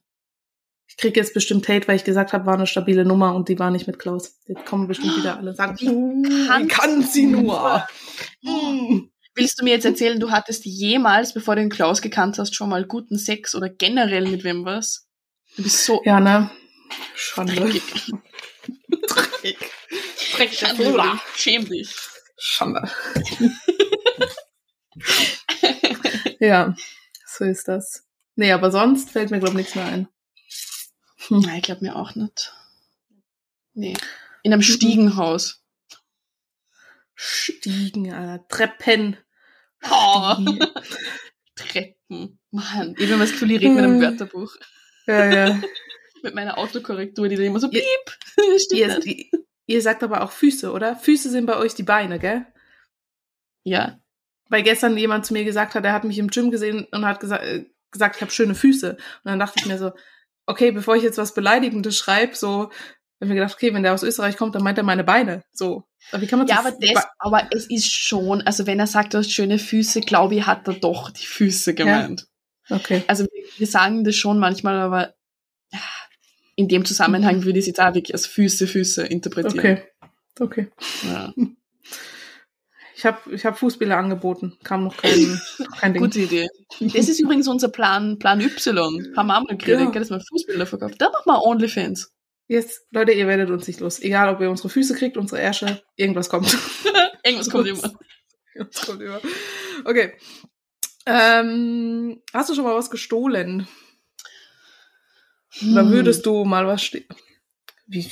Ich 0.88 0.96
krieg 0.96 1.16
jetzt 1.16 1.34
bestimmt 1.34 1.68
Hate, 1.68 1.88
weil 1.88 1.96
ich 1.96 2.04
gesagt 2.04 2.32
habe, 2.32 2.46
war 2.46 2.54
eine 2.54 2.66
stabile 2.66 3.04
Nummer 3.04 3.34
und 3.34 3.48
die 3.48 3.58
war 3.58 3.70
nicht 3.70 3.86
mit 3.86 3.98
Klaus. 3.98 4.36
Jetzt 4.46 4.64
kommen 4.66 4.86
bestimmt 4.88 5.16
wieder 5.16 5.36
alle 5.36 5.54
sagen, 5.54 5.76
Wie 5.80 5.88
"Uh, 5.88 6.46
kann 6.46 6.68
kann 6.68 7.02
sie 7.02 7.26
nur? 7.26 7.86
Mm. 8.42 9.00
Willst 9.34 9.60
du 9.60 9.64
mir 9.64 9.70
jetzt 9.74 9.84
erzählen, 9.84 10.18
du 10.18 10.30
hattest 10.30 10.64
jemals, 10.64 11.34
bevor 11.34 11.56
du 11.56 11.60
den 11.62 11.68
Klaus 11.70 12.00
gekannt 12.00 12.38
hast, 12.38 12.54
schon 12.54 12.70
mal 12.70 12.86
guten 12.86 13.18
Sex 13.18 13.54
oder 13.54 13.68
generell 13.68 14.26
mit 14.28 14.44
wem 14.44 14.64
was? 14.64 15.06
Du 15.56 15.62
bist 15.64 15.84
so 15.84 16.00
Ja, 16.04 16.20
ne? 16.20 16.50
Schande. 17.14 17.54
dreckig. 17.54 17.82
Dreckig. 19.08 19.58
Dreckig. 20.36 20.58
Schande. 20.58 21.20
Schäm 21.36 21.68
dich. 21.68 21.94
Schande. 22.38 22.88
ja, 26.40 26.74
so 27.26 27.44
ist 27.44 27.68
das. 27.68 28.04
Nee, 28.36 28.52
aber 28.52 28.70
sonst 28.70 29.10
fällt 29.10 29.30
mir, 29.30 29.38
glaube 29.38 29.52
ich, 29.54 29.58
nichts 29.58 29.74
mehr 29.74 29.86
ein. 29.86 30.08
Nein, 31.30 31.56
ich 31.56 31.62
glaube 31.62 31.84
mir 31.84 31.96
auch 31.96 32.14
nicht. 32.14 32.52
Nee. 33.74 33.96
In 34.42 34.52
einem 34.52 34.62
Stiegenhaus. 34.62 35.62
Stiegen, 37.14 38.12
Alter. 38.12 38.46
Treppen. 38.48 39.16
Oh. 39.90 40.34
Stiegen. 40.34 40.58
Treppen. 41.56 42.38
Mann, 42.50 42.94
ich 42.98 43.10
habe 43.10 43.20
das 43.20 43.32
Gefühl, 43.32 43.52
ich 43.52 43.60
rede 43.60 43.70
mit 43.70 43.84
einem 43.84 44.00
Wörterbuch. 44.00 44.54
Ja, 45.06 45.24
ja. 45.32 45.62
Mit 46.22 46.34
meiner 46.34 46.58
Autokorrektur, 46.58 47.28
die 47.28 47.36
dann 47.36 47.44
immer 47.44 47.60
so 47.60 47.68
piep. 47.68 47.82
Ihr, 48.72 49.06
ihr, 49.06 49.26
ihr 49.66 49.82
sagt 49.82 50.02
aber 50.02 50.22
auch 50.22 50.32
Füße, 50.32 50.72
oder? 50.72 50.96
Füße 50.96 51.30
sind 51.30 51.46
bei 51.46 51.56
euch 51.56 51.74
die 51.74 51.84
Beine, 51.84 52.18
gell? 52.18 52.46
Ja. 53.62 54.00
Weil 54.48 54.62
gestern 54.62 54.96
jemand 54.96 55.26
zu 55.26 55.34
mir 55.34 55.44
gesagt 55.44 55.74
hat, 55.74 55.84
er 55.84 55.92
hat 55.92 56.04
mich 56.04 56.18
im 56.18 56.28
Gym 56.28 56.50
gesehen 56.50 56.86
und 56.90 57.04
hat 57.04 57.20
gesa 57.20 57.36
äh, 57.36 57.66
gesagt, 57.90 58.16
ich 58.16 58.22
habe 58.22 58.32
schöne 58.32 58.54
Füße. 58.54 58.92
Und 58.92 59.00
dann 59.24 59.38
dachte 59.38 59.58
ich 59.58 59.66
mir 59.66 59.78
so, 59.78 59.92
okay, 60.46 60.70
bevor 60.70 60.96
ich 60.96 61.02
jetzt 61.02 61.18
was 61.18 61.34
Beleidigendes 61.34 61.96
schreibe, 61.96 62.34
so, 62.34 62.64
hab 62.64 62.72
ich 63.20 63.28
mir 63.28 63.34
gedacht, 63.34 63.54
okay, 63.54 63.72
wenn 63.74 63.82
der 63.82 63.94
aus 63.94 64.02
Österreich 64.02 64.36
kommt, 64.36 64.54
dann 64.54 64.62
meint 64.62 64.78
er 64.78 64.84
meine 64.84 65.04
Beine. 65.04 65.42
So. 65.52 65.84
Aber 66.12 66.22
wie 66.22 66.26
kann 66.26 66.38
man 66.38 66.48
Ja, 66.48 66.58
aber, 66.58 66.72
das, 66.72 67.06
aber 67.18 67.48
es 67.50 67.68
ist 67.68 67.92
schon, 67.92 68.42
also 68.42 68.66
wenn 68.66 68.78
er 68.78 68.86
sagt, 68.86 69.14
du 69.14 69.18
hast 69.18 69.32
schöne 69.32 69.58
Füße, 69.58 70.00
glaube 70.02 70.36
ich, 70.36 70.46
hat 70.46 70.68
er 70.68 70.74
doch 70.74 71.10
die 71.10 71.26
Füße 71.26 71.74
gemeint. 71.74 72.26
Okay. 72.68 73.02
Also 73.06 73.24
wir, 73.24 73.44
wir 73.56 73.66
sagen 73.66 74.04
das 74.04 74.16
schon 74.16 74.38
manchmal, 74.38 74.78
aber 74.78 75.14
ja, 75.72 75.80
in 76.56 76.68
dem 76.68 76.84
Zusammenhang 76.84 77.44
würde 77.44 77.58
ich 77.58 77.64
es 77.64 77.66
jetzt 77.68 77.80
auch 77.80 77.94
wirklich 77.94 78.14
als 78.14 78.26
Füße, 78.26 78.66
Füße 78.66 79.06
interpretieren. 79.06 79.58
Okay. 79.58 79.82
Okay. 80.38 80.68
Ja. 81.04 81.32
Ich 82.98 83.04
habe 83.04 83.34
ich 83.34 83.44
hab 83.44 83.58
Fußbälle 83.58 83.94
angeboten. 83.94 84.56
Kam 84.64 84.84
noch 84.84 84.96
kein, 84.96 85.38
kein 85.80 85.92
Ding. 85.92 86.02
Gute 86.02 86.20
Idee. 86.20 86.48
Das 86.80 87.08
ist 87.10 87.20
übrigens 87.20 87.46
unser 87.46 87.68
Plan, 87.68 88.18
Plan 88.18 88.40
Y. 88.40 89.14
Haben 89.16 89.26
wir 89.26 89.36
auch 89.38 89.44
mal 89.44 89.56
geredet, 89.56 89.80
Ja. 89.84 89.90
gell, 89.90 90.00
dass 90.00 90.08
man 90.10 90.22
Fußbilder 90.22 90.64
verkauft. 90.66 90.94
Da 90.98 91.10
machen 91.10 91.26
wir 91.26 91.42
Onlyfans. 91.42 92.10
Jetzt, 92.48 92.86
Leute, 92.92 93.12
ihr 93.12 93.26
werdet 93.26 93.50
uns 93.50 93.66
nicht 93.66 93.80
los. 93.80 94.00
Egal, 94.00 94.34
ob 94.34 94.40
ihr 94.40 94.48
unsere 94.48 94.70
Füße 94.70 94.94
kriegt, 94.94 95.16
unsere 95.18 95.40
Ärsche, 95.42 95.82
irgendwas 95.96 96.28
kommt. 96.30 96.56
Irgendwas 97.24 97.50
kommt 97.50 97.66
immer. 97.66 97.92
Irgendwas 98.54 98.86
kommt 98.86 99.02
immer. 99.02 99.20
Okay. 99.84 100.12
Ähm, 101.06 102.22
hast 102.32 102.48
du 102.50 102.54
schon 102.54 102.64
mal 102.64 102.74
was 102.76 102.88
gestohlen? 102.90 103.66
Oder 105.72 105.82
Hm. 105.82 105.90
würdest 105.90 106.24
du 106.24 106.44
mal 106.44 106.66
was 106.66 106.82
stehlen? 106.84 107.06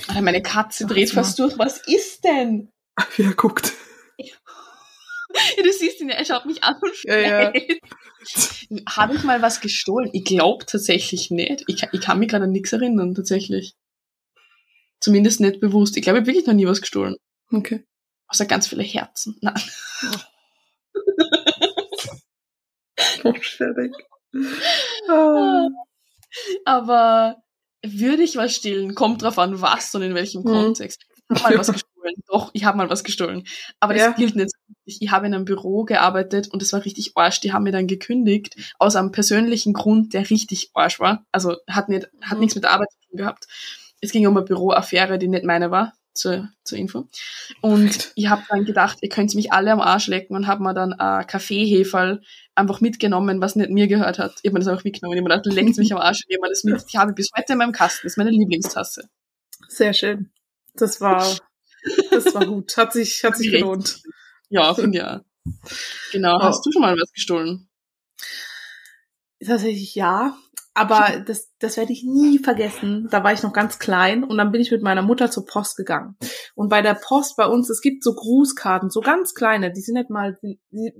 Alter, 0.08 0.20
meine 0.22 0.42
Katze 0.42 0.86
dreht 0.86 1.10
fast 1.10 1.38
durch. 1.38 1.56
Was 1.58 1.78
ist 1.86 2.24
denn? 2.24 2.70
wie 3.16 3.22
er 3.22 3.34
guckt. 3.34 3.72
Du 5.62 5.72
siehst 5.72 6.00
ihn 6.00 6.08
ja, 6.08 6.14
er 6.16 6.24
schaut 6.24 6.46
mich 6.46 6.62
an 6.62 6.76
und 6.80 6.92
Ja, 7.04 7.18
ja. 7.18 7.52
Habe 8.88 9.14
ich 9.16 9.24
mal 9.24 9.42
was 9.42 9.60
gestohlen? 9.60 10.08
Ich 10.12 10.24
glaube 10.24 10.64
tatsächlich 10.66 11.30
nicht. 11.30 11.64
Ich, 11.66 11.80
kann- 11.80 11.90
ich 11.92 12.00
kann 12.00 12.18
mich 12.18 12.28
gerade 12.28 12.44
an 12.44 12.52
nichts 12.52 12.72
erinnern, 12.72 13.14
tatsächlich. 13.14 13.74
Zumindest 15.00 15.40
nicht 15.40 15.60
bewusst. 15.60 15.96
Ich 15.96 16.02
glaube, 16.02 16.18
ich 16.18 16.22
habe 16.22 16.28
wirklich 16.28 16.46
noch 16.46 16.54
nie 16.54 16.66
was 16.66 16.80
gestohlen. 16.80 17.16
Okay. 17.52 17.84
Außer 18.28 18.46
ganz 18.46 18.66
viele 18.68 18.82
Herzen. 18.84 19.36
Nein. 19.42 19.60
Oh, 23.24 23.32
fertig. 23.40 23.92
Ah. 25.08 25.68
Aber 26.64 27.36
würde 27.84 28.22
ich 28.22 28.36
was 28.36 28.54
stehlen? 28.56 28.94
Kommt 28.94 29.22
drauf 29.22 29.38
an, 29.38 29.60
was 29.60 29.94
und 29.94 30.02
in 30.02 30.14
welchem 30.14 30.42
Mhm. 30.42 30.46
Kontext. 30.46 31.04
Ich 31.34 31.42
habe 31.42 31.54
mal 31.54 31.58
was 31.58 31.72
gestohlen. 31.72 31.93
Doch, 32.26 32.50
ich 32.52 32.64
habe 32.64 32.76
mal 32.76 32.90
was 32.90 33.04
gestohlen. 33.04 33.44
Aber 33.80 33.94
das 33.94 34.02
Ja. 34.02 34.10
gilt 34.12 34.36
nicht. 34.36 34.52
Ich, 34.84 35.00
ich 35.02 35.10
habe 35.10 35.26
in 35.26 35.34
einem 35.34 35.44
Büro 35.44 35.84
gearbeitet 35.84 36.48
und 36.52 36.62
es 36.62 36.72
war 36.72 36.84
richtig 36.84 37.12
Arsch. 37.16 37.40
Die 37.40 37.52
haben 37.52 37.62
mir 37.64 37.72
dann 37.72 37.86
gekündigt 37.86 38.56
aus 38.78 38.96
einem 38.96 39.12
persönlichen 39.12 39.72
Grund, 39.72 40.12
der 40.14 40.28
richtig 40.30 40.70
Arsch 40.74 41.00
war. 41.00 41.24
Also 41.32 41.56
hat, 41.68 41.88
nicht, 41.88 42.08
hat 42.22 42.34
Mhm. 42.34 42.40
nichts 42.40 42.54
mit 42.54 42.64
der 42.64 42.72
Arbeit 42.72 42.88
zu 42.92 43.08
tun 43.08 43.18
gehabt. 43.18 43.46
Es 44.00 44.12
ging 44.12 44.26
um 44.26 44.36
eine 44.36 44.44
Büroaffäre, 44.44 45.18
die 45.18 45.28
nicht 45.28 45.44
meine 45.44 45.70
war. 45.70 45.92
zur, 46.16 46.48
zur 46.62 46.78
Info. 46.78 47.08
Und 47.60 48.12
ich 48.14 48.28
habe 48.28 48.40
dann 48.48 48.64
gedacht, 48.64 48.98
ihr 49.00 49.08
könnt 49.08 49.34
mich 49.34 49.52
alle 49.52 49.72
am 49.72 49.80
Arsch 49.80 50.06
lecken 50.06 50.36
und 50.36 50.46
habe 50.46 50.62
mir 50.62 50.72
dann 50.72 50.92
ein 50.92 51.26
Kaffeeheferl 51.26 52.22
einfach 52.54 52.80
mitgenommen, 52.80 53.40
was 53.40 53.56
nicht 53.56 53.70
mir 53.70 53.88
gehört 53.88 54.20
hat. 54.20 54.34
Ich 54.42 54.48
habe 54.48 54.52
mir 54.54 54.60
das 54.60 54.68
einfach 54.68 54.84
mitgenommen. 54.84 55.14
Ich 55.16 55.20
habe 55.24 55.28
mir 55.28 55.36
gedacht, 55.42 55.52
leckt 55.56 55.76
mich 55.76 55.92
am 55.92 55.98
Arsch 55.98 56.18
und 56.20 56.26
ich 56.30 56.36
habe 56.38 56.48
das 56.48 56.62
mit. 56.62 56.84
Ich 56.86 56.94
habe 56.96 57.12
bis 57.14 57.30
heute 57.36 57.54
in 57.54 57.58
meinem 57.58 57.72
Kasten. 57.72 58.02
Das 58.04 58.12
ist 58.12 58.16
meine 58.16 58.30
Lieblingstasse. 58.30 59.08
Sehr 59.66 59.92
schön. 59.92 60.30
Das 60.76 61.00
war, 61.00 61.18
das 62.10 62.34
war 62.34 62.46
gut. 62.46 62.76
Hat 62.76 62.92
sich, 62.92 63.22
hat 63.24 63.36
sich 63.36 63.50
gelohnt. 63.50 64.02
Ja, 64.48 64.74
finde 64.74 64.98
ja. 64.98 65.24
Genau. 66.12 66.40
Hast 66.40 66.60
oh. 66.60 66.62
du 66.64 66.72
schon 66.72 66.82
mal 66.82 66.96
was 66.96 67.12
gestohlen? 67.12 67.68
Tatsächlich 69.44 69.94
ja. 69.94 70.36
Aber 70.76 71.20
das, 71.24 71.52
das 71.60 71.76
werde 71.76 71.92
ich 71.92 72.02
nie 72.02 72.40
vergessen. 72.40 73.06
Da 73.10 73.22
war 73.22 73.32
ich 73.32 73.44
noch 73.44 73.52
ganz 73.52 73.78
klein 73.78 74.24
und 74.24 74.36
dann 74.36 74.50
bin 74.50 74.60
ich 74.60 74.72
mit 74.72 74.82
meiner 74.82 75.02
Mutter 75.02 75.30
zur 75.30 75.46
Post 75.46 75.76
gegangen. 75.76 76.16
Und 76.56 76.68
bei 76.68 76.82
der 76.82 76.94
Post 76.94 77.36
bei 77.36 77.46
uns, 77.46 77.70
es 77.70 77.80
gibt 77.80 78.02
so 78.02 78.14
Grußkarten, 78.14 78.90
so 78.90 79.00
ganz 79.00 79.34
kleine, 79.34 79.72
die 79.72 79.80
sind 79.80 79.94
nicht 79.94 80.10
mal 80.10 80.36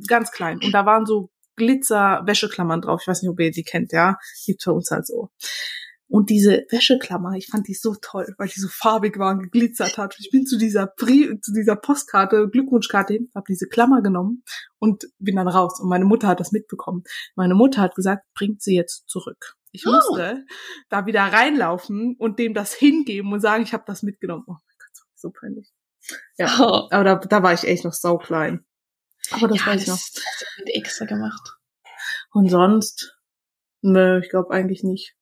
ganz 0.06 0.30
klein. 0.30 0.60
Und 0.62 0.72
da 0.72 0.86
waren 0.86 1.06
so 1.06 1.30
Glitzer-Wäscheklammern 1.56 2.82
drauf. 2.82 3.00
Ich 3.02 3.08
weiß 3.08 3.22
nicht, 3.22 3.30
ob 3.30 3.40
ihr 3.40 3.50
die 3.50 3.64
kennt, 3.64 3.92
ja. 3.92 4.16
Gibt 4.46 4.62
für 4.62 4.72
uns 4.72 4.90
halt 4.92 5.06
so. 5.08 5.30
Und 6.14 6.30
diese 6.30 6.64
Wäscheklammer, 6.70 7.32
ich 7.32 7.48
fand 7.48 7.66
die 7.66 7.74
so 7.74 7.96
toll, 8.00 8.36
weil 8.38 8.46
die 8.46 8.60
so 8.60 8.68
farbig 8.68 9.18
war 9.18 9.32
und 9.32 9.42
geglitzert 9.42 9.98
hat. 9.98 10.14
Ich 10.20 10.30
bin 10.30 10.46
zu 10.46 10.56
dieser 10.56 10.86
Pri 10.86 11.40
zu 11.42 11.52
dieser 11.52 11.74
Postkarte, 11.74 12.48
Glückwunschkarte 12.48 13.14
hin, 13.14 13.32
habe 13.34 13.46
diese 13.48 13.66
Klammer 13.66 14.00
genommen 14.00 14.44
und 14.78 15.08
bin 15.18 15.34
dann 15.34 15.48
raus. 15.48 15.80
Und 15.80 15.88
meine 15.88 16.04
Mutter 16.04 16.28
hat 16.28 16.38
das 16.38 16.52
mitbekommen. 16.52 17.02
Meine 17.34 17.56
Mutter 17.56 17.80
hat 17.80 17.96
gesagt, 17.96 18.26
bringt 18.32 18.62
sie 18.62 18.76
jetzt 18.76 19.08
zurück. 19.08 19.56
Ich 19.72 19.88
oh. 19.88 19.90
musste 19.90 20.46
da 20.88 21.04
wieder 21.06 21.22
reinlaufen 21.22 22.14
und 22.16 22.38
dem 22.38 22.54
das 22.54 22.72
hingeben 22.72 23.32
und 23.32 23.40
sagen, 23.40 23.64
ich 23.64 23.72
habe 23.72 23.82
das 23.84 24.04
mitgenommen. 24.04 24.44
Oh 24.46 24.52
mein 24.52 24.76
Gott, 24.78 25.04
so 25.16 25.30
peinlich. 25.30 25.72
Ja, 26.38 26.60
oh. 26.60 26.86
aber 26.92 27.02
da, 27.02 27.14
da 27.16 27.42
war 27.42 27.54
ich 27.54 27.64
echt 27.64 27.84
noch 27.84 27.92
sau 27.92 28.18
klein. 28.18 28.64
Aber 29.32 29.48
das 29.48 29.58
ja, 29.58 29.66
weiß 29.66 29.82
ich 29.82 29.88
noch. 29.88 29.96
Das 29.96 30.22
hast 30.24 30.60
du 30.60 30.72
extra 30.74 31.06
gemacht. 31.06 31.56
Und 32.30 32.48
sonst? 32.50 33.18
Nö, 33.82 34.20
ich 34.20 34.30
glaube 34.30 34.54
eigentlich 34.54 34.84
nicht. 34.84 35.16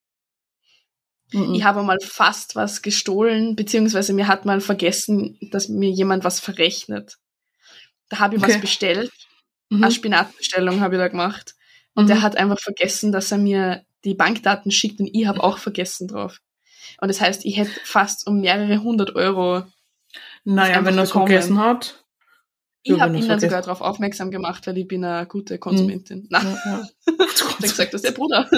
Mhm. 1.33 1.55
Ich 1.55 1.64
habe 1.64 1.83
mal 1.83 1.99
fast 2.01 2.55
was 2.57 2.83
gestohlen, 2.83 3.57
beziehungsweise 3.57 4.12
mir 4.12 4.29
hat 4.29 4.45
mal 4.45 4.61
vergessen, 4.61 5.38
dass 5.51 5.68
mir 5.68 5.90
jemand 5.90 6.25
was 6.25 6.40
verrechnet. 6.40 7.16
Da 8.09 8.18
habe 8.18 8.37
ich 8.37 8.42
okay. 8.42 8.55
was 8.55 8.61
bestellt. 8.61 9.11
Mhm. 9.71 9.85
Eine 9.85 9.92
Spinatbestellung 9.92 10.81
habe 10.81 10.97
ich 10.97 11.01
da 11.01 11.09
gemacht. 11.09 11.55
Und 11.95 12.05
mhm. 12.05 12.09
der 12.09 12.23
hat 12.23 12.37
einfach 12.37 12.61
vergessen, 12.61 13.12
dass 13.12 13.33
er 13.33 13.38
mir 13.38 13.85
die 14.05 14.14
Bankdaten 14.14 14.71
schickt 14.71 15.01
und 15.01 15.11
ich 15.12 15.27
habe 15.27 15.42
auch 15.42 15.59
vergessen 15.59 16.09
drauf. 16.09 16.38
Und 17.01 17.09
das 17.09 17.21
heißt, 17.21 17.45
ich 17.45 17.57
hätte 17.57 17.71
fast 17.85 18.27
um 18.27 18.40
mehrere 18.40 18.83
hundert 18.83 19.14
Euro. 19.14 19.64
Naja, 20.45 20.85
wenn 20.85 20.97
er 20.97 21.05
es 21.05 21.12
vergessen 21.12 21.59
hat. 21.59 22.02
Ich 22.85 23.01
habe 23.01 23.16
ihn 23.16 23.29
dann 23.29 23.38
sogar 23.38 23.62
darauf 23.62 23.81
aufmerksam 23.81 24.31
gemacht, 24.31 24.66
weil 24.66 24.77
ich 24.77 24.88
bin 24.88 25.05
eine 25.05 25.27
gute 25.27 25.59
Konsumentin. 25.59 26.21
Mhm. 26.21 26.27
Na, 26.31 26.42
ja, 26.42 26.59
ja. 26.64 26.88
dann 27.07 27.61
gesagt, 27.61 27.95
dass 27.95 28.03
der 28.03 28.11
Bruder, 28.11 28.51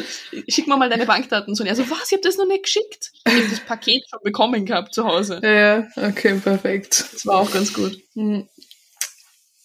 schick 0.49 0.67
mir 0.67 0.77
mal 0.79 0.89
deine 0.89 1.05
Bankdaten. 1.05 1.53
Und 1.53 1.67
er 1.67 1.77
so, 1.77 1.89
was, 1.91 2.07
ich 2.07 2.13
habe 2.13 2.23
das 2.23 2.39
noch 2.39 2.47
nicht 2.47 2.65
geschickt. 2.65 3.13
Ich 3.27 3.33
habe 3.33 3.49
das 3.51 3.61
Paket 3.61 4.05
schon 4.09 4.21
bekommen 4.23 4.65
gehabt 4.65 4.95
zu 4.95 5.05
Hause. 5.05 5.41
Ja, 5.43 5.87
okay, 5.97 6.35
perfekt. 6.43 7.05
Das 7.13 7.27
war 7.27 7.41
auch 7.41 7.51
ganz 7.51 7.75
gut. 7.75 7.99
Mhm. 8.15 8.49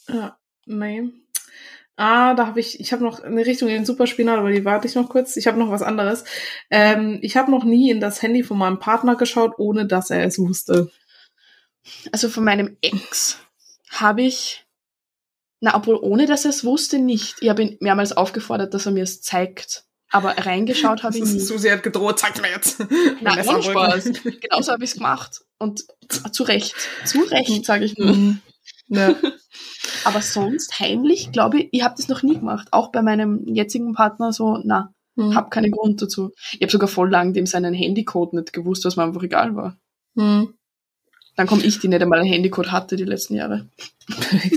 Ja, 0.10 0.38
nee. 0.66 1.04
Ah, 1.96 2.34
da 2.34 2.48
habe 2.48 2.60
ich, 2.60 2.80
ich 2.80 2.94
habe 2.94 3.04
noch 3.04 3.22
eine 3.22 3.46
Richtung 3.46 3.68
in 3.68 3.76
den 3.76 3.86
Superspinat, 3.86 4.40
aber 4.40 4.52
die 4.52 4.66
warte 4.66 4.88
ich 4.88 4.96
noch 4.96 5.10
kurz. 5.10 5.36
Ich 5.38 5.48
habe 5.48 5.60
noch 5.60 5.70
was 5.70 5.82
anderes. 5.82 6.24
Ähm, 6.70 7.20
ich 7.22 7.36
habe 7.38 7.52
noch 7.52 7.64
nie 7.64 7.92
in 7.92 8.00
das 8.00 8.22
Handy 8.22 8.44
von 8.44 8.58
meinem 8.58 8.80
Partner 8.80 9.16
geschaut, 9.16 9.54
ohne 9.58 9.86
dass 9.86 10.10
er 10.10 10.24
es 10.24 10.40
wusste. 10.40 10.92
Also 12.12 12.30
von 12.30 12.44
meinem 12.44 12.78
Ex 12.82 13.38
habe 13.90 14.22
ich, 14.22 14.66
na, 15.60 15.76
obwohl 15.76 15.96
ohne 15.96 16.26
dass 16.26 16.46
er 16.46 16.52
es 16.52 16.64
wusste, 16.64 17.00
nicht. 17.00 17.36
Ich 17.42 17.50
habe 17.50 17.64
ihn 17.64 17.78
mehrmals 17.82 18.16
aufgefordert, 18.16 18.74
dass 18.74 18.86
er 18.86 18.92
mir 18.92 19.04
es 19.04 19.22
zeigt. 19.22 19.86
Aber 20.12 20.32
reingeschaut 20.32 21.04
habe 21.04 21.18
ich 21.18 21.24
nie. 21.24 21.40
Susi 21.40 21.70
hat 21.70 21.84
gedroht, 21.84 22.20
zeigt 22.20 22.42
mir 22.42 22.50
jetzt. 22.50 22.80
Nein, 23.22 23.48
ohne 23.48 23.64
Spaß. 23.64 24.04
Genauso 24.42 24.72
habe 24.72 24.84
ich 24.84 24.92
es 24.92 24.96
gemacht. 24.96 25.42
Und 25.58 25.84
zu 26.32 26.44
Recht. 26.44 26.76
Zu 27.06 27.22
Recht, 27.24 27.66
sage 27.66 27.86
ich 27.86 27.98
nur. 27.98 28.38
Ja. 28.88 29.16
Aber 30.04 30.22
sonst 30.22 30.80
heimlich, 30.80 31.32
glaube 31.32 31.60
ich, 31.60 31.70
ich 31.72 31.84
habe 31.84 31.96
das 31.98 32.08
noch 32.08 32.24
nie 32.24 32.36
gemacht. 32.36 32.70
Auch 32.72 32.92
bei 32.92 33.02
meinem 33.02 33.46
jetzigen 33.46 33.94
Partner 33.94 34.32
so, 34.34 34.58
na, 34.64 34.94
mhm. 35.16 35.36
habe 35.36 35.50
keinen 35.50 35.72
Grund 35.72 36.02
dazu. 36.02 36.32
Ich 36.54 36.62
habe 36.62 36.72
sogar 36.72 36.88
voll 36.88 37.10
lang 37.10 37.34
dem 37.34 37.46
seinen 37.46 37.74
Handycode 37.74 38.34
nicht 38.34 38.54
gewusst, 38.54 38.86
was 38.86 38.96
mir 38.96 39.04
einfach 39.04 39.22
egal 39.22 39.56
war. 39.56 39.78
Mhm. 40.16 40.54
Dann 41.40 41.48
komme 41.48 41.64
ich, 41.64 41.80
die 41.80 41.88
nicht 41.88 42.02
einmal 42.02 42.20
einen 42.20 42.28
Handycode 42.28 42.70
hatte 42.70 42.98
die 42.98 43.06
letzten 43.06 43.36
Jahre. 43.36 43.70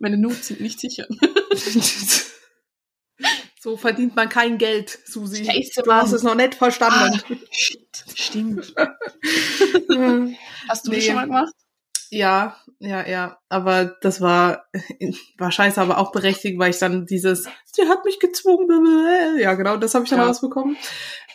Meine 0.00 0.18
Nudes 0.18 0.48
sind 0.48 0.60
nicht 0.60 0.78
sicher. 0.78 1.06
so 3.58 3.78
verdient 3.78 4.14
man 4.16 4.28
kein 4.28 4.58
Geld, 4.58 4.98
Susi. 5.06 5.46
Scheiße, 5.46 5.80
du 5.82 5.90
hast 5.90 6.12
es 6.12 6.22
noch 6.22 6.34
nicht 6.34 6.56
verstanden. 6.56 7.22
Ah, 7.24 7.36
shit, 7.50 8.04
stimmt. 8.14 8.74
Hast 10.68 10.86
du 10.86 10.90
nee. 10.90 10.96
das 10.96 11.06
schon 11.06 11.14
mal 11.14 11.24
gemacht? 11.24 11.54
Ja, 12.10 12.54
ja, 12.80 13.08
ja. 13.08 13.38
Aber 13.48 13.96
das 14.02 14.20
war, 14.20 14.66
war 15.38 15.50
scheiße, 15.50 15.80
aber 15.80 15.96
auch 15.96 16.12
berechtigt, 16.12 16.58
weil 16.58 16.72
ich 16.72 16.78
dann 16.78 17.06
dieses, 17.06 17.48
sie 17.64 17.88
hat 17.88 18.04
mich 18.04 18.18
gezwungen. 18.18 19.38
Ja, 19.38 19.54
genau, 19.54 19.78
das 19.78 19.94
habe 19.94 20.04
ich 20.04 20.10
dann 20.10 20.18
ja. 20.18 20.26
rausbekommen. 20.26 20.76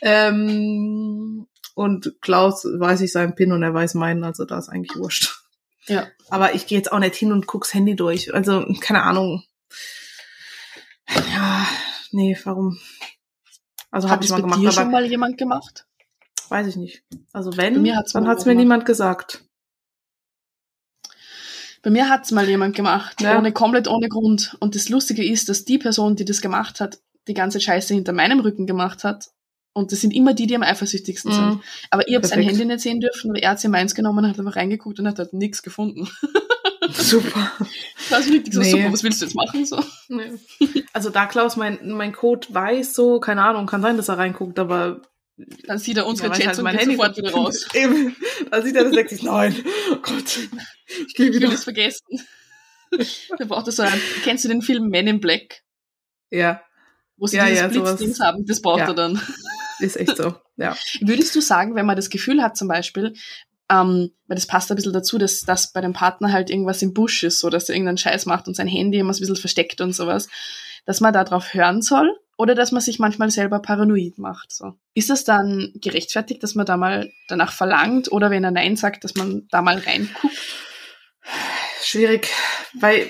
Ähm, 0.03 1.47
und 1.75 2.15
Klaus 2.21 2.65
weiß 2.65 3.01
ich 3.01 3.11
seinen 3.11 3.35
Pin 3.35 3.51
und 3.51 3.61
er 3.61 3.73
weiß 3.73 3.93
meinen, 3.93 4.23
also 4.23 4.45
da 4.45 4.57
ist 4.57 4.69
eigentlich 4.69 4.97
wurscht. 4.97 5.43
Ja. 5.87 6.07
Aber 6.29 6.55
ich 6.55 6.65
gehe 6.65 6.77
jetzt 6.77 6.91
auch 6.91 6.99
nicht 6.99 7.15
hin 7.15 7.31
und 7.31 7.45
guck's 7.45 7.73
Handy 7.73 7.95
durch. 7.95 8.33
Also, 8.33 8.65
keine 8.79 9.03
Ahnung. 9.03 9.43
Ja, 11.31 11.67
nee, 12.11 12.35
warum? 12.43 12.79
Also 13.91 14.09
habe 14.09 14.23
ich 14.23 14.31
mal 14.31 14.41
gemacht. 14.41 14.65
Hat 14.65 14.73
schon 14.73 14.91
mal 14.91 15.05
jemand 15.05 15.37
gemacht? 15.37 15.85
Weiß 16.49 16.67
ich 16.67 16.75
nicht. 16.75 17.03
Also 17.33 17.55
wenn, 17.57 17.81
mir 17.81 17.95
hat's 17.95 18.13
dann 18.13 18.27
hat's 18.27 18.45
mir 18.45 18.55
niemand 18.55 18.85
gesagt. 18.85 19.43
Bei 21.81 21.91
mir 21.91 22.09
hat's 22.09 22.31
mal 22.31 22.47
jemand 22.47 22.75
gemacht, 22.75 23.21
ja. 23.21 23.37
ohne 23.37 23.51
komplett 23.51 23.87
ohne 23.87 24.09
Grund. 24.09 24.57
Und 24.59 24.75
das 24.75 24.89
Lustige 24.89 25.23
ist, 25.23 25.49
dass 25.49 25.65
die 25.65 25.77
Person, 25.77 26.15
die 26.15 26.25
das 26.25 26.41
gemacht 26.41 26.79
hat, 26.79 26.99
die 27.27 27.33
ganze 27.33 27.59
Scheiße 27.59 27.93
hinter 27.93 28.11
meinem 28.11 28.39
Rücken 28.39 28.65
gemacht 28.65 29.03
hat. 29.03 29.29
Und 29.77 29.91
das 29.91 29.99
sind 29.99 30.11
immer 30.11 30.33
die, 30.33 30.47
die 30.47 30.55
am 30.55 30.63
eifersüchtigsten 30.63 31.31
mhm. 31.31 31.35
sind. 31.35 31.61
Aber 31.89 32.07
ich 32.07 32.15
habe 32.15 32.25
sein 32.25 32.41
Handy 32.41 32.63
nicht 32.63 32.79
sehen 32.79 33.01
dürfen, 33.01 33.33
weil 33.33 33.41
er 33.41 33.51
hat 33.51 33.59
sie 33.59 33.67
meins 33.67 33.93
genommen, 33.93 34.25
hat 34.25 34.39
einfach 34.39 34.55
reingeguckt 34.55 34.99
und 34.99 35.07
hat 35.07 35.19
halt 35.19 35.33
nichts 35.33 35.63
gefunden. 35.63 36.07
Super. 36.91 37.51
Das 38.09 38.21
ist 38.21 38.31
wirklich 38.31 38.53
so, 38.53 38.61
nee. 38.61 38.69
super, 38.69 38.93
was 38.93 39.03
willst 39.03 39.21
du 39.21 39.25
jetzt 39.25 39.35
machen? 39.35 39.65
So. 39.65 39.83
Nee. 40.07 40.31
Also 40.93 41.09
da 41.09 41.25
Klaus 41.25 41.57
mein, 41.57 41.89
mein 41.89 42.13
Code 42.13 42.47
weiß, 42.51 42.93
so, 42.93 43.19
keine 43.19 43.43
Ahnung, 43.43 43.65
kann 43.65 43.81
sein, 43.81 43.97
dass 43.97 44.07
er 44.07 44.17
reinguckt, 44.17 44.59
aber 44.59 45.01
dann 45.65 45.77
sieht 45.77 45.97
er 45.97 46.05
unsere 46.05 46.29
ja, 46.29 46.35
Chats 46.35 46.47
halt 46.47 46.57
und 46.59 46.63
mein 46.63 46.77
Handy 46.77 46.95
sofort 46.95 47.17
wieder 47.17 47.31
raus. 47.31 47.67
Eben. 47.73 48.15
Dann 48.51 48.63
sieht 48.63 48.75
er 48.75 48.83
das 48.85 48.93
denkt 48.93 49.09
sich, 49.09 49.23
nein, 49.23 49.55
oh 49.91 49.97
Gott, 50.01 50.39
ich 51.07 51.15
gehe 51.15 51.27
wieder. 51.27 51.37
Ich 51.37 51.41
will 51.41 51.49
das 51.49 51.63
vergessen. 51.63 52.05
da 53.37 53.45
braucht 53.45 53.67
er 53.67 53.73
so 53.73 53.83
einen, 53.83 54.01
kennst 54.23 54.45
du 54.45 54.49
den 54.49 54.61
Film 54.61 54.87
Men 54.87 55.07
in 55.07 55.19
Black? 55.19 55.63
Ja. 56.29 56.61
Wo 57.17 57.27
sie 57.27 57.37
ja, 57.37 57.47
dieses 57.47 57.61
ja, 57.61 57.67
Blitzdings 57.67 58.19
haben, 58.19 58.45
das 58.45 58.61
braucht 58.61 58.79
ja. 58.79 58.87
er 58.87 58.93
dann. 58.93 59.21
Ist 59.79 59.97
echt 59.97 60.17
so, 60.17 60.35
ja. 60.57 60.75
Würdest 61.01 61.35
du 61.35 61.41
sagen, 61.41 61.75
wenn 61.75 61.85
man 61.85 61.95
das 61.95 62.09
Gefühl 62.09 62.41
hat 62.41 62.57
zum 62.57 62.67
Beispiel, 62.67 63.13
ähm, 63.69 64.11
weil 64.27 64.35
das 64.35 64.47
passt 64.47 64.71
ein 64.71 64.75
bisschen 64.75 64.93
dazu, 64.93 65.17
dass, 65.17 65.41
dass 65.41 65.73
bei 65.73 65.81
dem 65.81 65.93
Partner 65.93 66.31
halt 66.31 66.49
irgendwas 66.49 66.81
im 66.81 66.93
Busch 66.93 67.23
ist, 67.23 67.39
so 67.39 67.49
dass 67.49 67.69
er 67.69 67.75
irgendeinen 67.75 67.97
Scheiß 67.97 68.25
macht 68.25 68.47
und 68.47 68.55
sein 68.55 68.67
Handy 68.67 68.99
immer 68.99 69.11
ein 69.11 69.19
bisschen 69.19 69.35
versteckt 69.35 69.81
und 69.81 69.93
sowas, 69.93 70.27
dass 70.85 71.01
man 71.01 71.13
darauf 71.13 71.53
hören 71.53 71.81
soll 71.81 72.15
oder 72.37 72.53
dass 72.53 72.71
man 72.71 72.81
sich 72.81 72.99
manchmal 72.99 73.31
selber 73.31 73.59
paranoid 73.59 74.17
macht. 74.17 74.51
So. 74.51 74.73
Ist 74.93 75.09
das 75.09 75.23
dann 75.23 75.71
gerechtfertigt, 75.75 76.43
dass 76.43 76.55
man 76.55 76.65
da 76.65 76.77
mal 76.77 77.11
danach 77.27 77.51
verlangt 77.53 78.11
oder 78.11 78.29
wenn 78.29 78.43
er 78.43 78.51
Nein 78.51 78.75
sagt, 78.75 79.03
dass 79.03 79.15
man 79.15 79.47
da 79.49 79.61
mal 79.61 79.77
reinguckt? 79.79 80.35
Schwierig, 81.81 82.29
weil 82.73 83.07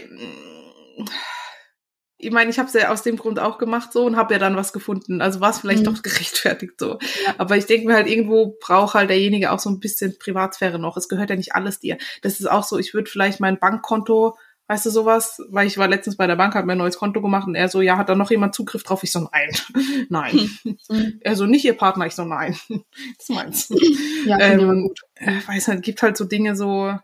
ich 2.26 2.32
meine, 2.32 2.50
ich 2.50 2.60
habe 2.60 2.68
es 2.68 2.74
ja 2.74 2.92
aus 2.92 3.04
dem 3.04 3.18
Grund 3.18 3.40
auch 3.40 3.58
gemacht 3.58 3.94
so 3.94 4.06
und 4.06 4.16
habe 4.16 4.34
ja 4.34 4.40
dann 4.40 4.56
was 4.56 4.74
gefunden. 4.74 5.22
Also 5.22 5.40
war 5.40 5.52
es 5.52 5.60
vielleicht 5.60 5.82
mhm. 5.82 5.94
doch 5.94 6.02
gerechtfertigt 6.04 6.74
so. 6.80 7.00
Aber 7.38 7.58
ich 7.58 7.66
denke 7.66 7.88
mir 7.88 7.96
halt, 7.96 8.08
irgendwo 8.08 8.58
braucht 8.60 8.96
halt 8.96 9.10
derjenige 9.10 9.52
auch 9.52 9.60
so 9.60 9.70
ein 9.70 9.80
bisschen 9.80 10.18
Privatsphäre 10.20 10.80
noch. 10.80 10.98
Es 10.98 11.10
gehört 11.10 11.30
ja 11.30 11.36
nicht 11.36 11.56
alles 11.56 11.80
dir. 11.80 11.98
Das 12.22 12.40
ist 12.40 12.50
auch 12.50 12.64
so, 12.64 12.78
ich 12.78 12.94
würde 12.94 13.10
vielleicht 13.10 13.40
mein 13.40 13.60
Bankkonto 13.60 14.36
Weißt 14.68 14.88
du 14.88 14.90
sowas? 14.90 15.42
Weil 15.50 15.68
ich 15.68 15.78
war 15.78 15.88
letztens 15.88 16.18
bei 16.18 16.26
der 16.26 16.36
Bank, 16.36 16.56
habe 16.56 16.66
mir 16.66 16.74
ein 16.74 16.80
neues 16.80 16.98
Konto 16.98 17.22
gemacht 17.22 17.48
und 17.48 17.54
er 17.54 17.70
so, 17.70 17.82
ja, 17.82 17.98
hat 17.98 18.10
da 18.10 18.16
noch 18.16 18.32
jemand 18.32 18.56
Zugriff 18.56 18.82
drauf? 18.82 19.04
Ich 19.04 19.12
so, 19.12 19.30
nein, 19.32 19.52
nein. 20.10 20.50
Hm. 20.90 21.20
er 21.22 21.36
so, 21.36 21.46
nicht 21.46 21.66
ihr 21.66 21.78
Partner? 21.78 22.08
Ich 22.08 22.16
so, 22.16 22.26
nein. 22.26 22.58
das 23.18 23.30
meinst 23.30 23.70
du? 23.70 23.78
Ja, 24.26 24.40
ähm, 24.40 24.88
gut. 24.88 25.02
Äh, 25.16 25.40
weiß 25.46 25.68
nicht, 25.68 25.84
gibt 25.84 26.02
halt 26.02 26.18
so 26.18 26.26
Dinge 26.26 26.56
so, 26.56 26.98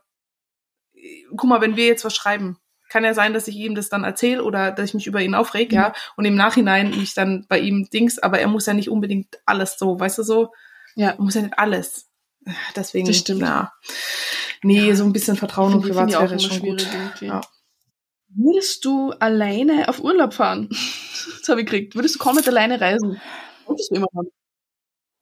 guck 1.36 1.50
mal, 1.50 1.62
wenn 1.62 1.76
wir 1.76 1.86
jetzt 1.86 2.04
was 2.04 2.16
schreiben, 2.16 2.58
kann 2.92 3.06
ja 3.06 3.14
sein, 3.14 3.34
dass 3.34 3.48
ich 3.48 3.56
ihm 3.56 3.74
das 3.74 3.88
dann 3.88 4.04
erzähle 4.04 4.44
oder 4.44 4.72
dass 4.72 4.90
ich 4.90 4.94
mich 4.94 5.08
über 5.08 5.22
ihn 5.22 5.34
aufreg, 5.34 5.72
mhm. 5.72 5.76
ja, 5.78 5.94
und 6.18 6.26
im 6.26 6.36
Nachhinein 6.36 6.90
mich 6.92 7.14
dann 7.14 7.46
bei 7.48 7.58
ihm 7.58 7.90
Dings, 7.90 8.20
aber 8.20 8.40
er 8.40 8.50
muss 8.50 8.66
ja 8.66 8.74
nicht 8.74 8.90
unbedingt 8.90 9.40
alles 9.46 9.80
so, 9.80 9.98
weißt 9.98 10.18
du 10.18 10.24
so? 10.24 10.52
Ja. 10.96 11.12
Er 11.12 11.22
muss 11.22 11.36
ja 11.36 11.42
nicht 11.42 11.58
alles. 11.58 12.10
Deswegen, 12.76 13.08
das 13.08 13.18
stimmt. 13.18 13.42
ja. 13.42 13.72
Nee, 14.62 14.90
Ja. 14.90 14.96
so 14.96 15.06
ein 15.06 15.14
bisschen 15.14 15.38
Vertrauen 15.38 15.74
und 15.74 15.84
Privatsphäre 15.84 16.36
ist 16.36 16.44
schon 16.44 16.60
gut. 16.60 16.86
Ja. 17.22 17.40
Würdest 18.28 18.84
du 18.84 19.12
alleine 19.12 19.88
auf 19.88 20.04
Urlaub 20.04 20.34
fahren? 20.34 20.70
Das 21.40 21.50
habe 21.50 21.62
ich 21.62 21.68
gekriegt. 21.68 21.96
Würdest 21.96 22.16
du 22.16 22.20
komplett 22.20 22.48
alleine 22.48 22.82
reisen? 22.82 23.22
Wolltest 23.66 23.92
du 23.92 23.96
immer 23.96 24.08
haben. 24.16 24.32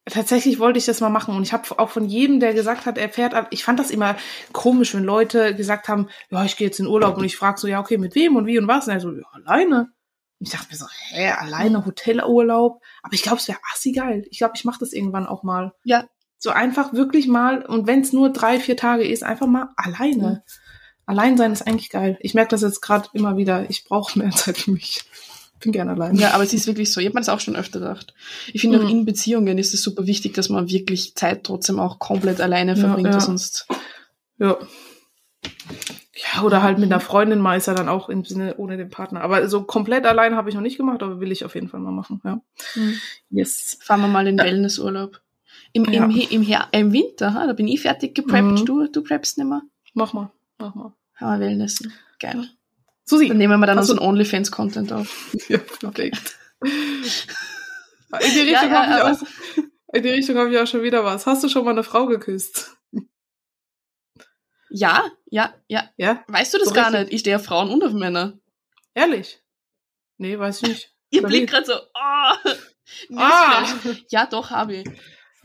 Tatsächlich 0.06 0.58
wollte 0.58 0.78
ich 0.78 0.86
das 0.86 1.00
mal 1.00 1.10
machen 1.10 1.36
und 1.36 1.42
ich 1.42 1.52
habe 1.52 1.78
auch 1.78 1.90
von 1.90 2.06
jedem, 2.06 2.40
der 2.40 2.54
gesagt 2.54 2.86
hat, 2.86 2.96
er 2.96 3.10
fährt 3.10 3.34
ab, 3.34 3.48
ich 3.50 3.64
fand 3.64 3.78
das 3.78 3.90
immer 3.90 4.16
komisch, 4.52 4.94
wenn 4.94 5.04
Leute 5.04 5.54
gesagt 5.54 5.88
haben, 5.88 6.08
ja, 6.30 6.44
ich 6.44 6.56
gehe 6.56 6.66
jetzt 6.66 6.80
in 6.80 6.86
Urlaub 6.86 7.18
und 7.18 7.24
ich 7.24 7.36
frage 7.36 7.60
so, 7.60 7.68
ja, 7.68 7.80
okay, 7.80 7.98
mit 7.98 8.14
wem 8.14 8.36
und 8.36 8.46
wie 8.46 8.58
und 8.58 8.66
was? 8.66 8.88
Und 8.88 8.94
er 8.94 9.00
so, 9.00 9.12
ja, 9.12 9.26
alleine. 9.32 9.92
Und 10.40 10.46
ich 10.46 10.50
dachte 10.50 10.68
mir 10.70 10.78
so, 10.78 10.86
hä, 11.10 11.32
alleine 11.32 11.84
Hotelurlaub? 11.84 12.82
Aber 13.02 13.12
ich 13.12 13.22
glaube, 13.22 13.38
es 13.38 13.46
wäre 13.46 13.58
assi 13.72 13.92
geil. 13.92 14.26
Ich 14.30 14.38
glaube, 14.38 14.54
ich 14.56 14.64
mache 14.64 14.80
das 14.80 14.94
irgendwann 14.94 15.26
auch 15.26 15.42
mal. 15.42 15.74
Ja. 15.84 16.06
So 16.38 16.50
einfach 16.50 16.94
wirklich 16.94 17.28
mal, 17.28 17.64
und 17.66 17.86
wenn 17.86 18.00
es 18.00 18.14
nur 18.14 18.30
drei, 18.30 18.58
vier 18.58 18.78
Tage 18.78 19.06
ist, 19.06 19.22
einfach 19.22 19.46
mal 19.46 19.68
alleine. 19.76 20.42
Allein 21.04 21.36
sein 21.36 21.52
ist 21.52 21.66
eigentlich 21.66 21.90
geil. 21.90 22.16
Ich 22.20 22.32
merke 22.32 22.52
das 22.52 22.62
jetzt 22.62 22.80
gerade 22.80 23.10
immer 23.12 23.36
wieder. 23.36 23.68
Ich 23.68 23.84
brauche 23.84 24.18
mehr 24.18 24.30
Zeit 24.30 24.56
für 24.56 24.70
mich. 24.70 25.04
Bin 25.60 25.72
gerne 25.72 25.92
allein. 25.92 26.14
Ja, 26.16 26.32
aber 26.32 26.42
es 26.42 26.52
ist 26.54 26.66
wirklich 26.66 26.90
so. 26.92 27.00
Ich 27.00 27.06
habe 27.06 27.14
mir 27.14 27.20
das 27.20 27.28
auch 27.28 27.40
schon 27.40 27.54
öfter 27.56 27.80
gedacht. 27.80 28.14
Ich 28.52 28.60
finde 28.62 28.78
Mhm. 28.78 28.86
auch 28.86 28.90
in 28.90 29.04
Beziehungen 29.04 29.58
ist 29.58 29.74
es 29.74 29.82
super 29.82 30.06
wichtig, 30.06 30.32
dass 30.34 30.48
man 30.48 30.68
wirklich 30.70 31.14
Zeit 31.14 31.44
trotzdem 31.44 31.78
auch 31.78 31.98
komplett 31.98 32.40
alleine 32.40 32.72
Ja, 32.72 32.76
verbringt, 32.78 33.08
ja. 33.08 33.14
weil 33.14 33.20
sonst. 33.20 33.66
Ja. 34.38 34.56
Ja, 36.34 36.42
oder 36.42 36.62
halt 36.62 36.78
mit 36.78 36.90
einer 36.92 37.00
Freundin 37.00 37.38
mal 37.38 37.56
ist 37.56 37.66
ja 37.66 37.74
dann 37.74 37.88
auch 37.88 38.08
im 38.08 38.24
Sinne 38.24 38.56
ohne 38.58 38.76
den 38.76 38.90
Partner. 38.90 39.22
Aber 39.22 39.48
so 39.48 39.62
komplett 39.62 40.04
allein 40.06 40.34
habe 40.36 40.48
ich 40.50 40.54
noch 40.54 40.62
nicht 40.62 40.76
gemacht, 40.76 41.02
aber 41.02 41.20
will 41.20 41.32
ich 41.32 41.44
auf 41.44 41.54
jeden 41.54 41.68
Fall 41.68 41.80
mal 41.80 41.92
machen. 41.92 42.20
Ja. 42.24 42.40
Yes. 43.30 43.78
Fahren 43.80 44.00
wir 44.02 44.08
mal 44.08 44.26
in 44.26 44.38
Wellnessurlaub. 44.38 45.20
Im, 45.72 45.84
Ja. 45.86 46.04
im, 46.04 46.10
im, 46.10 46.42
Her 46.42 46.68
äh, 46.72 46.80
im 46.80 46.92
Winter, 46.92 47.32
ha, 47.34 47.46
da 47.46 47.52
bin 47.52 47.68
ich 47.68 47.80
fertig 47.80 48.14
gepreppt. 48.14 48.60
Mhm. 48.60 48.64
Du, 48.66 48.86
du 48.88 49.02
preppst 49.02 49.38
nicht 49.38 49.46
mehr. 49.46 49.62
Mach 49.94 50.12
mal. 50.12 50.30
Mach 50.58 50.74
mal. 50.74 50.92
Haben 51.14 51.40
wir 51.40 51.46
Wellnessen. 51.46 51.92
Geil. 52.18 52.48
Susi. 53.10 53.28
Dann 53.28 53.36
nehmen 53.38 53.60
wir 53.60 53.66
dann 53.66 53.78
unseren 53.78 53.98
OnlyFans-Content 53.98 54.92
auf. 54.92 55.34
Ja, 55.48 55.58
perfekt. 55.58 56.38
In 56.62 56.70
die 58.34 58.50
Ja, 58.50 58.60
Richtung 58.60 58.70
ja, 58.72 58.86
habe 58.86 59.12
ich 59.12 59.22
auch. 59.22 59.64
In 59.92 60.02
die 60.02 60.08
Richtung 60.10 60.36
habe 60.36 60.50
ich 60.52 60.58
auch 60.58 60.66
schon 60.66 60.82
wieder 60.82 61.04
was. 61.04 61.26
Hast 61.26 61.42
du 61.44 61.48
schon 61.48 61.64
mal 61.64 61.72
eine 61.72 61.82
Frau 61.84 62.06
geküsst? 62.06 62.76
Ja, 64.70 65.10
ja, 65.26 65.54
ja. 65.68 65.90
Ja? 65.96 66.24
Weißt 66.28 66.54
du 66.54 66.58
das 66.58 66.68
So 66.68 66.74
gar 66.74 66.86
richtig? 66.86 67.00
nicht? 67.06 67.12
Ich 67.14 67.20
stehe 67.20 67.36
auf 67.36 67.44
Frauen 67.44 67.70
und 67.70 67.82
auf 67.82 67.92
Männer. 67.92 68.38
Ehrlich? 68.94 69.42
Nee, 70.18 70.38
weiß 70.38 70.62
ich 70.62 70.68
nicht. 70.68 70.94
Ihr 71.10 71.28
wie? 71.28 71.46
gerade 71.46 71.66
so, 71.66 71.74
oh, 71.74 71.90
Ah! 71.94 72.36
Newsflash. 73.08 74.04
Ja, 74.10 74.26
doch, 74.26 74.50
habe 74.50 74.76
ich. 74.76 74.88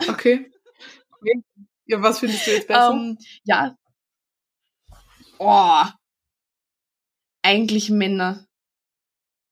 Okay. 0.07 0.51
Ja, 1.87 2.01
was 2.01 2.19
findest 2.19 2.47
du 2.47 2.51
jetzt 2.51 2.67
besser? 2.67 2.91
Ähm, 2.93 3.17
ja. 3.43 3.77
Oh. 5.37 5.83
Eigentlich 7.45 7.89
Männer. 7.89 8.45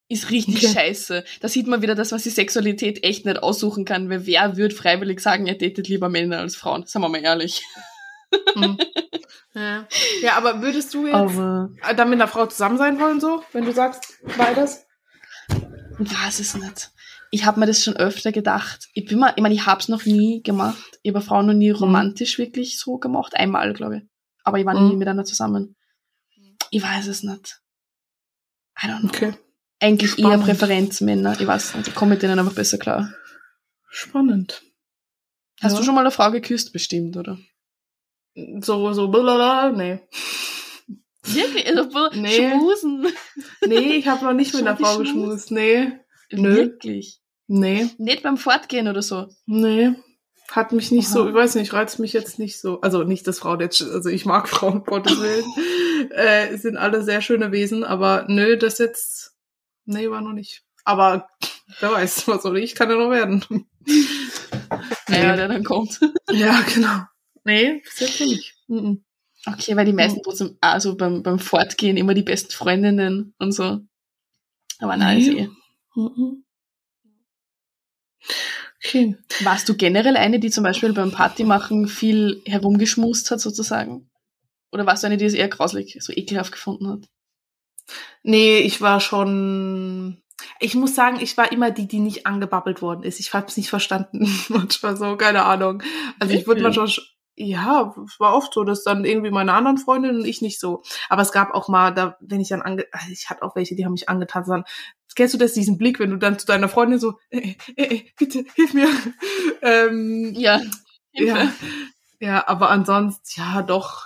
Ist 0.10 0.30
richtig 0.32 0.58
Okay. 0.58 0.74
scheiße. 0.74 1.24
Da 1.42 1.48
sieht 1.48 1.68
man 1.68 1.82
wieder, 1.82 1.96
dass 1.96 2.12
man 2.12 2.20
sich 2.20 2.34
Sexualität 2.34 3.04
echt 3.04 3.26
nicht 3.26 3.42
aussuchen 3.42 3.86
kann, 3.86 4.10
weil 4.10 4.26
wer 4.26 4.58
würde 4.58 4.76
freiwillig 4.76 5.20
sagen, 5.22 5.48
er 5.48 5.56
datet 5.56 5.88
lieber 5.88 6.10
Männer 6.10 6.40
als 6.40 6.56
Frauen? 6.56 6.86
Sagen 6.86 7.04
wir 7.06 7.10
mal 7.10 7.22
ehrlich. 7.24 7.64
Hm. 8.56 8.78
Ja. 9.56 9.88
ja, 10.24 10.36
aber 10.38 10.64
würdest 10.64 10.92
du 10.96 11.06
jetzt 11.06 11.14
Aber 11.14 11.70
dann 11.96 12.10
mit 12.10 12.20
einer 12.20 12.28
Frau 12.28 12.48
zusammen 12.48 12.80
sein 12.80 13.00
wollen, 13.00 13.20
so, 13.22 13.44
wenn 13.52 13.66
du 13.66 13.72
sagst 13.72 14.16
beides? 14.36 14.88
weiß 16.00 16.40
es 16.40 16.56
nicht. 16.56 16.90
Ich 17.30 17.46
habe 17.46 17.60
mir 17.60 17.68
das 17.68 17.84
schon 17.84 17.96
öfter 17.96 18.32
gedacht. 18.32 18.88
Ich 18.96 19.06
bin 19.06 19.20
mal, 19.20 19.32
ich 19.36 19.44
meine, 19.44 19.54
ich 19.54 19.68
habe 19.68 19.80
es 19.80 19.90
noch 19.90 20.06
nie 20.06 20.42
gemacht. 20.42 20.98
Ich 21.04 21.14
habe 21.14 21.24
Frauen 21.24 21.46
noch 21.46 21.54
nie 21.54 21.70
romantisch 21.70 22.40
wirklich 22.40 22.80
so 22.80 22.98
gemacht. 22.98 23.36
Einmal, 23.36 23.74
glaube 23.74 23.98
ich. 23.98 24.04
Aber 24.44 24.58
ich 24.58 24.66
war 24.66 24.74
Mhm. 24.80 24.90
nie 24.90 24.96
mit 24.96 25.08
einer 25.08 25.24
zusammen. 25.24 25.76
Ich 26.72 26.82
weiß 26.82 27.06
es 27.06 27.22
nicht. 27.22 27.60
I 28.82 28.88
don't 28.88 29.00
know. 29.02 29.10
Okay. 29.10 29.34
Eigentlich 29.80 30.18
eher 30.18 30.26
Spannend. 30.28 30.46
Präferenz 30.46 31.02
Männer. 31.02 31.40
Ich 31.40 31.46
weiß 31.48 31.76
nicht. 31.76 31.90
Ich 31.90 31.96
komme 31.96 32.12
mit 32.14 32.22
denen 32.24 32.40
einfach 32.40 32.54
besser 32.56 32.78
klar. 32.78 33.14
Spannend. 33.90 34.64
Hast 35.62 35.74
Ja. 35.74 35.80
du 35.80 35.86
schon 35.86 35.96
mal 35.96 36.02
eine 36.02 36.12
Frau 36.12 36.32
geküsst, 36.32 36.74
bestimmt, 36.74 37.16
oder? 37.18 37.38
So, 38.62 38.94
so, 38.94 39.08
blablabla, 39.10 39.72
nee. 39.72 40.00
Wirklich? 41.26 41.68
Also, 41.68 42.10
nee. 42.20 42.50
Schmusen. 42.52 43.08
Nee, 43.66 43.98
ich 43.98 44.08
habe 44.08 44.26
noch 44.26 44.34
nicht 44.34 44.54
mit 44.54 44.66
einer 44.68 44.76
Frau 44.78 44.98
geschmust. 44.98 45.52
Nee, 45.52 45.92
Nö. 46.32 46.56
Wirklich. 46.56 47.20
nee, 47.48 47.90
Nicht 47.98 48.24
beim 48.24 48.38
Fortgehen 48.38 48.88
oder 48.88 49.02
so. 49.02 49.28
nee. 49.46 49.94
Hat 50.56 50.72
mich 50.72 50.92
nicht 50.92 51.08
so, 51.10 51.22
Aha. 51.22 51.30
ich 51.30 51.34
weiß 51.34 51.56
nicht, 51.56 51.74
reizt 51.74 51.98
mich 51.98 52.14
jetzt 52.14 52.38
nicht 52.38 52.60
so. 52.60 52.80
Also 52.82 53.04
nicht, 53.04 53.26
dass 53.28 53.40
Frauen 53.40 53.60
jetzt, 53.60 53.82
also 53.82 54.08
ich 54.10 54.26
mag 54.26 54.48
Frauen, 54.50 54.84
Gottes 54.84 55.20
Willen. 55.20 56.12
äh, 56.12 56.56
sind 56.58 56.78
alle 56.78 57.02
sehr 57.04 57.22
schöne 57.22 57.52
Wesen, 57.52 57.84
aber 57.84 58.26
nö, 58.28 58.56
das 58.56 58.78
jetzt, 58.78 59.34
nee, 59.86 60.10
war 60.12 60.22
noch 60.22 60.34
nicht. 60.34 60.62
Aber 60.86 61.28
wer 61.80 61.92
weiß, 61.94 62.28
was 62.28 62.44
soll 62.44 62.58
ich, 62.60 62.76
kann 62.76 62.90
ja 62.92 62.98
noch 62.98 63.10
werden. 63.10 63.44
Naja, 65.08 65.36
der 65.36 65.48
dann 65.48 65.64
kommt. 65.64 66.00
Ja, 66.32 66.62
genau. 66.74 67.02
Nee, 67.44 67.82
bis 67.84 68.00
jetzt 68.00 68.20
nicht. 68.22 68.56
Mhm. 68.68 69.04
Okay, 69.46 69.76
weil 69.76 69.86
die 69.86 69.94
meisten 69.94 70.22
trotzdem, 70.24 70.58
also 70.62 70.96
beim, 70.96 71.22
beim 71.24 71.38
Fortgehen 71.40 71.98
immer 71.98 72.14
die 72.14 72.24
besten 72.24 72.52
Freundinnen 72.52 73.34
und 73.40 73.52
so. 73.52 73.80
Aber 74.80 74.98
nein, 74.98 75.18
Nee. 75.18 75.24
ist 75.28 75.38
eh. 75.38 75.50
Mhm. 75.96 76.43
Okay. 78.86 79.18
Warst 79.44 79.70
du 79.70 79.76
generell 79.76 80.18
eine, 80.18 80.40
die 80.40 80.50
zum 80.50 80.64
Beispiel 80.64 80.92
beim 80.92 81.12
Partymachen 81.12 81.88
viel 81.88 82.42
herumgeschmust 82.46 83.32
hat, 83.32 83.40
sozusagen? 83.40 84.10
Oder 84.72 84.86
warst 84.86 85.04
du 85.04 85.08
eine, 85.08 85.18
die 85.18 85.26
es 85.26 85.34
eher 85.34 85.48
grauslig, 85.48 85.98
so 86.02 86.12
ekelhaft 86.12 86.52
gefunden 86.52 86.90
hat? 86.90 87.08
Nee, 88.24 88.60
ich 88.60 88.82
war 88.82 89.00
schon. 89.00 90.22
Ich 90.60 90.76
muss 90.76 90.96
sagen, 90.96 91.20
ich 91.22 91.38
war 91.38 91.52
immer 91.52 91.72
die, 91.72 91.88
die 91.88 92.00
nicht 92.00 92.26
angebabbelt 92.26 92.82
worden 92.82 93.04
ist. 93.04 93.20
Ich 93.20 93.34
hab's 93.34 93.56
nicht 93.56 93.70
verstanden. 93.70 94.28
Manchmal 94.50 94.98
so, 94.98 95.16
keine 95.16 95.46
Ahnung. 95.46 95.82
Also 96.20 96.34
ich 96.34 96.48
wurde 96.48 96.62
manchmal. 96.62 96.90
Ja, 97.36 97.96
es 98.06 98.20
war 98.20 98.36
oft 98.36 98.54
so, 98.54 98.64
dass 98.64 98.84
dann 98.84 99.06
irgendwie 99.06 99.32
meine 99.32 99.54
anderen 99.54 99.80
Freundinnen 99.80 100.20
und 100.20 100.26
ich 100.26 100.42
nicht 100.42 100.60
so. 100.60 100.84
Aber 101.10 101.24
es 101.24 101.32
gab 101.32 101.54
auch 101.54 101.68
mal, 101.68 101.92
da, 101.92 102.16
wenn 102.20 102.42
ich 102.42 102.50
dann 102.50 102.62
ange, 102.62 102.86
also 102.92 103.12
ich 103.12 103.30
hatte 103.30 103.42
auch 103.42 103.56
welche, 103.56 103.76
die 103.76 103.86
haben 103.86 103.94
mich 103.94 104.08
angetan, 104.08 104.44
dann, 104.48 104.64
kennst 105.16 105.34
du 105.34 105.38
das, 105.38 105.54
diesen 105.54 105.78
Blick, 105.78 106.00
wenn 106.00 106.12
du 106.12 106.18
dann 106.18 106.38
zu 106.38 106.46
deiner 106.46 106.70
Freundin 106.70 107.00
so, 107.00 107.16
ey, 107.30 107.58
ey, 107.76 107.88
ey, 107.88 108.14
bitte, 108.18 108.46
hilf 108.56 108.74
mir. 108.74 108.88
ähm, 109.62 110.34
Ja. 110.36 110.62
ja, 111.14 111.52
ja, 112.20 112.48
aber 112.48 112.70
ansonsten, 112.70 113.42
ja, 113.42 113.62
doch, 113.64 114.06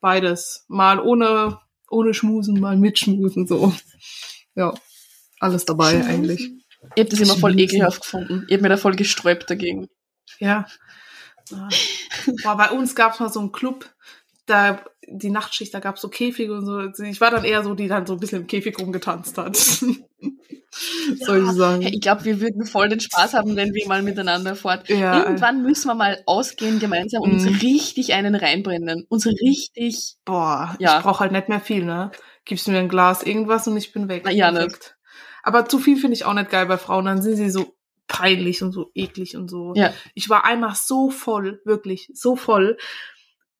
beides. 0.00 0.64
Mal 0.68 0.98
ohne, 0.98 1.60
ohne 1.90 2.14
Schmusen, 2.14 2.58
mal 2.58 2.76
mit 2.76 2.98
Schmusen, 2.98 3.46
so. 3.46 3.72
Ja, 4.54 4.74
alles 5.40 5.64
dabei 5.64 5.92
Schmusen. 5.92 6.10
eigentlich. 6.10 6.50
Ich 6.94 7.02
hab 7.04 7.10
das 7.10 7.20
immer 7.20 7.36
voll 7.36 7.58
ekelhaft 7.58 8.02
gefunden. 8.02 8.44
Ich 8.48 8.54
hab 8.54 8.62
mir 8.62 8.68
da 8.68 8.76
voll 8.76 8.96
gesträubt 8.96 9.48
dagegen. 9.48 9.88
Ja. 10.38 10.66
Ja. 11.50 11.68
Boah, 12.42 12.56
bei 12.56 12.70
uns 12.70 12.94
gab's 12.94 13.20
mal 13.20 13.28
so 13.32 13.40
einen 13.40 13.52
Club, 13.52 13.88
da 14.46 14.84
die 15.08 15.30
Nachtschicht, 15.30 15.74
da 15.74 15.80
gab's 15.80 16.00
so 16.00 16.08
Käfige 16.08 16.54
und 16.54 16.64
so. 16.64 17.02
Ich 17.04 17.20
war 17.20 17.30
dann 17.30 17.44
eher 17.44 17.62
so, 17.64 17.74
die 17.74 17.88
dann 17.88 18.06
so 18.06 18.14
ein 18.14 18.20
bisschen 18.20 18.42
im 18.42 18.46
Käfig 18.46 18.78
rumgetanzt 18.78 19.36
hat. 19.38 19.56
Soll 21.20 21.44
ich 21.44 21.50
sagen. 21.52 21.82
Hey, 21.82 21.92
ich 21.94 22.00
glaube, 22.00 22.24
wir 22.24 22.40
würden 22.40 22.64
voll 22.64 22.88
den 22.88 23.00
Spaß 23.00 23.34
haben, 23.34 23.56
wenn 23.56 23.74
wir 23.74 23.86
mal 23.88 24.02
miteinander 24.02 24.56
fort. 24.56 24.88
Ja. 24.88 25.18
Irgendwann 25.24 25.62
müssen 25.62 25.88
wir 25.88 25.94
mal 25.94 26.22
ausgehen 26.26 26.78
gemeinsam 26.80 27.20
und 27.22 27.32
uns 27.32 27.44
Mhm. 27.44 27.56
richtig 27.56 28.14
einen 28.14 28.34
reinbrennen. 28.34 29.04
Uns 29.08 29.26
richtig. 29.26 30.14
Boah, 30.24 30.74
Ja. 30.78 30.96
ich 30.98 31.02
brauche 31.02 31.20
halt 31.20 31.32
nicht 31.32 31.48
mehr 31.48 31.60
viel, 31.60 31.84
ne? 31.84 32.10
Gibst 32.44 32.68
mir 32.68 32.78
ein 32.78 32.88
Glas 32.88 33.22
irgendwas 33.22 33.66
und 33.68 33.76
ich 33.76 33.92
bin 33.92 34.08
weg. 34.08 34.22
Na, 34.24 34.30
ja, 34.30 34.50
ne. 34.50 34.60
Perfekt. 34.60 34.96
Aber 35.42 35.66
zu 35.68 35.78
viel 35.78 35.96
finde 35.98 36.14
ich 36.14 36.24
auch 36.24 36.34
nicht 36.34 36.50
geil 36.50 36.66
bei 36.66 36.78
Frauen. 36.78 37.04
Dann 37.04 37.20
sind 37.20 37.36
sie 37.36 37.50
so 37.50 37.74
peinlich 38.12 38.62
und 38.62 38.72
so 38.72 38.90
eklig 38.94 39.36
und 39.36 39.48
so. 39.48 39.72
Ja. 39.74 39.92
Ich 40.14 40.28
war 40.28 40.44
einmal 40.44 40.74
so 40.74 41.10
voll, 41.10 41.62
wirklich 41.64 42.10
so 42.12 42.36
voll, 42.36 42.76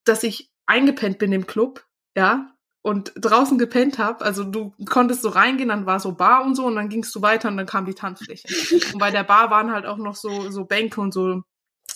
dass 0.04 0.22
ich 0.22 0.50
eingepennt 0.66 1.18
bin 1.18 1.32
im 1.32 1.46
Club, 1.46 1.86
ja, 2.14 2.54
und 2.82 3.12
draußen 3.16 3.56
gepennt 3.56 3.98
hab. 3.98 4.20
Also 4.20 4.44
du 4.44 4.74
konntest 4.84 5.22
so 5.22 5.30
reingehen, 5.30 5.70
dann 5.70 5.86
war 5.86 6.00
so 6.00 6.12
Bar 6.12 6.44
und 6.44 6.54
so 6.54 6.66
und 6.66 6.76
dann 6.76 6.90
gingst 6.90 7.14
du 7.14 7.22
weiter 7.22 7.48
und 7.48 7.56
dann 7.56 7.66
kam 7.66 7.86
die 7.86 7.94
Tanzfläche. 7.94 8.46
und 8.92 8.98
bei 8.98 9.10
der 9.10 9.24
Bar 9.24 9.50
waren 9.50 9.72
halt 9.72 9.86
auch 9.86 9.96
noch 9.96 10.16
so 10.16 10.50
so 10.50 10.64
Bänke 10.66 11.00
und 11.00 11.14
so 11.14 11.42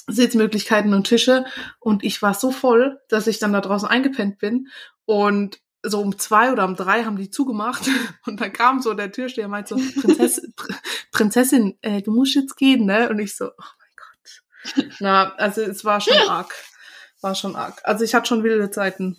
Sitzmöglichkeiten 0.06 0.94
und 0.94 1.04
Tische 1.04 1.44
und 1.78 2.04
ich 2.04 2.22
war 2.22 2.32
so 2.32 2.52
voll, 2.52 3.00
dass 3.08 3.26
ich 3.26 3.38
dann 3.38 3.52
da 3.52 3.60
draußen 3.60 3.88
eingepennt 3.88 4.38
bin 4.38 4.68
und 5.04 5.58
so 5.88 6.00
um 6.00 6.18
zwei 6.18 6.52
oder 6.52 6.64
um 6.64 6.76
drei 6.76 7.04
haben 7.04 7.16
die 7.16 7.30
zugemacht 7.30 7.88
und 8.26 8.40
dann 8.40 8.52
kam 8.52 8.80
so 8.80 8.94
der 8.94 9.12
Türsteher 9.12 9.46
und 9.46 9.52
meinte 9.52 9.76
so, 9.76 10.00
Prinzess, 10.00 10.42
Pr 10.56 10.74
Prinzessin, 11.12 11.78
äh, 11.82 12.02
du 12.02 12.12
musst 12.12 12.34
jetzt 12.34 12.56
gehen, 12.56 12.86
ne? 12.86 13.08
Und 13.08 13.18
ich 13.18 13.36
so, 13.36 13.46
oh 13.46 13.50
mein 13.78 13.88
Gott. 13.96 14.92
Na, 15.00 15.34
also 15.36 15.62
es 15.62 15.84
war 15.84 16.00
schon 16.00 16.16
arg. 16.28 16.52
War 17.22 17.34
schon 17.34 17.56
arg. 17.56 17.80
Also 17.84 18.04
ich 18.04 18.14
hatte 18.14 18.28
schon 18.28 18.44
wilde 18.44 18.70
Zeiten. 18.70 19.16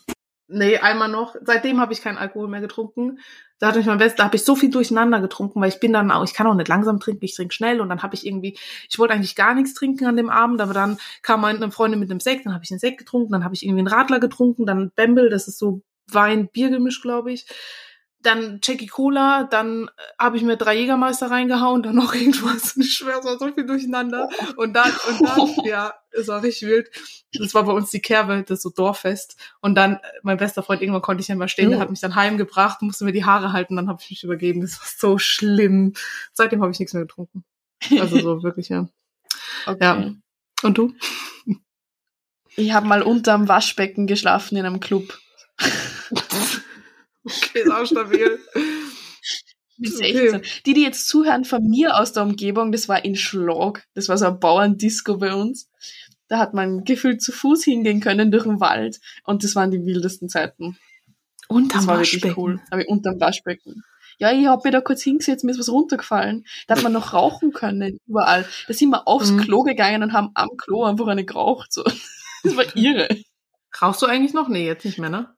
Nee, 0.48 0.78
einmal 0.78 1.10
noch. 1.10 1.36
Seitdem 1.42 1.82
habe 1.82 1.92
ich 1.92 2.02
keinen 2.02 2.18
Alkohol 2.18 2.48
mehr 2.48 2.62
getrunken. 2.62 3.20
Da 3.60 3.68
hatte 3.68 3.80
ich 3.80 3.88
mein 3.88 3.98
Best, 3.98 4.20
da 4.20 4.26
habe 4.26 4.36
ich 4.36 4.46
so 4.46 4.56
viel 4.56 4.70
durcheinander 4.70 5.20
getrunken, 5.20 5.60
weil 5.60 5.70
ich 5.70 5.80
bin 5.80 5.92
dann 5.92 6.12
auch, 6.12 6.24
ich 6.24 6.36
kann 6.36 6.46
auch 6.46 6.54
nicht 6.54 6.68
langsam 6.68 7.00
trinken, 7.00 7.26
ich 7.26 7.36
trinke 7.36 7.54
schnell 7.54 7.82
und 7.82 7.90
dann 7.90 8.04
habe 8.04 8.14
ich 8.14 8.26
irgendwie, 8.26 8.56
ich 8.88 9.00
wollte 9.00 9.16
eigentlich 9.16 9.36
gar 9.36 9.56
nichts 9.56 9.74
trinken 9.74 10.06
an 10.06 10.16
dem 10.16 10.30
Abend, 10.30 10.62
aber 10.62 10.74
dann 10.74 11.00
kam 11.24 11.42
meine 11.42 11.72
Freundin 11.72 12.00
mit 12.00 12.12
einem 12.12 12.20
Sekt, 12.20 12.46
dann 12.46 12.54
habe 12.54 12.64
ich 12.64 12.72
einen 12.72 12.80
Sekt 12.80 13.00
getrunken, 13.00 13.32
dann 13.32 13.44
habe 13.44 13.56
ich 13.56 13.66
irgendwie 13.66 13.80
einen 13.80 13.88
Radler 13.88 14.20
getrunken, 14.20 14.68
dann 14.68 14.92
Bembel, 14.96 15.32
das 15.32 15.48
ist 15.48 15.58
so 15.58 15.82
Wein-Bier-Gemisch, 16.08 17.02
glaube 17.02 17.32
ich 17.32 17.46
dann 18.28 18.60
Jackie 18.64 18.88
Cola, 18.88 19.44
dann 19.44 19.86
äh, 19.86 19.90
habe 20.20 20.38
ich 20.38 20.44
mir 20.44 20.58
drei 20.58 20.76
Jägermeister 20.76 21.30
reingehauen, 21.30 21.84
dann 21.84 21.96
noch 21.96 22.14
irgendwas. 22.16 22.76
Ich 22.78 22.94
schwör, 22.94 23.20
es 23.20 23.26
war 23.26 23.38
so 23.38 23.52
viel 23.54 23.66
durcheinander. 23.66 24.30
Und 24.56 24.74
dann, 24.74 24.92
und 25.10 25.22
dann, 25.22 25.56
ja, 25.66 25.94
es 26.12 26.28
war 26.28 26.44
richtig 26.44 26.68
wild. 26.68 26.90
Das 27.34 27.54
war 27.54 27.64
bei 27.64 27.72
uns 27.74 27.92
die 27.92 28.02
Kerbe, 28.02 28.44
das 28.44 28.62
so 28.62 28.70
Dorffest. 28.70 29.38
Und 29.62 29.76
dann, 29.76 29.94
äh, 29.94 30.00
mein 30.24 30.38
bester 30.38 30.64
Freund, 30.64 30.82
irgendwann 30.82 31.02
konnte 31.02 31.22
ich 31.22 31.30
nicht 31.30 31.38
mehr 31.38 31.48
stehen, 31.48 31.70
der 31.70 31.80
hat 31.80 31.90
mich 31.90 32.00
dann 32.00 32.16
heimgebracht, 32.16 32.82
musste 32.82 33.06
mir 33.06 33.14
die 33.14 33.26
Haare 33.26 33.54
halten, 33.54 33.76
dann 33.76 33.88
habe 33.88 34.02
ich 34.02 34.10
mich 34.10 34.24
übergeben. 34.24 34.62
Das 34.62 34.80
war 34.80 34.88
so 34.98 35.18
schlimm. 35.18 35.94
Seitdem 36.34 36.62
habe 36.62 36.72
ich 36.72 36.80
nichts 36.80 36.94
mehr 36.94 37.04
getrunken. 37.04 37.44
Also 38.00 38.20
so 38.20 38.44
wirklich, 38.44 38.70
ja. 38.70 38.88
Okay. 39.66 39.84
Ja. 39.84 40.12
Und 40.64 40.78
du? 40.78 40.94
Ich 42.56 42.74
habe 42.74 42.88
mal 42.88 43.04
unterm 43.04 43.48
Waschbecken 43.48 44.08
geschlafen 44.08 44.58
in 44.58 44.66
einem 44.66 44.80
Club. 44.80 45.20
Okay, 47.28 47.60
ist 47.64 47.72
auch 47.72 47.86
stabil. 47.86 48.40
Mit 49.78 49.94
16. 49.94 50.36
Okay. 50.36 50.42
Die, 50.66 50.74
die 50.74 50.84
jetzt 50.84 51.08
zuhören 51.08 51.46
von 51.46 51.62
mir 51.64 51.98
aus 51.98 52.14
der 52.14 52.24
Umgebung, 52.24 52.72
das 52.72 52.88
war 52.88 53.04
in 53.04 53.16
Schlag. 53.16 53.86
Das 53.94 54.10
war 54.10 54.18
so 54.18 54.26
ein 54.26 54.40
Bauerndisco 54.40 55.18
bei 55.18 55.34
uns. 55.34 55.70
Da 56.30 56.40
hat 56.40 56.54
man 56.54 56.84
gefühlt 56.84 57.22
zu 57.22 57.32
Fuß 57.32 57.64
hingehen 57.64 58.00
können 58.00 58.32
durch 58.32 58.44
den 58.44 58.60
Wald. 58.60 59.00
Und 59.24 59.44
das 59.44 59.56
waren 59.56 59.72
die 59.72 59.86
wildesten 59.86 60.30
Zeiten. 60.30 60.78
Unterm 61.48 61.80
das 61.80 61.88
war 61.88 62.00
wirklich 62.00 62.38
cool. 62.38 62.60
Aber 62.72 62.84
unterm 62.88 63.20
Waschbecken. 63.20 63.84
Ja, 64.20 64.32
ich 64.32 64.48
hab 64.48 64.64
mich 64.64 64.74
da 64.74 64.82
kurz 64.82 65.04
hingesetzt, 65.04 65.44
mir 65.44 65.52
ist 65.52 65.60
was 65.60 65.70
runtergefallen. 65.70 66.44
Da 66.68 66.76
hat 66.76 66.84
man 66.84 66.92
noch 66.92 67.14
rauchen 67.14 67.54
können, 67.54 68.00
überall. 68.08 68.48
Da 68.68 68.74
sind 68.74 68.90
wir 68.90 69.08
aufs 69.08 69.32
mhm. 69.32 69.42
Klo 69.42 69.62
gegangen 69.62 70.02
und 70.02 70.14
haben 70.14 70.32
am 70.34 70.50
Klo 70.58 70.84
einfach 70.84 71.08
eine 71.08 71.26
geraucht. 71.26 71.72
So. 71.72 71.84
Das 72.44 72.56
war 72.56 72.76
irre. 72.76 73.10
Rauchst 73.82 74.02
du 74.02 74.06
eigentlich 74.06 74.34
noch? 74.34 74.48
Nee, 74.48 74.66
jetzt 74.66 74.86
nicht 74.86 75.00
mehr, 75.00 75.10
ne? 75.10 75.36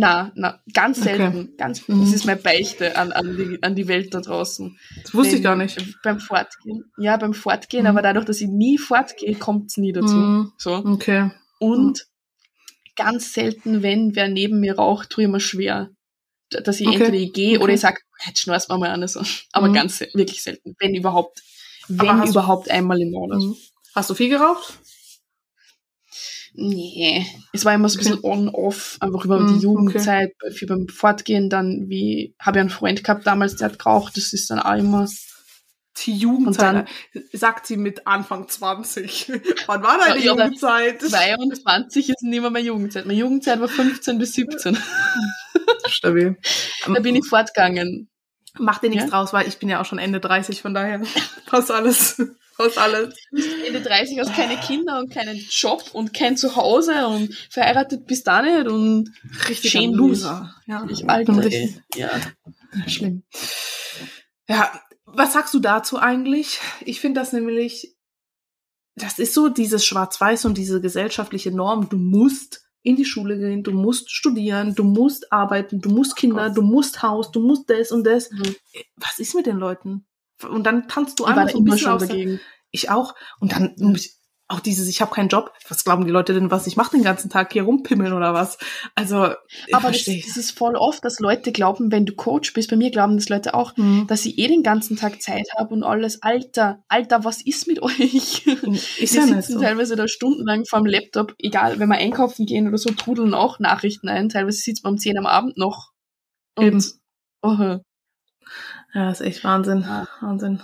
Na, 0.00 0.30
na, 0.36 0.60
ganz 0.72 1.00
selten. 1.00 1.40
Okay. 1.40 1.54
Ganz, 1.58 1.88
mhm. 1.88 2.02
Das 2.02 2.12
ist 2.12 2.24
meine 2.24 2.40
Beichte 2.40 2.96
an, 2.96 3.10
an, 3.10 3.36
die, 3.36 3.60
an 3.64 3.74
die 3.74 3.88
Welt 3.88 4.14
da 4.14 4.20
draußen. 4.20 4.78
Das 5.02 5.12
wusste 5.12 5.32
Wenn, 5.32 5.38
ich 5.38 5.42
gar 5.42 5.56
nicht. 5.56 6.02
Beim 6.04 6.20
Fortgehen. 6.20 6.84
Ja, 6.98 7.16
beim 7.16 7.34
Fortgehen, 7.34 7.82
mhm. 7.82 7.88
aber 7.88 8.02
dadurch, 8.02 8.24
dass 8.24 8.40
ich 8.40 8.46
nie 8.46 8.78
fortgehe, 8.78 9.34
kommt 9.34 9.72
es 9.72 9.76
nie 9.76 9.90
dazu. 9.90 10.14
Mhm. 10.14 10.52
So. 10.56 10.72
Okay. 10.72 11.32
Und 11.58 12.06
ganz 12.94 13.32
selten, 13.32 13.82
wenn 13.82 14.14
wer 14.14 14.28
neben 14.28 14.60
mir 14.60 14.76
raucht, 14.76 15.10
tue 15.10 15.24
ich 15.24 15.30
mir 15.30 15.40
schwer. 15.40 15.90
Dass 16.50 16.78
ich 16.78 16.86
okay. 16.86 16.96
entweder 16.98 17.18
ich 17.18 17.32
gehe 17.32 17.56
okay. 17.56 17.64
oder 17.64 17.72
ich 17.72 17.80
sage, 17.80 17.98
jetzt 18.24 18.40
schnorst 18.40 18.68
mal 18.68 18.78
mal 18.78 18.90
an. 18.90 19.08
So. 19.08 19.20
Aber 19.50 19.66
mhm. 19.66 19.72
ganz 19.72 20.00
wirklich 20.14 20.44
selten. 20.44 20.76
Wenn 20.78 20.94
überhaupt. 20.94 21.42
Wenn 21.88 22.22
überhaupt 22.22 22.70
einmal 22.70 23.00
im 23.00 23.10
Monat. 23.10 23.40
Mhm. 23.40 23.56
Hast 23.96 24.10
du 24.10 24.14
viel 24.14 24.28
geraucht? 24.28 24.78
Nee, 26.60 27.24
es 27.52 27.64
war 27.64 27.72
immer 27.72 27.88
so 27.88 27.96
ein 27.96 28.04
bisschen 28.04 28.24
on-off, 28.24 28.96
einfach 28.98 29.24
über 29.24 29.38
mm, 29.38 29.46
die 29.46 29.62
Jugendzeit, 29.62 30.32
okay. 30.42 30.52
für 30.52 30.66
beim 30.66 30.88
Fortgehen 30.88 31.48
dann, 31.48 31.88
wie, 31.88 32.34
habe 32.40 32.58
ich 32.58 32.60
einen 32.62 32.70
Freund 32.70 33.04
gehabt 33.04 33.24
damals, 33.28 33.54
der 33.54 33.68
hat 33.68 33.78
geraucht, 33.78 34.16
das 34.16 34.32
ist 34.32 34.50
dann 34.50 34.58
auch 34.58 34.74
immer. 34.74 35.08
Die 36.04 36.16
Jugendzeit, 36.16 36.88
dann, 37.14 37.22
sagt 37.32 37.68
sie 37.68 37.76
mit 37.76 38.08
Anfang 38.08 38.48
20. 38.48 39.30
Wann 39.66 39.84
war 39.84 39.98
deine 39.98 40.18
ja, 40.18 40.32
Jugendzeit? 40.32 41.00
22 41.00 42.08
ist 42.08 42.22
nicht 42.22 42.40
mehr 42.40 42.50
meine 42.50 42.66
Jugendzeit. 42.66 43.06
Meine 43.06 43.20
Jugendzeit 43.20 43.60
war 43.60 43.68
15 43.68 44.18
bis 44.18 44.32
17. 44.32 44.76
Stabil. 45.86 46.36
Da 46.92 46.98
bin 46.98 47.14
ich 47.14 47.26
fortgegangen. 47.26 48.08
Mach 48.58 48.80
dir 48.80 48.90
nichts 48.90 49.04
ja? 49.04 49.10
draus, 49.10 49.32
weil 49.32 49.46
ich 49.46 49.58
bin 49.58 49.68
ja 49.68 49.80
auch 49.80 49.84
schon 49.84 50.00
Ende 50.00 50.18
30, 50.18 50.60
von 50.60 50.74
daher 50.74 51.02
passt 51.46 51.70
alles 51.70 52.20
aus 52.58 52.76
alles. 52.76 53.14
Ende 53.66 53.80
30 53.80 54.18
hast 54.18 54.34
keine 54.34 54.56
Kinder 54.58 54.98
und 54.98 55.10
keinen 55.10 55.38
Job 55.48 55.90
und 55.92 56.12
kein 56.12 56.36
Zuhause 56.36 57.06
und 57.06 57.34
verheiratet 57.50 58.06
bist 58.06 58.26
da 58.26 58.42
nicht 58.42 58.68
und 58.68 59.10
richtig 59.48 59.70
schön 59.70 59.92
Loser. 59.92 60.54
Ja, 60.66 60.86
ich 60.90 61.08
alter, 61.08 61.48
ja. 61.94 62.10
Schlimm. 62.86 63.22
Ja, 64.48 64.72
was 65.04 65.32
sagst 65.32 65.54
du 65.54 65.60
dazu 65.60 65.98
eigentlich? 65.98 66.60
Ich 66.84 67.00
finde 67.00 67.20
das 67.20 67.32
nämlich, 67.32 67.96
das 68.94 69.18
ist 69.18 69.34
so 69.34 69.48
dieses 69.48 69.86
Schwarz-Weiß 69.86 70.44
und 70.44 70.58
diese 70.58 70.80
gesellschaftliche 70.80 71.50
Norm. 71.50 71.88
Du 71.88 71.96
musst 71.96 72.64
in 72.82 72.96
die 72.96 73.04
Schule 73.04 73.38
gehen, 73.38 73.62
du 73.62 73.72
musst 73.72 74.10
studieren, 74.10 74.74
du 74.74 74.84
musst 74.84 75.32
arbeiten, 75.32 75.80
du 75.80 75.90
musst 75.90 76.16
Kinder, 76.16 76.50
du 76.50 76.62
musst 76.62 77.02
Haus, 77.02 77.30
du 77.30 77.40
musst 77.40 77.68
das 77.70 77.92
und 77.92 78.04
das. 78.04 78.30
Mhm. 78.30 78.56
Was 78.96 79.18
ist 79.18 79.34
mit 79.34 79.46
den 79.46 79.58
Leuten? 79.58 80.06
Und 80.48 80.64
dann 80.64 80.88
tanzt 80.88 81.18
du 81.18 81.24
ich 81.24 81.30
einmal 81.30 81.48
so 81.48 81.58
ein 81.58 81.64
bisschen 81.64 81.90
aus. 81.90 82.06
Dagegen. 82.06 82.40
Ich 82.70 82.90
auch. 82.90 83.14
Und 83.40 83.52
dann 83.52 83.74
ich 83.94 84.18
auch 84.50 84.60
dieses, 84.60 84.88
ich 84.88 85.02
habe 85.02 85.14
keinen 85.14 85.28
Job. 85.28 85.52
Was 85.68 85.84
glauben 85.84 86.06
die 86.06 86.10
Leute 86.10 86.32
denn, 86.32 86.50
was 86.50 86.66
ich 86.66 86.76
mache 86.76 86.92
den 86.96 87.04
ganzen 87.04 87.28
Tag 87.28 87.52
hier 87.52 87.64
rumpimmeln 87.64 88.14
oder 88.14 88.32
was? 88.32 88.56
Also, 88.94 89.16
aber 89.72 89.90
das, 89.90 90.04
das, 90.04 90.36
ist 90.38 90.56
voll 90.56 90.74
oft, 90.74 91.04
dass 91.04 91.20
Leute 91.20 91.52
glauben, 91.52 91.92
wenn 91.92 92.06
du 92.06 92.14
Coach 92.14 92.54
bist, 92.54 92.70
bei 92.70 92.76
mir 92.76 92.90
glauben 92.90 93.16
das 93.16 93.28
Leute 93.28 93.52
auch, 93.52 93.76
mhm. 93.76 94.06
dass 94.06 94.22
sie 94.22 94.38
eh 94.38 94.48
den 94.48 94.62
ganzen 94.62 94.96
Tag 94.96 95.20
Zeit 95.20 95.46
haben 95.58 95.74
und 95.74 95.82
alles. 95.82 96.22
Alter, 96.22 96.82
Alter, 96.88 97.24
was 97.24 97.42
ist 97.42 97.66
mit 97.66 97.82
euch? 97.82 98.46
Ist 98.46 99.14
wir 99.14 99.20
ja 99.20 99.26
sitzen 99.26 99.54
so. 99.54 99.60
teilweise 99.60 99.96
da 99.96 100.08
stundenlang 100.08 100.64
vorm 100.64 100.86
Laptop, 100.86 101.34
egal, 101.38 101.78
wenn 101.78 101.88
wir 101.90 101.98
einkaufen 101.98 102.46
gehen 102.46 102.66
oder 102.68 102.78
so, 102.78 102.90
trudeln 102.90 103.34
auch 103.34 103.58
Nachrichten 103.58 104.08
ein. 104.08 104.30
Teilweise 104.30 104.60
sitzt 104.60 104.82
man 104.82 104.94
um 104.94 104.98
10 104.98 105.18
am 105.18 105.26
Abend 105.26 105.58
noch. 105.58 105.90
Und, 106.56 106.64
Eben. 106.64 106.84
Oh, 107.42 107.78
ja, 108.94 109.10
ist 109.10 109.20
echt 109.20 109.44
Wahnsinn. 109.44 109.82
Ja. 109.82 110.08
Wahnsinn. 110.20 110.62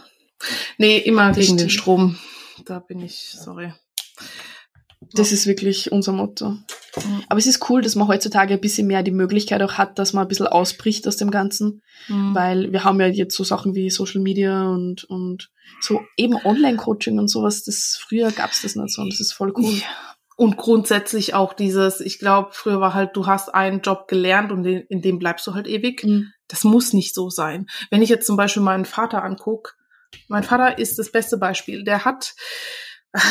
Nee, 0.78 0.98
immer 0.98 1.28
das 1.28 1.38
gegen 1.38 1.56
den 1.56 1.70
Strom. 1.70 2.18
Da 2.64 2.78
bin 2.78 3.00
ich, 3.00 3.34
sorry. 3.38 3.72
Das 5.12 5.32
ist 5.32 5.46
wirklich 5.46 5.92
unser 5.92 6.12
Motto. 6.12 6.56
Aber 7.28 7.38
es 7.38 7.46
ist 7.46 7.68
cool, 7.68 7.82
dass 7.82 7.94
man 7.94 8.08
heutzutage 8.08 8.54
ein 8.54 8.60
bisschen 8.60 8.86
mehr 8.86 9.02
die 9.02 9.10
Möglichkeit 9.10 9.62
auch 9.62 9.74
hat, 9.74 9.98
dass 9.98 10.12
man 10.12 10.24
ein 10.24 10.28
bisschen 10.28 10.46
ausbricht 10.46 11.06
aus 11.06 11.16
dem 11.16 11.30
Ganzen. 11.30 11.82
Mhm. 12.08 12.34
Weil 12.34 12.72
wir 12.72 12.84
haben 12.84 13.00
ja 13.00 13.06
jetzt 13.06 13.36
so 13.36 13.44
Sachen 13.44 13.74
wie 13.74 13.90
Social 13.90 14.20
Media 14.20 14.68
und, 14.68 15.04
und 15.04 15.50
so 15.80 16.00
eben 16.16 16.34
Online-Coaching 16.34 17.18
und 17.18 17.28
sowas. 17.28 17.64
Das, 17.64 17.98
früher 18.00 18.30
gab's 18.32 18.62
das 18.62 18.76
nicht 18.76 18.94
so 18.94 19.02
und 19.02 19.12
das 19.12 19.20
ist 19.20 19.32
voll 19.32 19.52
cool. 19.56 19.74
Ja. 19.74 20.13
Und 20.36 20.56
grundsätzlich 20.56 21.34
auch 21.34 21.52
dieses, 21.52 22.00
ich 22.00 22.18
glaube, 22.18 22.50
früher 22.52 22.80
war 22.80 22.94
halt, 22.94 23.16
du 23.16 23.26
hast 23.26 23.54
einen 23.54 23.82
Job 23.82 24.08
gelernt 24.08 24.50
und 24.50 24.64
in, 24.64 24.80
in 24.88 25.00
dem 25.00 25.18
bleibst 25.18 25.46
du 25.46 25.54
halt 25.54 25.68
ewig. 25.68 26.02
Mhm. 26.02 26.32
Das 26.48 26.64
muss 26.64 26.92
nicht 26.92 27.14
so 27.14 27.30
sein. 27.30 27.66
Wenn 27.90 28.02
ich 28.02 28.08
jetzt 28.08 28.26
zum 28.26 28.36
Beispiel 28.36 28.62
meinen 28.62 28.84
Vater 28.84 29.22
anguck, 29.22 29.76
mein 30.28 30.42
Vater 30.42 30.78
ist 30.78 30.98
das 30.98 31.12
beste 31.12 31.38
Beispiel. 31.38 31.84
Der 31.84 32.04
hat, 32.04 32.34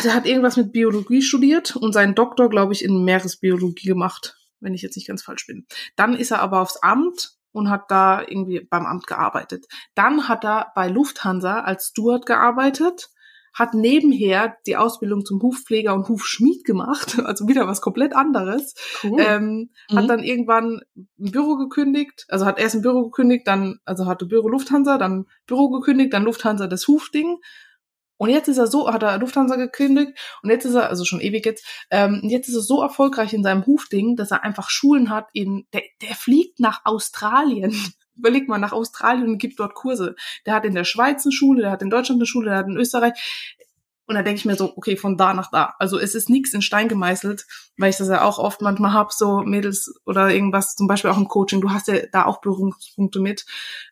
der 0.04 0.14
hat 0.14 0.26
irgendwas 0.26 0.56
mit 0.56 0.72
Biologie 0.72 1.22
studiert 1.22 1.76
und 1.76 1.94
seinen 1.94 2.16
Doktor, 2.16 2.50
glaube 2.50 2.74
ich, 2.74 2.84
in 2.84 3.04
Meeresbiologie 3.04 3.88
gemacht, 3.88 4.38
wenn 4.62 4.74
ich 4.74 4.82
jetzt 4.82 4.96
nicht 4.96 5.08
ganz 5.08 5.24
falsch 5.24 5.46
bin. 5.46 5.66
Dann 5.98 6.16
ist 6.16 6.32
er 6.32 6.40
aber 6.40 6.62
aufs 6.62 6.78
Amt 6.78 7.34
und 7.52 7.70
hat 7.70 7.92
da 7.92 8.22
irgendwie 8.22 8.62
beim 8.62 8.86
Amt 8.86 9.08
gearbeitet. 9.08 9.66
Dann 9.94 10.28
hat 10.30 10.46
er 10.46 10.72
bei 10.74 10.88
Lufthansa 10.88 11.62
als 11.62 11.88
Steward 11.88 12.26
gearbeitet 12.26 13.10
hat 13.54 13.76
nebenher 13.76 14.58
die 14.66 14.78
Ausbildung 14.78 15.26
zum 15.26 15.42
Hufpfleger 15.42 15.94
und 15.94 16.10
Hufschmied 16.10 16.66
gemacht, 16.66 17.20
also 17.26 17.48
wieder 17.48 17.68
was 17.68 17.82
komplett 17.82 18.16
anderes. 18.16 18.74
Cool. 19.04 19.20
Ähm, 19.20 19.70
mhm. 19.90 19.96
Hat 19.96 20.10
dann 20.10 20.24
irgendwann 20.24 20.82
ein 20.96 21.08
Büro 21.32 21.56
gekündigt, 21.56 22.26
also 22.30 22.46
hat 22.46 22.60
erst 22.60 22.76
ein 22.76 22.82
Büro 22.82 23.04
gekündigt, 23.04 23.48
dann, 23.48 23.80
also 23.86 24.06
hatte 24.08 24.26
Büro 24.26 24.50
Lufthansa, 24.50 24.98
dann 24.98 25.26
Büro 25.46 25.70
gekündigt, 25.70 26.14
dann 26.14 26.24
Lufthansa 26.24 26.68
das 26.68 26.88
Hufding. 26.88 27.38
Und 28.18 28.30
jetzt 28.30 28.48
ist 28.48 28.58
er 28.58 28.68
so, 28.68 28.92
hat 28.92 29.04
er 29.04 29.18
Lufthansa 29.18 29.56
gekündigt 29.56 30.18
und 30.44 30.50
jetzt 30.50 30.66
ist 30.66 30.76
er, 30.76 30.90
also 30.90 31.04
schon 31.04 31.20
ewig 31.20 31.46
jetzt, 31.46 31.66
ähm, 31.90 32.22
jetzt 32.24 32.48
ist 32.48 32.56
er 32.56 32.62
so 32.62 32.82
erfolgreich 32.82 33.34
in 33.34 33.44
seinem 33.44 33.66
Hufding, 33.66 34.16
dass 34.16 34.32
er 34.32 34.44
einfach 34.44 34.70
Schulen 34.70 35.10
hat 35.10 35.28
in, 35.34 35.68
der, 35.74 35.82
der 36.02 36.16
fliegt 36.16 36.60
nach 36.60 36.82
Australien 36.86 37.76
überleg 38.16 38.48
mal 38.48 38.58
nach 38.58 38.74
Australien 38.74 39.30
und 39.30 39.38
gibt 39.38 39.60
dort 39.60 39.76
Kurse. 39.76 40.16
Der 40.46 40.54
hat 40.54 40.66
in 40.66 40.76
der 40.76 40.84
Schweiz 40.84 41.26
eine 41.26 41.32
Schule, 41.32 41.64
der 41.64 41.72
hat 41.72 41.82
in 41.82 41.90
Deutschland 41.90 42.20
eine 42.20 42.26
Schule, 42.26 42.50
der 42.50 42.60
hat 42.60 42.68
in 42.68 42.78
Österreich. 42.78 43.14
Und 44.06 44.16
da 44.16 44.22
denke 44.22 44.40
ich 44.40 44.46
mir 44.46 44.56
so, 44.56 44.74
okay, 44.76 44.98
von 44.98 45.18
da 45.18 45.34
nach 45.34 45.50
da. 45.50 45.76
Also 45.80 45.98
es 45.98 46.14
ist 46.14 46.30
nichts 46.30 46.54
in 46.54 46.62
Stein 46.62 46.90
gemeißelt, 46.90 47.46
weil 47.78 47.90
ich 47.90 47.98
das 47.98 48.10
ja 48.10 48.24
auch 48.24 48.38
oft 48.38 48.62
manchmal 48.62 48.92
hab, 48.92 49.14
so 49.14 49.42
Mädels 49.44 49.94
oder 50.06 50.30
irgendwas, 50.30 50.76
zum 50.76 50.88
Beispiel 50.88 51.10
auch 51.10 51.18
im 51.18 51.30
Coaching, 51.30 51.62
du 51.62 51.72
hast 51.72 51.88
ja 51.88 51.96
da 52.12 52.26
auch 52.26 52.42
Berührungspunkte 52.42 53.22
mit, 53.22 53.46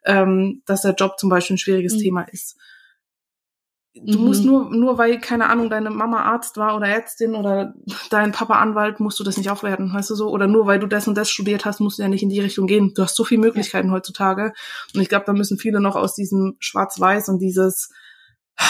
ähm, 0.05 0.63
dass 0.65 0.81
der 0.81 0.95
Job 0.95 1.17
zum 1.17 1.29
Beispiel 1.29 1.55
ein 1.55 1.59
schwieriges 1.59 1.95
mhm. 1.95 1.99
Thema 1.99 2.21
ist. 2.23 2.57
Du 3.93 4.19
mhm. 4.19 4.25
musst 4.25 4.45
nur, 4.45 4.69
nur 4.69 4.97
weil, 4.97 5.19
keine 5.19 5.49
Ahnung, 5.49 5.69
deine 5.69 5.89
Mama 5.89 6.21
Arzt 6.21 6.55
war 6.55 6.77
oder 6.77 6.87
Ärztin 6.87 7.35
oder 7.35 7.73
dein 8.09 8.31
Papa 8.31 8.55
Anwalt, 8.55 9.01
musst 9.01 9.19
du 9.19 9.23
das 9.23 9.37
nicht 9.37 9.49
aufwerten, 9.49 9.93
weißt 9.93 10.09
du 10.09 10.15
so? 10.15 10.29
Oder 10.29 10.47
nur 10.47 10.65
weil 10.65 10.79
du 10.79 10.87
das 10.87 11.07
und 11.07 11.15
das 11.15 11.29
studiert 11.29 11.65
hast, 11.65 11.81
musst 11.81 11.97
du 11.97 12.03
ja 12.03 12.07
nicht 12.07 12.23
in 12.23 12.29
die 12.29 12.39
Richtung 12.39 12.67
gehen. 12.67 12.93
Du 12.95 13.03
hast 13.03 13.15
so 13.15 13.25
viele 13.25 13.41
Möglichkeiten 13.41 13.89
ja. 13.89 13.93
heutzutage. 13.93 14.53
Und 14.95 15.01
ich 15.01 15.09
glaube, 15.09 15.25
da 15.25 15.33
müssen 15.33 15.57
viele 15.57 15.81
noch 15.81 15.97
aus 15.97 16.15
diesem 16.15 16.55
Schwarz-Weiß 16.59 17.27
und 17.29 17.39
dieses, 17.39 17.89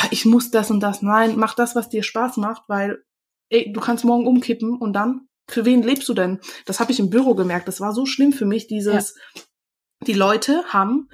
ich 0.09 0.25
muss 0.25 0.49
das 0.49 0.71
und 0.71 0.79
das. 0.79 1.03
Nein, 1.03 1.35
mach 1.37 1.53
das, 1.53 1.75
was 1.75 1.89
dir 1.89 2.01
Spaß 2.01 2.37
macht, 2.37 2.63
weil, 2.67 3.03
ey, 3.49 3.71
du 3.71 3.79
kannst 3.79 4.03
morgen 4.03 4.25
umkippen 4.25 4.77
und 4.77 4.93
dann? 4.93 5.27
für 5.51 5.65
wen 5.65 5.83
lebst 5.83 6.07
du 6.09 6.13
denn? 6.13 6.39
Das 6.65 6.79
habe 6.79 6.91
ich 6.91 6.99
im 6.99 7.09
Büro 7.09 7.35
gemerkt. 7.35 7.67
Das 7.67 7.81
war 7.81 7.93
so 7.93 8.05
schlimm 8.05 8.33
für 8.33 8.45
mich, 8.45 8.67
dieses, 8.67 9.15
ja. 9.35 9.41
die 10.07 10.13
Leute 10.13 10.63
haben 10.69 11.09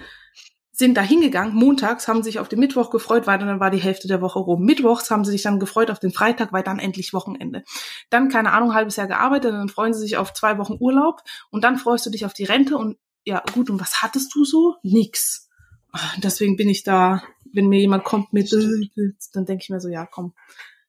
sind 0.77 0.95
da 0.95 1.01
hingegangen, 1.01 1.55
montags 1.55 2.07
haben 2.07 2.21
sich 2.21 2.37
auf 2.37 2.49
den 2.49 2.59
Mittwoch 2.59 2.91
gefreut, 2.91 3.25
weil 3.25 3.39
dann 3.39 3.59
war 3.59 3.71
die 3.71 3.79
Hälfte 3.81 4.07
der 4.07 4.21
Woche 4.21 4.37
rum. 4.37 4.63
Mittwochs 4.63 5.09
haben 5.09 5.25
sie 5.25 5.31
sich 5.31 5.41
dann 5.41 5.59
gefreut 5.59 5.89
auf 5.89 5.97
den 5.97 6.11
Freitag, 6.11 6.53
weil 6.53 6.61
dann 6.61 6.77
endlich 6.77 7.13
Wochenende. 7.13 7.63
Dann, 8.11 8.29
keine 8.29 8.53
Ahnung, 8.53 8.75
halbes 8.75 8.95
Jahr 8.95 9.07
gearbeitet, 9.07 9.53
dann 9.53 9.69
freuen 9.69 9.95
sie 9.95 10.01
sich 10.01 10.17
auf 10.17 10.33
zwei 10.33 10.59
Wochen 10.59 10.77
Urlaub 10.79 11.21
und 11.49 11.63
dann 11.63 11.77
freust 11.77 12.05
du 12.05 12.11
dich 12.11 12.25
auf 12.25 12.33
die 12.33 12.43
Rente 12.43 12.77
und 12.77 12.97
ja, 13.25 13.43
gut, 13.53 13.71
und 13.71 13.81
was 13.81 14.03
hattest 14.03 14.33
du 14.35 14.45
so? 14.45 14.75
Nix. 14.83 15.49
Ah, 15.91 16.11
deswegen 16.17 16.57
bin 16.57 16.69
ich 16.69 16.83
da, 16.83 17.23
wenn 17.51 17.67
mir 17.67 17.79
jemand 17.79 18.03
kommt 18.03 18.31
mit, 18.31 18.51
dann 18.53 19.45
denke 19.45 19.63
ich 19.63 19.69
mir 19.69 19.81
so, 19.81 19.89
ja, 19.89 20.05
komm, 20.05 20.33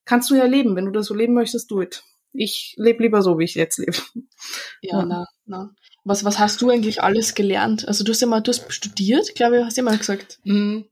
kannst 0.04 0.30
du 0.30 0.34
ja 0.34 0.44
leben. 0.44 0.76
Wenn 0.76 0.84
du 0.84 0.90
das 0.92 1.06
so 1.06 1.14
leben 1.14 1.34
möchtest, 1.34 1.70
do 1.70 1.80
it. 1.80 2.04
Ich 2.32 2.74
lebe 2.76 3.02
lieber 3.02 3.22
so, 3.22 3.38
wie 3.38 3.44
ich 3.44 3.54
jetzt 3.54 3.78
lebe. 3.78 3.96
Ja, 4.82 4.98
ja, 4.98 5.04
na, 5.06 5.26
na. 5.46 5.70
Was, 6.08 6.24
was 6.24 6.38
hast 6.38 6.62
du 6.62 6.70
eigentlich 6.70 7.02
alles 7.02 7.34
gelernt? 7.34 7.86
Also 7.86 8.02
du 8.02 8.12
hast 8.12 8.22
ja 8.22 8.26
mal, 8.26 8.40
du 8.40 8.50
hast 8.50 8.72
studiert, 8.72 9.34
glaube 9.34 9.58
ich, 9.58 9.64
hast 9.64 9.76
du 9.76 9.82
ja 9.82 9.84
mal 9.84 9.98
gesagt. 9.98 10.38
Mhm. 10.44 10.86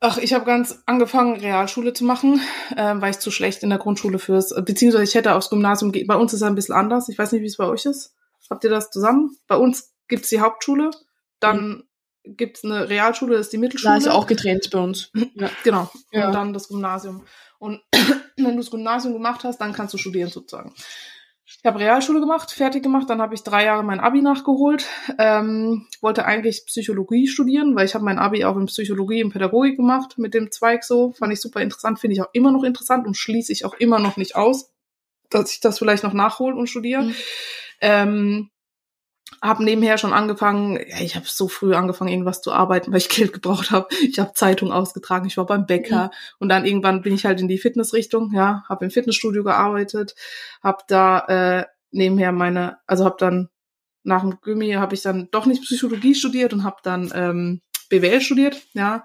Ach, 0.00 0.18
ich 0.18 0.34
habe 0.34 0.44
ganz 0.44 0.82
angefangen, 0.84 1.38
Realschule 1.38 1.92
zu 1.92 2.04
machen, 2.04 2.40
äh, 2.76 2.94
weil 2.96 3.12
ich 3.12 3.20
zu 3.20 3.30
schlecht 3.30 3.62
in 3.62 3.70
der 3.70 3.78
Grundschule 3.78 4.18
fürs, 4.18 4.52
beziehungsweise 4.64 5.04
ich 5.04 5.14
hätte 5.14 5.36
aufs 5.36 5.48
Gymnasium 5.48 5.92
gehen. 5.92 6.08
Bei 6.08 6.16
uns 6.16 6.32
ist 6.32 6.40
es 6.40 6.46
ein 6.46 6.56
bisschen 6.56 6.74
anders. 6.74 7.08
Ich 7.08 7.16
weiß 7.16 7.30
nicht, 7.30 7.42
wie 7.42 7.46
es 7.46 7.56
bei 7.56 7.66
euch 7.66 7.86
ist. 7.86 8.16
Habt 8.50 8.64
ihr 8.64 8.70
das 8.70 8.90
zusammen? 8.90 9.36
Bei 9.46 9.54
uns 9.54 9.94
gibt's 10.08 10.28
die 10.28 10.40
Hauptschule, 10.40 10.90
dann 11.38 11.84
mhm. 12.24 12.36
gibt's 12.36 12.64
eine 12.64 12.88
Realschule, 12.88 13.36
das 13.36 13.46
ist 13.46 13.52
die 13.52 13.58
Mittelschule. 13.58 13.94
Da 13.94 13.98
ist 13.98 14.08
auch 14.08 14.26
getrennt 14.26 14.68
bei 14.72 14.80
uns. 14.80 15.12
Ja. 15.34 15.50
Genau. 15.62 15.88
Ja. 16.10 16.26
Und 16.26 16.34
dann 16.34 16.52
das 16.52 16.66
Gymnasium. 16.66 17.22
Und 17.60 17.80
wenn 18.36 18.56
du 18.56 18.56
das 18.56 18.72
Gymnasium 18.72 19.12
gemacht 19.14 19.44
hast, 19.44 19.58
dann 19.60 19.72
kannst 19.72 19.94
du 19.94 19.98
studieren 19.98 20.30
sozusagen. 20.30 20.74
Ich 21.58 21.64
habe 21.64 21.78
Realschule 21.78 22.20
gemacht, 22.20 22.50
fertig 22.50 22.82
gemacht, 22.82 23.08
dann 23.08 23.20
habe 23.20 23.34
ich 23.34 23.42
drei 23.42 23.64
Jahre 23.64 23.84
mein 23.84 24.00
Abi 24.00 24.20
nachgeholt. 24.20 24.86
Ähm, 25.18 25.86
wollte 26.00 26.24
eigentlich 26.24 26.64
Psychologie 26.66 27.28
studieren, 27.28 27.76
weil 27.76 27.84
ich 27.84 27.94
habe 27.94 28.04
mein 28.04 28.18
Abi 28.18 28.44
auch 28.44 28.56
in 28.56 28.66
Psychologie 28.66 29.22
und 29.22 29.32
Pädagogik 29.32 29.76
gemacht 29.76 30.18
mit 30.18 30.34
dem 30.34 30.50
Zweig 30.50 30.82
so. 30.84 31.12
Fand 31.12 31.32
ich 31.32 31.40
super 31.40 31.60
interessant, 31.60 32.00
finde 32.00 32.14
ich 32.14 32.22
auch 32.22 32.30
immer 32.32 32.50
noch 32.50 32.64
interessant 32.64 33.06
und 33.06 33.16
schließe 33.16 33.52
ich 33.52 33.64
auch 33.64 33.74
immer 33.74 33.98
noch 33.98 34.16
nicht 34.16 34.34
aus, 34.34 34.72
dass 35.30 35.52
ich 35.52 35.60
das 35.60 35.78
vielleicht 35.78 36.02
noch 36.02 36.14
nachhole 36.14 36.56
und 36.56 36.68
studiere. 36.68 37.02
Mhm. 37.02 37.14
Ähm, 37.80 38.50
habe 39.40 39.64
nebenher 39.64 39.98
schon 39.98 40.12
angefangen, 40.12 40.76
ja, 40.76 41.00
ich 41.00 41.16
habe 41.16 41.26
so 41.28 41.48
früh 41.48 41.74
angefangen, 41.74 42.10
irgendwas 42.10 42.42
zu 42.42 42.52
arbeiten, 42.52 42.92
weil 42.92 42.98
ich 42.98 43.08
Geld 43.08 43.32
gebraucht 43.32 43.70
habe. 43.70 43.88
Ich 44.02 44.18
habe 44.18 44.34
Zeitung 44.34 44.72
ausgetragen, 44.72 45.26
ich 45.26 45.36
war 45.36 45.46
beim 45.46 45.66
Bäcker 45.66 46.04
mhm. 46.04 46.36
und 46.40 46.48
dann 46.48 46.64
irgendwann 46.64 47.02
bin 47.02 47.14
ich 47.14 47.24
halt 47.24 47.40
in 47.40 47.48
die 47.48 47.58
Fitnessrichtung, 47.58 48.32
ja, 48.34 48.64
habe 48.68 48.84
im 48.84 48.90
Fitnessstudio 48.90 49.44
gearbeitet, 49.44 50.14
habe 50.62 50.82
da 50.88 51.20
äh, 51.60 51.64
nebenher 51.90 52.32
meine, 52.32 52.78
also 52.86 53.04
habe 53.04 53.16
dann 53.18 53.48
nach 54.04 54.22
dem 54.22 54.40
Gymmi 54.40 54.72
habe 54.72 54.94
ich 54.94 55.02
dann 55.02 55.28
doch 55.30 55.46
nicht 55.46 55.62
Psychologie 55.62 56.14
studiert 56.14 56.52
und 56.52 56.64
habe 56.64 56.78
dann 56.82 57.12
ähm, 57.14 57.60
BWL 57.88 58.20
studiert, 58.20 58.60
ja, 58.72 59.04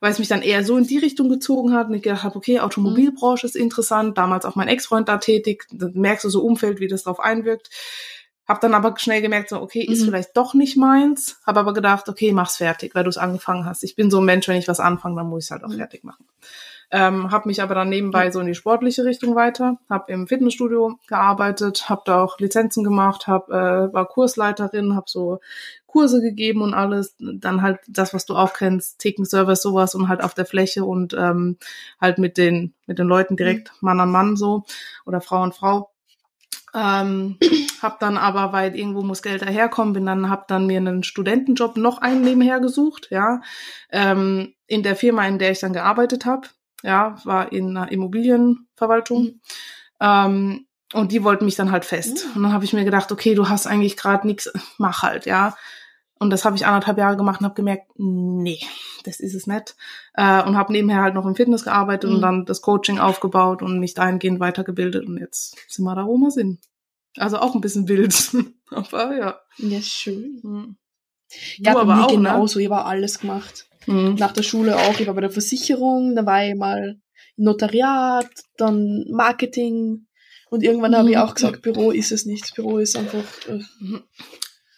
weil 0.00 0.12
es 0.12 0.18
mich 0.18 0.28
dann 0.28 0.42
eher 0.42 0.64
so 0.64 0.76
in 0.76 0.86
die 0.86 0.98
Richtung 0.98 1.30
gezogen 1.30 1.72
hat 1.72 1.88
und 1.88 1.94
ich 1.94 2.02
gedacht 2.02 2.24
habe, 2.24 2.36
okay, 2.36 2.60
Automobilbranche 2.60 3.46
ist 3.46 3.56
interessant, 3.56 4.18
damals 4.18 4.44
auch 4.44 4.54
mein 4.54 4.68
Ex-Freund 4.68 5.08
da 5.08 5.16
tätig, 5.16 5.64
dann 5.70 5.92
merkst 5.94 6.24
du 6.24 6.28
so 6.28 6.42
Umfeld, 6.42 6.80
wie 6.80 6.88
das 6.88 7.04
drauf 7.04 7.20
einwirkt. 7.20 7.70
Hab 8.46 8.60
dann 8.60 8.74
aber 8.74 8.94
schnell 8.98 9.22
gemerkt, 9.22 9.48
so, 9.48 9.60
okay, 9.60 9.80
ist 9.80 10.02
mhm. 10.02 10.06
vielleicht 10.06 10.36
doch 10.36 10.54
nicht 10.54 10.76
meins. 10.76 11.40
Hab 11.46 11.56
aber 11.56 11.72
gedacht, 11.72 12.08
okay, 12.08 12.32
mach's 12.32 12.56
fertig, 12.56 12.94
weil 12.94 13.04
du 13.04 13.10
es 13.10 13.16
angefangen 13.16 13.64
hast. 13.64 13.82
Ich 13.84 13.96
bin 13.96 14.10
so 14.10 14.18
ein 14.18 14.24
Mensch, 14.24 14.48
wenn 14.48 14.56
ich 14.56 14.68
was 14.68 14.80
anfange, 14.80 15.16
dann 15.16 15.28
muss 15.28 15.44
ich 15.44 15.46
es 15.46 15.50
halt 15.50 15.64
auch 15.64 15.68
mhm. 15.68 15.78
fertig 15.78 16.04
machen. 16.04 16.26
Ähm, 16.90 17.30
hab 17.32 17.46
mich 17.46 17.62
aber 17.62 17.74
dann 17.74 17.88
nebenbei 17.88 18.30
so 18.30 18.40
in 18.40 18.46
die 18.46 18.54
sportliche 18.54 19.04
Richtung 19.04 19.34
weiter, 19.34 19.78
hab 19.88 20.10
im 20.10 20.28
Fitnessstudio 20.28 20.98
gearbeitet, 21.08 21.88
hab 21.88 22.04
da 22.04 22.22
auch 22.22 22.38
Lizenzen 22.38 22.84
gemacht, 22.84 23.26
hab, 23.26 23.48
äh, 23.48 23.92
war 23.92 24.06
Kursleiterin, 24.06 24.94
hab 24.94 25.08
so 25.08 25.40
Kurse 25.86 26.20
gegeben 26.20 26.62
und 26.62 26.74
alles. 26.74 27.16
Dann 27.18 27.62
halt 27.62 27.78
das, 27.88 28.14
was 28.14 28.26
du 28.26 28.36
auch 28.36 28.52
kennst, 28.52 28.98
Ticken-Service, 28.98 29.62
sowas 29.62 29.94
und 29.94 30.08
halt 30.08 30.22
auf 30.22 30.34
der 30.34 30.46
Fläche 30.46 30.84
und 30.84 31.14
ähm, 31.14 31.56
halt 32.00 32.18
mit 32.18 32.36
den, 32.36 32.74
mit 32.86 32.98
den 32.98 33.06
Leuten 33.06 33.36
direkt 33.36 33.72
mhm. 33.72 33.86
Mann 33.86 34.00
an 34.00 34.10
Mann 34.10 34.36
so 34.36 34.64
oder 35.06 35.20
Frau 35.20 35.42
an 35.42 35.52
Frau. 35.52 35.90
Ähm, 36.74 37.38
hab 37.84 38.00
dann 38.00 38.16
aber, 38.16 38.52
weil 38.52 38.74
irgendwo 38.74 39.02
muss 39.02 39.22
Geld 39.22 39.42
daherkommen, 39.42 39.94
bin 39.94 40.06
dann, 40.06 40.28
hab 40.28 40.48
dann 40.48 40.66
mir 40.66 40.78
einen 40.78 41.04
Studentenjob 41.04 41.76
noch 41.76 41.98
einen 41.98 42.22
nebenher 42.22 42.58
gesucht, 42.58 43.08
ja, 43.10 43.40
ähm, 43.90 44.54
in 44.66 44.82
der 44.82 44.96
Firma, 44.96 45.26
in 45.28 45.38
der 45.38 45.52
ich 45.52 45.60
dann 45.60 45.72
gearbeitet 45.72 46.26
habe, 46.26 46.48
ja, 46.82 47.16
war 47.24 47.52
in 47.52 47.76
einer 47.76 47.92
Immobilienverwaltung. 47.92 49.22
Mhm. 49.22 49.40
Ähm, 50.00 50.66
und 50.92 51.12
die 51.12 51.24
wollten 51.24 51.44
mich 51.44 51.56
dann 51.56 51.72
halt 51.72 51.84
fest. 51.84 52.26
Mhm. 52.26 52.36
Und 52.36 52.42
dann 52.44 52.52
habe 52.52 52.64
ich 52.64 52.72
mir 52.72 52.84
gedacht, 52.84 53.10
okay, 53.12 53.34
du 53.34 53.48
hast 53.48 53.66
eigentlich 53.66 53.96
gerade 53.96 54.26
nichts, 54.26 54.52
mach 54.78 55.02
halt, 55.02 55.26
ja. 55.26 55.54
Und 56.18 56.30
das 56.30 56.44
habe 56.44 56.56
ich 56.56 56.66
anderthalb 56.66 56.96
Jahre 56.96 57.16
gemacht 57.16 57.40
und 57.40 57.46
habe 57.46 57.54
gemerkt, 57.54 57.90
nee, 57.96 58.60
das 59.04 59.20
ist 59.20 59.34
es 59.34 59.46
nicht. 59.46 59.76
Äh, 60.14 60.42
und 60.42 60.56
habe 60.56 60.72
nebenher 60.72 61.02
halt 61.02 61.14
noch 61.14 61.26
im 61.26 61.34
Fitness 61.34 61.64
gearbeitet 61.64 62.08
mhm. 62.08 62.16
und 62.16 62.22
dann 62.22 62.44
das 62.46 62.62
Coaching 62.62 62.98
aufgebaut 62.98 63.62
und 63.62 63.78
mich 63.78 63.94
dahingehend 63.94 64.40
weitergebildet. 64.40 65.06
Und 65.06 65.18
jetzt 65.18 65.56
sind 65.68 65.84
wir 65.84 65.94
da, 65.94 66.06
wo 66.06 66.16
wir 66.16 66.30
sind. 66.30 66.60
Also 67.16 67.38
auch 67.38 67.54
ein 67.54 67.60
bisschen 67.60 67.88
wild. 67.88 68.14
aber 68.70 69.16
ja. 69.16 69.40
Ja, 69.58 69.80
schön. 69.80 70.40
Mhm. 70.42 70.76
Ja, 71.58 71.74
du 71.74 71.80
aber 71.80 72.04
auch, 72.04 72.10
ne? 72.10 72.16
genauso. 72.16 72.58
Ne? 72.58 72.64
Ich 72.64 72.70
habe 72.70 72.84
alles 72.84 73.20
gemacht. 73.20 73.66
Mhm. 73.86 74.14
Nach 74.14 74.32
der 74.32 74.42
Schule 74.42 74.76
auch. 74.76 74.98
Ich 74.98 75.06
war 75.06 75.14
bei 75.14 75.20
der 75.20 75.30
Versicherung, 75.30 76.14
da 76.14 76.24
war 76.26 76.46
ich 76.46 76.54
mal 76.54 77.00
Notariat, 77.36 78.30
dann 78.56 79.04
Marketing. 79.10 80.06
Und 80.50 80.62
irgendwann 80.62 80.92
mhm. 80.92 80.96
habe 80.96 81.10
ich 81.10 81.18
auch 81.18 81.34
gesagt, 81.34 81.62
Büro 81.62 81.90
ist 81.90 82.12
es 82.12 82.26
nicht. 82.26 82.54
Büro 82.54 82.78
ist 82.78 82.96
einfach. 82.96 83.24
Äh, 83.48 83.60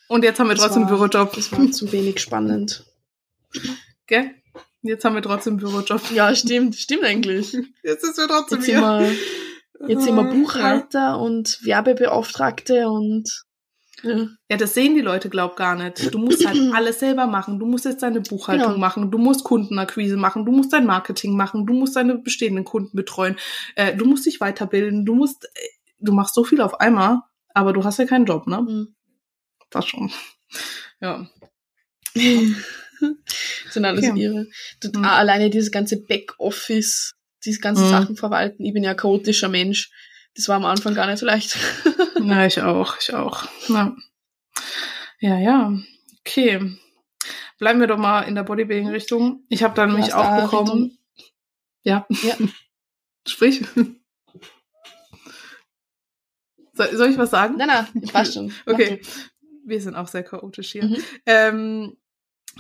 und 0.09 0.25
jetzt 0.25 0.39
haben 0.39 0.49
wir 0.49 0.57
trotzdem 0.57 0.83
war, 0.83 0.91
Bürojob. 0.91 1.35
Das 1.35 1.53
war 1.53 1.71
zu 1.71 1.91
wenig 1.93 2.21
spannend. 2.21 2.85
Gell? 4.07 4.31
Jetzt 4.83 5.05
haben 5.05 5.15
wir 5.15 5.23
trotzdem 5.23 5.57
Bürojob. 5.57 6.13
Ja, 6.13 6.35
stimmt, 6.35 6.77
stimmt 6.77 7.05
eigentlich. 7.05 7.53
Jetzt 7.83 8.05
ist 8.05 8.19
wir 8.19 8.29
trotzdem 8.29 8.59
jetzt 8.59 8.67
hier. 8.67 9.17
Jetzt 9.87 10.05
sind 10.05 10.17
wir 10.17 10.25
Buchhalter 10.25 10.99
ja. 10.99 11.15
und 11.15 11.65
Werbebeauftragte 11.65 12.89
und 12.89 13.45
ja. 14.03 14.27
ja, 14.51 14.57
das 14.57 14.75
sehen 14.75 14.95
die 14.95 15.01
Leute, 15.01 15.31
glaub 15.31 15.57
gar 15.57 15.75
nicht. 15.75 16.13
Du 16.13 16.19
musst 16.19 16.47
halt 16.47 16.57
alles 16.75 17.01
selber 17.01 17.27
machen. 17.27 17.59
Du 17.59 17.67
musst 17.67 17.87
jetzt 17.87 18.03
deine 18.03 18.21
Buchhaltung 18.21 18.69
genau. 18.69 18.79
machen, 18.79 19.11
du 19.11 19.19
musst 19.19 19.45
Kundenakquise 19.45 20.17
machen, 20.17 20.45
du 20.45 20.53
musst 20.53 20.73
dein 20.73 20.87
Marketing 20.87 21.37
machen, 21.37 21.67
du 21.67 21.73
musst 21.73 21.97
deine 21.97 22.19
bestehenden 22.19 22.65
Kunden 22.65 22.97
betreuen, 22.97 23.37
äh, 23.75 23.97
du 23.97 24.05
musst 24.05 24.27
dich 24.27 24.41
weiterbilden, 24.41 25.05
du 25.05 25.15
musst, 25.15 25.45
äh, 25.45 25.69
du 25.99 26.13
machst 26.13 26.35
so 26.35 26.45
viel 26.45 26.61
auf 26.61 26.81
einmal, 26.81 27.21
aber 27.55 27.73
du 27.73 27.85
hast 27.85 27.99
ja 27.99 28.05
keinen 28.05 28.27
Job, 28.27 28.47
ne? 28.47 28.63
Mhm 28.63 28.97
das 29.71 29.87
schon. 29.87 30.11
Ja. 31.01 31.29
sind 32.15 33.85
alles 33.85 34.09
okay. 34.09 34.19
ihre. 34.19 34.47
Mhm. 34.83 35.05
Alleine 35.05 35.51
dieses 35.51 35.71
ganze 35.71 36.03
Backoffice, 36.03 37.15
diese 37.45 37.61
ganzen 37.61 37.87
mhm. 37.87 37.91
Sachen 37.91 38.17
verwalten. 38.17 38.65
Ich 38.65 38.73
bin 38.73 38.85
ja 38.85 38.95
chaotischer 38.95 39.49
Mensch. 39.49 39.91
Das 40.35 40.49
war 40.49 40.57
am 40.57 40.65
Anfang 40.65 40.95
gar 40.95 41.07
nicht 41.07 41.19
so 41.19 41.27
leicht. 41.27 41.57
ja, 42.23 42.47
ich 42.47 42.61
auch, 42.61 42.97
ich 43.01 43.15
auch. 43.15 43.45
Ja, 43.69 43.97
ja. 45.21 45.39
ja. 45.39 45.79
Okay. 46.21 46.77
Bleiben 47.59 47.81
wir 47.81 47.87
doch 47.87 47.99
mal 47.99 48.23
in 48.23 48.35
der 48.35 48.43
Bodybuilding-Richtung. 48.43 49.45
Ich 49.49 49.63
habe 49.63 49.75
dann 49.75 49.91
nämlich 49.91 50.13
auch 50.13 50.43
bekommen. 50.43 50.99
Ja. 51.83 52.07
ja. 52.23 52.37
Sprich. 53.27 53.65
Soll 56.75 57.11
ich 57.11 57.17
was 57.17 57.31
sagen? 57.31 57.57
Nein, 57.57 57.69
nein, 57.69 57.87
ich 58.03 58.13
weiß 58.13 58.35
schon. 58.35 58.53
Okay 58.67 59.01
wir 59.67 59.81
sind 59.81 59.97
auch 59.97 60.09
sehr 60.09 60.23
chaotisch 60.23 60.73
hier. 60.73 60.85
Mhm. 60.85 60.97
Ähm, 61.27 61.97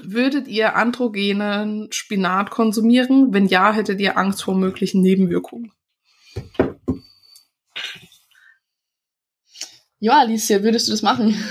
würdet 0.02 0.48
ihr 0.48 0.76
androgenen 0.76 1.88
Spinat 1.90 2.50
konsumieren? 2.50 3.32
Wenn 3.32 3.46
ja, 3.46 3.72
hättet 3.72 4.00
ihr 4.00 4.16
Angst 4.16 4.42
vor 4.42 4.54
möglichen 4.54 5.02
Nebenwirkungen? 5.02 5.72
Ja, 9.98 10.20
Alicia, 10.20 10.62
würdest 10.62 10.88
du 10.88 10.92
das 10.92 11.02
machen? 11.02 11.34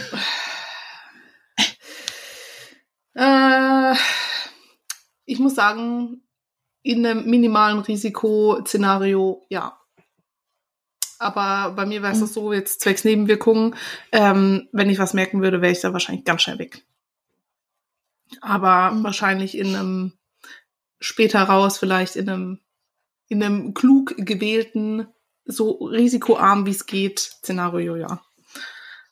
Äh, 3.17 3.95
ich 5.23 5.39
muss 5.39 5.55
sagen, 5.55 6.21
in 6.83 7.05
einem 7.05 7.25
minimalen 7.25 7.79
Risikoszenario 7.79 9.45
ja. 9.47 9.79
Aber 11.17 11.73
bei 11.75 11.85
mir 11.85 12.01
wäre 12.01 12.11
es 12.11 12.19
mhm. 12.19 12.25
so, 12.25 12.51
jetzt 12.51 12.81
zwecks 12.81 13.05
Nebenwirkungen, 13.05 13.75
ähm, 14.11 14.67
wenn 14.73 14.89
ich 14.89 14.99
was 14.99 15.13
merken 15.13 15.41
würde, 15.41 15.61
wäre 15.61 15.71
ich 15.71 15.79
da 15.79 15.93
wahrscheinlich 15.93 16.25
ganz 16.25 16.41
schnell 16.41 16.59
weg. 16.59 16.85
Aber 18.41 18.91
mhm. 18.91 19.03
wahrscheinlich 19.03 19.57
in 19.57 19.75
einem 19.75 20.13
später 20.99 21.43
raus, 21.43 21.77
vielleicht 21.77 22.15
in 22.15 22.29
einem, 22.29 22.59
in 23.27 23.43
einem 23.43 23.73
klug 23.73 24.15
gewählten, 24.17 25.07
so 25.45 25.85
risikoarm 25.85 26.65
wie 26.65 26.71
es 26.71 26.85
geht, 26.85 27.19
Szenario, 27.19 27.95
ja. 27.95 28.21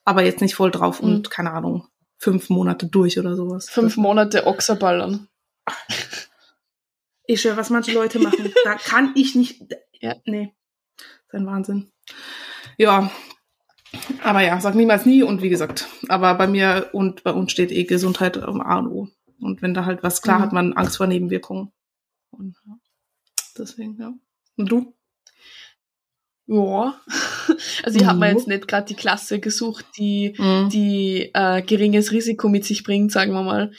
Aber 0.06 0.24
jetzt 0.24 0.42
nicht 0.42 0.56
voll 0.56 0.72
drauf 0.72 1.02
mhm. 1.02 1.08
und 1.08 1.30
keine 1.30 1.52
Ahnung, 1.52 1.88
fünf 2.18 2.50
Monate 2.50 2.88
durch 2.88 3.20
oder 3.20 3.36
sowas. 3.36 3.70
Fünf 3.70 3.98
Monate 3.98 4.48
Ochserballern. 4.48 5.30
Ich 7.26 7.42
schwör, 7.42 7.56
was 7.56 7.70
manche 7.70 7.94
Leute 7.94 8.20
machen, 8.20 8.54
da 8.64 8.76
kann 8.76 9.14
ich 9.16 9.36
nicht. 9.36 9.64
Ja. 10.00 10.16
Nee. 10.26 10.54
Sein 11.32 11.46
Wahnsinn. 11.46 11.92
Ja, 12.78 13.12
Aber 14.24 14.42
ja, 14.42 14.60
sag 14.60 14.76
niemals 14.76 15.06
nie 15.06 15.24
und 15.24 15.42
wie 15.42 15.50
gesagt, 15.50 15.88
aber 16.10 16.34
bei 16.36 16.48
mir 16.48 16.90
und 16.94 17.24
bei 17.24 17.32
uns 17.32 17.52
steht 17.52 17.72
eh 17.72 17.84
Gesundheit 17.86 18.38
am 18.38 18.62
A 18.62 18.80
und 18.80 18.88
O. 18.88 19.08
Und 19.40 19.62
wenn 19.62 19.74
da 19.74 19.86
halt 19.86 20.04
was 20.04 20.22
klar 20.22 20.40
Mhm. 20.40 20.44
hat 20.44 20.54
man 20.54 20.74
Angst 20.74 20.98
vor 20.98 21.08
Nebenwirkungen. 21.08 21.72
Und 22.32 22.56
ja, 22.66 22.74
deswegen, 23.58 23.98
ja. 24.00 24.14
Und 24.58 24.72
du? 24.72 24.94
Ja. 26.48 27.00
Also 27.84 28.00
ich 28.00 28.06
habe 28.06 28.20
mir 28.20 28.32
jetzt 28.32 28.48
nicht 28.48 28.70
gerade 28.70 28.86
die 28.88 28.96
Klasse 28.96 29.40
gesucht, 29.40 29.86
die, 29.98 30.34
Mhm. 30.38 30.70
die 30.70 31.30
äh, 31.34 31.62
geringes 31.62 32.12
Risiko 32.14 32.48
mit 32.48 32.64
sich 32.64 32.84
bringt, 32.86 33.12
sagen 33.12 33.34
wir 33.34 33.44
mal. 33.44 33.74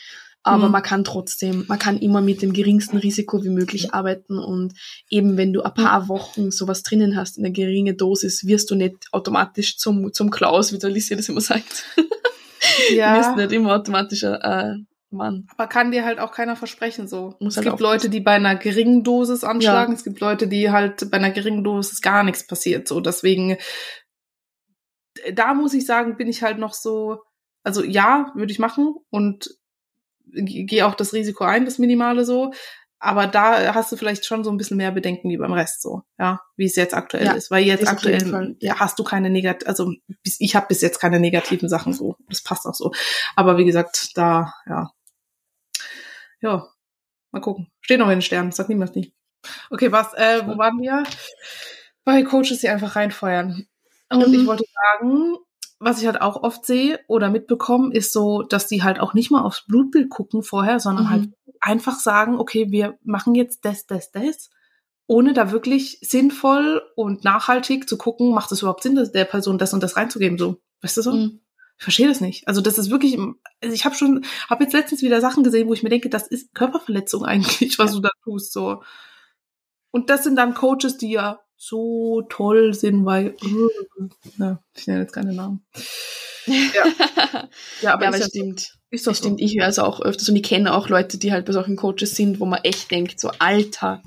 Aber 0.46 0.66
Mhm. 0.66 0.72
man 0.72 0.82
kann 0.82 1.04
trotzdem, 1.04 1.64
man 1.68 1.78
kann 1.78 1.96
immer 1.98 2.20
mit 2.20 2.42
dem 2.42 2.52
geringsten 2.52 2.98
Risiko 2.98 3.42
wie 3.42 3.48
möglich 3.48 3.94
arbeiten 3.94 4.38
und 4.38 4.74
eben 5.08 5.36
wenn 5.38 5.52
du 5.54 5.62
ein 5.62 5.72
paar 5.74 6.08
Wochen 6.08 6.50
sowas 6.50 6.82
drinnen 6.82 7.16
hast, 7.16 7.38
in 7.38 7.44
einer 7.44 7.52
geringen 7.54 7.96
Dosis, 7.96 8.46
wirst 8.46 8.70
du 8.70 8.74
nicht 8.74 9.06
automatisch 9.10 9.78
zum, 9.78 10.12
zum 10.12 10.30
Klaus, 10.30 10.72
wie 10.72 10.78
der 10.78 10.90
Alicia 10.90 11.16
das 11.16 11.28
immer 11.28 11.40
sagt. 11.40 11.86
Du 12.88 12.96
wirst 12.96 13.36
nicht 13.36 13.52
immer 13.52 13.74
automatisch 13.74 14.24
ein 14.24 14.40
äh, 14.40 14.74
Mann. 15.14 15.46
Aber 15.56 15.66
kann 15.68 15.92
dir 15.92 16.04
halt 16.04 16.18
auch 16.18 16.32
keiner 16.32 16.56
versprechen 16.56 17.06
so. 17.06 17.34
Muss 17.38 17.52
es 17.52 17.56
halt 17.58 17.66
gibt 17.66 17.74
aufpassen. 17.74 17.92
Leute, 17.92 18.08
die 18.08 18.20
bei 18.20 18.32
einer 18.32 18.56
geringen 18.56 19.04
Dosis 19.04 19.44
anschlagen, 19.44 19.92
es 19.92 20.02
gibt 20.02 20.18
Leute, 20.20 20.48
die 20.48 20.70
halt 20.70 21.10
bei 21.10 21.18
einer 21.18 21.30
geringen 21.30 21.62
Dosis 21.62 22.00
gar 22.00 22.24
nichts 22.24 22.46
passiert. 22.46 22.88
So, 22.88 23.00
deswegen, 23.00 23.58
da 25.32 25.54
muss 25.54 25.74
ich 25.74 25.86
sagen, 25.86 26.16
bin 26.16 26.26
ich 26.26 26.42
halt 26.42 26.58
noch 26.58 26.72
so, 26.74 27.20
also 27.62 27.84
ja, 27.84 28.32
würde 28.34 28.50
ich 28.52 28.58
machen 28.58 28.94
und 29.10 29.50
gehe 30.34 30.86
auch 30.86 30.94
das 30.94 31.12
Risiko 31.12 31.44
ein, 31.44 31.64
das 31.64 31.78
Minimale 31.78 32.24
so. 32.24 32.52
Aber 33.00 33.26
da 33.26 33.74
hast 33.74 33.92
du 33.92 33.96
vielleicht 33.96 34.24
schon 34.24 34.44
so 34.44 34.50
ein 34.50 34.56
bisschen 34.56 34.78
mehr 34.78 34.90
Bedenken 34.90 35.28
wie 35.28 35.36
beim 35.36 35.52
Rest 35.52 35.82
so, 35.82 36.02
ja, 36.18 36.40
wie 36.56 36.64
es 36.64 36.74
jetzt 36.76 36.94
aktuell 36.94 37.26
Ja, 37.26 37.32
ist. 37.32 37.50
Weil 37.50 37.64
jetzt 37.64 37.86
aktuell 37.86 38.56
ja. 38.60 38.78
hast 38.80 38.98
du 38.98 39.04
keine 39.04 39.28
negativ, 39.28 39.68
also 39.68 39.92
bis, 40.22 40.36
ich 40.40 40.56
habe 40.56 40.68
bis 40.68 40.80
jetzt 40.80 41.00
keine 41.00 41.20
negativen 41.20 41.68
Sachen 41.68 41.92
so. 41.92 42.16
Das 42.28 42.42
passt 42.42 42.64
auch 42.66 42.74
so. 42.74 42.92
Aber 43.36 43.58
wie 43.58 43.66
gesagt, 43.66 44.12
da, 44.14 44.54
ja. 44.66 44.90
Ja, 46.40 46.66
mal 47.30 47.40
gucken. 47.40 47.70
Steht 47.82 47.98
noch 47.98 48.06
in 48.06 48.12
den 48.16 48.22
Sternen, 48.22 48.52
sagt 48.52 48.70
niemand 48.70 48.96
nie. 48.96 49.12
Okay, 49.70 49.92
was, 49.92 50.14
äh, 50.14 50.40
wo 50.46 50.56
waren 50.56 50.80
wir? 50.80 51.04
Bei 52.04 52.22
Coaches, 52.22 52.60
die 52.60 52.68
einfach 52.68 52.96
reinfeuern. 52.96 53.66
Und 54.10 54.28
Mhm. 54.28 54.34
ich 54.34 54.46
wollte 54.46 54.64
sagen, 54.98 55.36
was 55.78 56.00
ich 56.00 56.06
halt 56.06 56.20
auch 56.20 56.42
oft 56.42 56.64
sehe 56.64 57.00
oder 57.08 57.30
mitbekomme, 57.30 57.92
ist 57.92 58.12
so, 58.12 58.42
dass 58.42 58.66
die 58.66 58.82
halt 58.82 59.00
auch 59.00 59.14
nicht 59.14 59.30
mal 59.30 59.42
aufs 59.42 59.66
Blutbild 59.66 60.08
gucken 60.08 60.42
vorher, 60.42 60.80
sondern 60.80 61.04
Mhm. 61.04 61.10
halt 61.10 61.28
einfach 61.60 61.98
sagen, 61.98 62.38
okay, 62.38 62.70
wir 62.70 62.98
machen 63.02 63.34
jetzt 63.34 63.64
das, 63.64 63.86
das, 63.86 64.10
das, 64.12 64.50
ohne 65.06 65.32
da 65.34 65.50
wirklich 65.50 65.98
sinnvoll 66.00 66.82
und 66.96 67.24
nachhaltig 67.24 67.88
zu 67.88 67.98
gucken, 67.98 68.32
macht 68.32 68.50
es 68.52 68.60
überhaupt 68.62 68.82
Sinn, 68.82 68.94
dass 68.94 69.12
der 69.12 69.24
Person 69.26 69.58
das 69.58 69.74
und 69.74 69.82
das 69.82 69.96
reinzugeben, 69.96 70.38
so. 70.38 70.56
Weißt 70.82 70.96
du 70.96 71.02
so? 71.02 71.12
Mhm. 71.12 71.40
Ich 71.76 71.82
verstehe 71.82 72.06
das 72.06 72.20
nicht. 72.20 72.46
Also 72.46 72.60
das 72.60 72.78
ist 72.78 72.90
wirklich, 72.90 73.18
also 73.60 73.74
ich 73.74 73.84
habe 73.84 73.96
schon, 73.96 74.24
habe 74.48 74.62
jetzt 74.64 74.72
letztens 74.72 75.02
wieder 75.02 75.20
Sachen 75.20 75.42
gesehen, 75.42 75.68
wo 75.68 75.74
ich 75.74 75.82
mir 75.82 75.88
denke, 75.90 76.08
das 76.08 76.26
ist 76.28 76.54
Körperverletzung 76.54 77.24
eigentlich, 77.26 77.78
was 77.78 77.92
du 77.92 78.00
da 78.00 78.10
tust, 78.22 78.52
so. 78.52 78.82
Und 79.90 80.08
das 80.10 80.24
sind 80.24 80.36
dann 80.36 80.54
Coaches, 80.54 80.96
die 80.98 81.10
ja 81.10 81.40
so 81.56 82.22
toll 82.28 82.74
sind, 82.74 83.04
weil, 83.04 83.34
ja, 84.38 84.60
ich 84.76 84.86
nenne 84.86 85.00
jetzt 85.02 85.12
keine 85.12 85.32
Namen. 85.32 85.64
Ja, 86.46 86.54
ja 87.82 87.94
aber, 87.94 88.04
ja, 88.04 88.10
ist 88.10 88.14
aber 88.14 88.18
ja 88.18 88.26
stimmt. 88.26 88.74
Ist 88.90 89.06
Das 89.06 89.16
so. 89.18 89.24
stimmt, 89.24 89.40
ich 89.40 89.58
höre 89.58 89.68
es 89.68 89.78
auch 89.78 90.00
öfters 90.00 90.28
und 90.28 90.36
ich 90.36 90.42
kenne 90.42 90.74
auch 90.74 90.88
Leute, 90.88 91.18
die 91.18 91.32
halt 91.32 91.46
bei 91.46 91.52
solchen 91.52 91.76
Coaches 91.76 92.14
sind, 92.14 92.38
wo 92.38 92.44
man 92.46 92.60
echt 92.62 92.90
denkt, 92.90 93.18
so 93.18 93.30
Alter, 93.38 94.02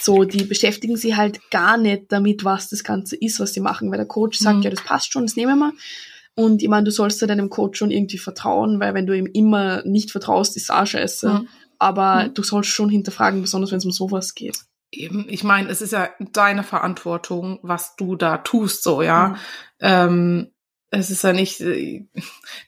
so 0.00 0.24
die 0.24 0.44
beschäftigen 0.44 0.96
sich 0.96 1.16
halt 1.16 1.50
gar 1.50 1.76
nicht 1.76 2.04
damit, 2.10 2.44
was 2.44 2.68
das 2.70 2.82
Ganze 2.82 3.16
ist, 3.16 3.38
was 3.40 3.52
sie 3.52 3.60
machen, 3.60 3.90
weil 3.90 3.98
der 3.98 4.06
Coach 4.06 4.38
sagt, 4.38 4.58
Mhm. 4.58 4.62
ja, 4.62 4.70
das 4.70 4.82
passt 4.84 5.12
schon, 5.12 5.24
das 5.26 5.36
nehmen 5.36 5.58
wir. 5.58 5.72
Und 6.34 6.62
ich 6.62 6.68
meine, 6.68 6.84
du 6.84 6.90
sollst 6.90 7.20
ja 7.20 7.26
deinem 7.26 7.50
Coach 7.50 7.78
schon 7.78 7.90
irgendwie 7.90 8.18
vertrauen, 8.18 8.80
weil 8.80 8.94
wenn 8.94 9.06
du 9.06 9.16
ihm 9.16 9.26
immer 9.26 9.82
nicht 9.84 10.10
vertraust, 10.10 10.56
ist 10.56 10.64
es 10.64 10.70
auch 10.70 10.86
scheiße. 10.86 11.28
Mhm. 11.30 11.48
Aber 11.78 12.24
Mhm. 12.24 12.34
du 12.34 12.42
sollst 12.42 12.70
schon 12.70 12.88
hinterfragen, 12.88 13.40
besonders 13.42 13.70
wenn 13.70 13.78
es 13.78 13.84
um 13.84 13.92
sowas 13.92 14.34
geht. 14.34 14.58
Eben, 14.92 15.26
ich 15.28 15.42
meine, 15.44 15.68
es 15.68 15.82
ist 15.82 15.92
ja 15.92 16.10
deine 16.32 16.62
Verantwortung, 16.62 17.58
was 17.62 17.96
du 17.96 18.16
da 18.16 18.38
tust, 18.38 18.82
so, 18.82 19.02
ja. 19.02 19.28
Mhm. 19.28 19.36
Ähm, 19.80 20.52
es 20.90 21.10
ist 21.10 21.24
ja 21.24 21.32
nicht, 21.32 21.60
äh, 21.60 22.06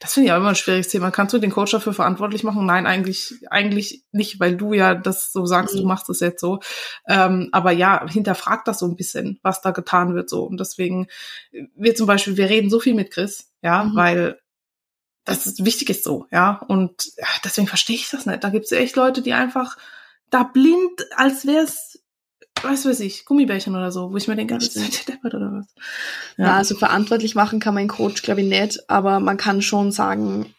das 0.01 0.14
finde 0.14 0.27
ich 0.27 0.33
auch 0.33 0.39
immer 0.39 0.49
ein 0.51 0.57
schwieriges 0.57 0.89
Thema. 0.89 1.12
Kannst 1.12 1.33
du 1.33 1.39
den 1.39 1.53
Coach 1.53 1.71
dafür 1.71 1.95
verantwortlich 1.95 2.43
machen? 2.43 2.66
Nein, 2.66 2.87
eigentlich, 2.87 3.37
eigentlich 3.51 4.03
nicht, 4.11 4.41
weil 4.41 4.57
du 4.57 4.73
ja 4.75 4.95
das 4.97 5.33
so 5.33 5.47
sagst, 5.47 5.75
Mhm. 5.77 5.79
du 5.81 5.87
machst 5.87 6.11
es 6.11 6.19
jetzt 6.21 6.41
so. 6.41 6.59
Ähm, 7.07 7.49
aber 7.53 7.71
ja, 7.71 8.05
hinterfragt 8.09 8.66
das 8.66 8.81
so 8.81 8.87
ein 8.87 8.97
bisschen, 8.97 9.39
was 9.43 9.62
da 9.62 9.71
getan 9.71 10.14
wird, 10.16 10.29
so. 10.29 10.43
Und 10.43 10.59
deswegen, 10.59 11.07
äh, 11.53 11.66
wir 11.77 11.95
zum 11.95 12.09
Beispiel, 12.09 12.37
wir 12.37 12.51
reden 12.51 12.69
so 12.71 12.81
viel 12.81 12.95
mit 12.95 13.12
Chris, 13.12 13.53
ja, 13.62 13.85
Mhm. 13.85 13.95
weil 13.97 14.41
das 15.25 15.47
ist, 15.47 15.64
wichtig 15.64 15.91
ist 15.91 16.05
so, 16.05 16.27
ja. 16.33 16.61
Und 16.69 17.07
ja, 17.16 17.27
deswegen 17.45 17.69
verstehe 17.69 17.97
ich 17.97 18.11
das 18.11 18.27
nicht. 18.27 18.43
Da 18.43 18.51
gibt 18.51 18.64
es 18.66 18.73
echt 18.73 18.97
Leute, 18.97 19.23
die 19.23 19.33
einfach 19.35 19.77
da 20.31 20.43
blind, 20.43 21.07
als 21.16 21.47
wär's, 21.47 21.98
weiß 22.63 22.87
weiß 22.87 23.01
ich, 23.01 23.25
Gummibärchen 23.25 23.75
oder 23.75 23.91
so, 23.93 24.13
wo 24.13 24.17
ich 24.17 24.29
mir 24.29 24.37
denke, 24.37 24.55
Das 24.55 24.73
das 24.73 24.83
ist 24.83 25.09
deppert 25.09 25.35
oder 25.35 25.53
was. 25.53 25.67
Ja. 26.37 26.57
also 26.57 26.75
verantwortlich 26.77 27.35
machen 27.35 27.61
kann 27.61 27.75
man 27.75 27.83
einen 27.83 27.89
Coach, 27.89 28.23
glaube 28.23 28.41
ich, 28.43 28.49
nicht, 28.49 28.89
aber 28.91 29.21
man 29.21 29.37
kann 29.37 29.63
schon 29.63 29.93
sagen, 29.93 30.53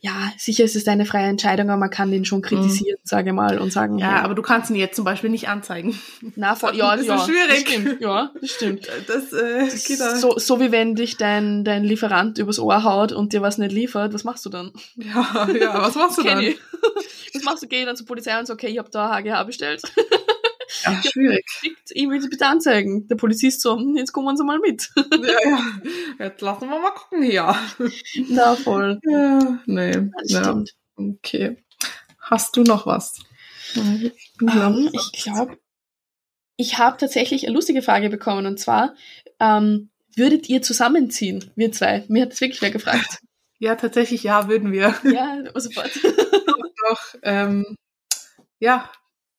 ja, 0.00 0.30
sicher 0.36 0.64
ist 0.64 0.76
es 0.76 0.84
deine 0.84 1.06
freie 1.06 1.28
Entscheidung, 1.28 1.70
aber 1.70 1.78
man 1.78 1.88
kann 1.88 2.10
den 2.10 2.26
schon 2.26 2.42
kritisieren, 2.42 2.98
sage 3.04 3.30
ich 3.30 3.34
mal, 3.34 3.58
und 3.58 3.72
sagen, 3.72 3.94
Mhm. 3.94 4.00
Ja, 4.00 4.16
hey, 4.16 4.24
aber 4.24 4.34
du 4.34 4.42
kannst 4.42 4.68
ihn 4.68 4.76
jetzt 4.76 4.96
zum 4.96 5.04
Beispiel 5.06 5.30
nicht 5.30 5.48
anzeigen. 5.48 5.98
na, 6.36 6.54
das 6.60 6.76
ja, 6.76 6.92
ist 6.92 7.06
ja, 7.06 7.16
so 7.16 7.24
schwierig. 7.24 7.64
Das 7.64 7.72
stimmt, 7.72 8.00
ja, 8.02 8.30
das 8.38 8.50
stimmt. 8.54 8.88
Das, 9.06 9.32
äh, 9.32 9.66
geht 9.88 10.00
da. 10.00 10.14
So, 10.16 10.38
so 10.38 10.60
wie 10.60 10.70
wenn 10.72 10.94
dich 10.94 11.16
dein, 11.16 11.64
dein 11.64 11.84
Lieferant 11.84 12.36
übers 12.36 12.58
Ohr 12.58 12.84
haut 12.84 13.12
und 13.12 13.32
dir 13.32 13.40
was 13.40 13.56
nicht 13.56 13.72
liefert, 13.72 14.12
was 14.12 14.24
machst 14.24 14.44
du 14.44 14.50
dann? 14.50 14.72
Ja, 14.96 15.48
ja, 15.58 15.80
was 15.80 15.94
machst 15.94 16.18
du 16.18 16.22
dann? 16.22 16.52
Was 17.32 17.42
machst 17.44 17.62
du? 17.62 17.66
Geh 17.66 17.86
dann 17.86 17.96
zur 17.96 18.04
Polizei 18.06 18.38
und 18.38 18.46
so, 18.46 18.52
okay, 18.52 18.66
ich 18.68 18.76
habe 18.76 18.90
da 18.90 19.08
HGH 19.08 19.42
bestellt. 19.44 19.80
Ja, 20.82 21.00
schwierig. 21.02 21.44
Ich 21.90 22.08
will 22.08 22.20
sie 22.20 22.28
bitte 22.28 22.46
anzeigen. 22.46 23.06
Der 23.08 23.16
Polizist 23.16 23.60
so, 23.60 23.76
hm, 23.78 23.96
jetzt 23.96 24.12
kommen 24.12 24.36
sie 24.36 24.44
mal 24.44 24.58
mit. 24.58 24.90
ja, 24.96 25.48
ja. 25.50 25.60
Jetzt 26.26 26.40
lassen 26.40 26.68
wir 26.68 26.78
mal 26.80 26.90
gucken 26.92 27.22
hier. 27.22 27.54
Na, 28.28 28.56
voll. 28.56 28.98
Ja, 29.08 29.58
nee. 29.66 29.92
Das 29.92 30.30
Ja, 30.32 30.42
stimmt. 30.44 30.74
okay. 30.96 31.56
Hast 32.20 32.56
du 32.56 32.62
noch 32.62 32.86
was? 32.86 33.18
Ich 33.74 34.32
bin 34.38 34.48
Ähm, 34.48 34.90
ich 34.92 35.22
glaube, 35.24 35.58
ich 36.56 36.78
habe 36.78 36.96
tatsächlich 36.98 37.44
eine 37.46 37.54
lustige 37.54 37.82
Frage 37.82 38.08
bekommen 38.10 38.46
und 38.46 38.58
zwar, 38.60 38.94
ähm, 39.40 39.90
würdet 40.16 40.48
ihr 40.48 40.62
zusammenziehen, 40.62 41.50
wir 41.56 41.72
zwei? 41.72 42.04
Mir 42.08 42.22
hat 42.22 42.32
es 42.32 42.40
wirklich 42.40 42.62
wer 42.62 42.70
gefragt. 42.70 43.18
Ja, 43.60 43.76
tatsächlich, 43.76 44.24
ja, 44.24 44.48
würden 44.48 44.72
wir. 44.72 44.94
ja, 45.04 45.38
sofort. 45.54 45.90
Doch, 46.02 47.14
ähm, 47.22 47.76
ja, 48.58 48.90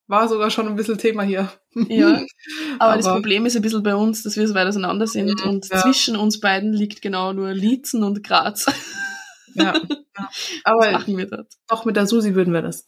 war 0.08 0.28
sogar 0.28 0.50
schon 0.52 0.68
ein 0.68 0.76
bisschen 0.76 0.98
Thema 0.98 1.24
hier. 1.24 1.52
Ja. 1.74 2.22
Aber, 2.80 2.96
das 2.98 3.06
Aber- 3.06 3.16
Problem 3.16 3.46
ist 3.46 3.56
ein 3.56 3.62
bisschen 3.62 3.84
bei 3.84 3.96
uns, 3.96 4.24
dass 4.24 4.36
wir 4.36 4.48
so 4.48 4.54
weit 4.54 4.68
auseinander 4.68 5.08
sind 5.08 5.42
und 5.44 5.68
ja. 5.70 5.82
zwischen 5.82 6.16
uns 6.16 6.40
beiden 6.40 6.74
liegt 6.74 7.02
genau 7.02 7.34
nur 7.34 7.52
Liezen 7.54 8.04
und 8.04 8.24
Graz. 8.24 8.66
Ja. 9.58 9.74
ja. 9.74 9.82
Was 10.16 10.26
Aber 10.66 10.92
machen 10.92 11.16
wir 11.18 11.28
dort? 11.28 11.48
doch 11.70 11.86
mit 11.86 11.96
der 11.96 12.08
Susi 12.08 12.36
würden 12.36 12.54
wir 12.54 12.62
das. 12.62 12.86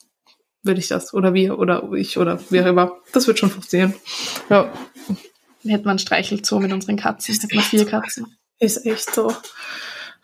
Würde 0.63 0.81
ich 0.81 0.89
das. 0.89 1.13
Oder 1.13 1.33
wir 1.33 1.57
oder 1.59 1.93
ich 1.93 2.17
oder 2.17 2.41
wer 2.49 2.63
auch 2.65 2.67
immer. 2.67 2.97
Das 3.13 3.25
wird 3.25 3.39
schon 3.39 3.49
funktionieren. 3.49 3.93
Ja. 4.49 4.73
Dann 5.07 5.71
hätten 5.71 5.85
wir 5.85 5.91
einen 5.91 5.99
Streichelzoo 5.99 6.59
mit 6.59 6.73
unseren 6.73 6.97
Katzen. 6.97 7.37
Wir 7.49 7.59
echt 7.59 7.69
vier 7.69 7.79
so. 7.79 7.85
Katzen. 7.85 8.37
Ist 8.59 8.85
echt 8.85 9.15
so. 9.15 9.33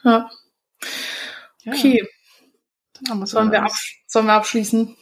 Ja. 0.04 0.30
Okay. 1.66 2.06
Dann 2.96 3.12
haben 3.12 3.20
wir 3.20 3.28
so 3.28 3.38
Sollen 3.38 3.52
wir, 3.54 3.66
sollen 4.06 4.26
wir 4.26 4.34
abschließen? 4.34 4.98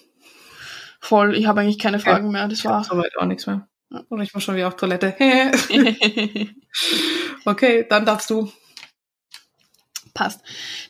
Voll, 1.01 1.35
ich 1.35 1.47
habe 1.47 1.61
eigentlich 1.61 1.79
keine 1.79 1.99
Fragen 1.99 2.31
mehr. 2.31 2.47
Das 2.47 2.63
war. 2.63 2.83
Soweit 2.83 3.17
auch 3.17 3.25
nichts 3.25 3.47
mehr. 3.47 3.67
Ja. 3.89 4.03
Oder 4.09 4.23
ich 4.23 4.33
muss 4.33 4.43
schon 4.43 4.55
wieder 4.55 4.67
auf 4.67 4.77
Toilette. 4.77 5.15
okay, 7.45 7.85
dann 7.89 8.05
darfst 8.05 8.29
du. 8.29 8.51
Passt. 10.13 10.41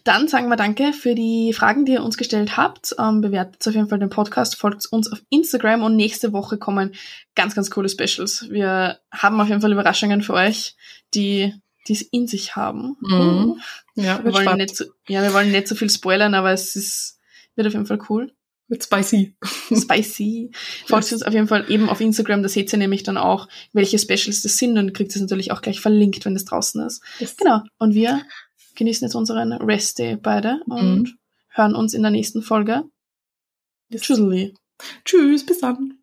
Dann 0.04 0.28
sagen 0.28 0.50
wir 0.50 0.56
Danke 0.56 0.94
für 0.94 1.16
die 1.16 1.54
Fragen, 1.54 1.86
die 1.86 1.94
ihr 1.94 2.04
uns 2.04 2.18
gestellt 2.18 2.58
habt. 2.58 2.96
Ähm, 3.00 3.22
bewertet 3.22 3.66
auf 3.68 3.74
jeden 3.74 3.88
Fall 3.88 4.00
den 4.00 4.10
Podcast, 4.10 4.58
folgt 4.58 4.88
uns 4.92 5.12
auf 5.12 5.22
Instagram 5.30 5.84
und 5.84 5.96
nächste 5.96 6.34
Woche 6.34 6.58
kommen 6.58 6.94
ganz, 7.36 7.56
ganz 7.56 7.70
coole 7.70 7.88
Specials. 7.88 8.48
Wir 8.50 9.00
haben 9.12 9.40
auf 9.40 9.48
jeden 9.48 9.62
Fall 9.62 9.72
Überraschungen 9.72 10.22
für 10.22 10.34
euch, 10.34 10.76
die 11.14 11.54
die 11.88 11.94
es 11.94 12.02
in 12.02 12.28
sich 12.28 12.56
haben. 12.56 12.98
Mhm. 13.02 13.60
Ja, 13.96 14.24
Wir 14.24 14.34
wollen, 14.34 14.44
spannend. 14.44 14.62
nicht 14.62 14.76
so, 14.76 14.86
ja, 15.08 15.22
wir 15.24 15.34
wollen 15.34 15.52
nicht 15.52 15.68
so 15.68 15.76
viel 15.76 15.90
spoilern, 15.90 16.34
aber 16.34 16.52
es 16.52 16.76
ist, 16.76 17.20
wird 17.56 17.68
auf 17.68 17.74
jeden 17.74 17.86
Fall 17.86 18.00
cool. 18.10 18.34
Wird 18.72 18.84
spicy. 18.86 19.36
Spicy. 19.76 20.50
Folgt 20.88 21.12
uns 21.12 21.24
auf 21.24 21.34
jeden 21.34 21.50
Fall 21.50 21.70
eben 21.70 21.90
auf 21.90 22.00
Instagram, 22.00 22.42
da 22.42 22.48
seht 22.48 22.72
ihr 22.72 22.80
nämlich 22.80 23.04
dann 23.04 23.18
auch, 23.18 23.50
welche 23.74 24.00
Specials 24.00 24.42
das 24.44 24.58
sind 24.58 24.78
und 24.78 24.94
kriegt 24.94 25.14
es 25.14 25.22
natürlich 25.22 25.52
auch 25.52 25.62
gleich 25.62 25.82
verlinkt, 25.82 26.24
wenn 26.24 26.34
das 26.36 26.46
draußen 26.46 26.82
ist. 26.86 27.04
Genau. 27.38 27.64
Und 27.80 27.94
wir 27.96 28.22
genießen 28.76 29.06
jetzt 29.06 29.16
unseren 29.16 29.52
Rest 29.52 30.00
Day 30.00 30.16
beide 30.16 30.62
und 30.68 31.02
Mhm. 31.04 31.18
hören 31.50 31.76
uns 31.76 31.94
in 31.94 32.02
der 32.02 32.12
nächsten 32.12 32.42
Folge. 32.42 32.84
Yes. 33.90 34.04
Tschüssi. 34.04 34.54
Tschüss, 35.04 35.46
bis 35.46 35.60
dann. 35.60 36.00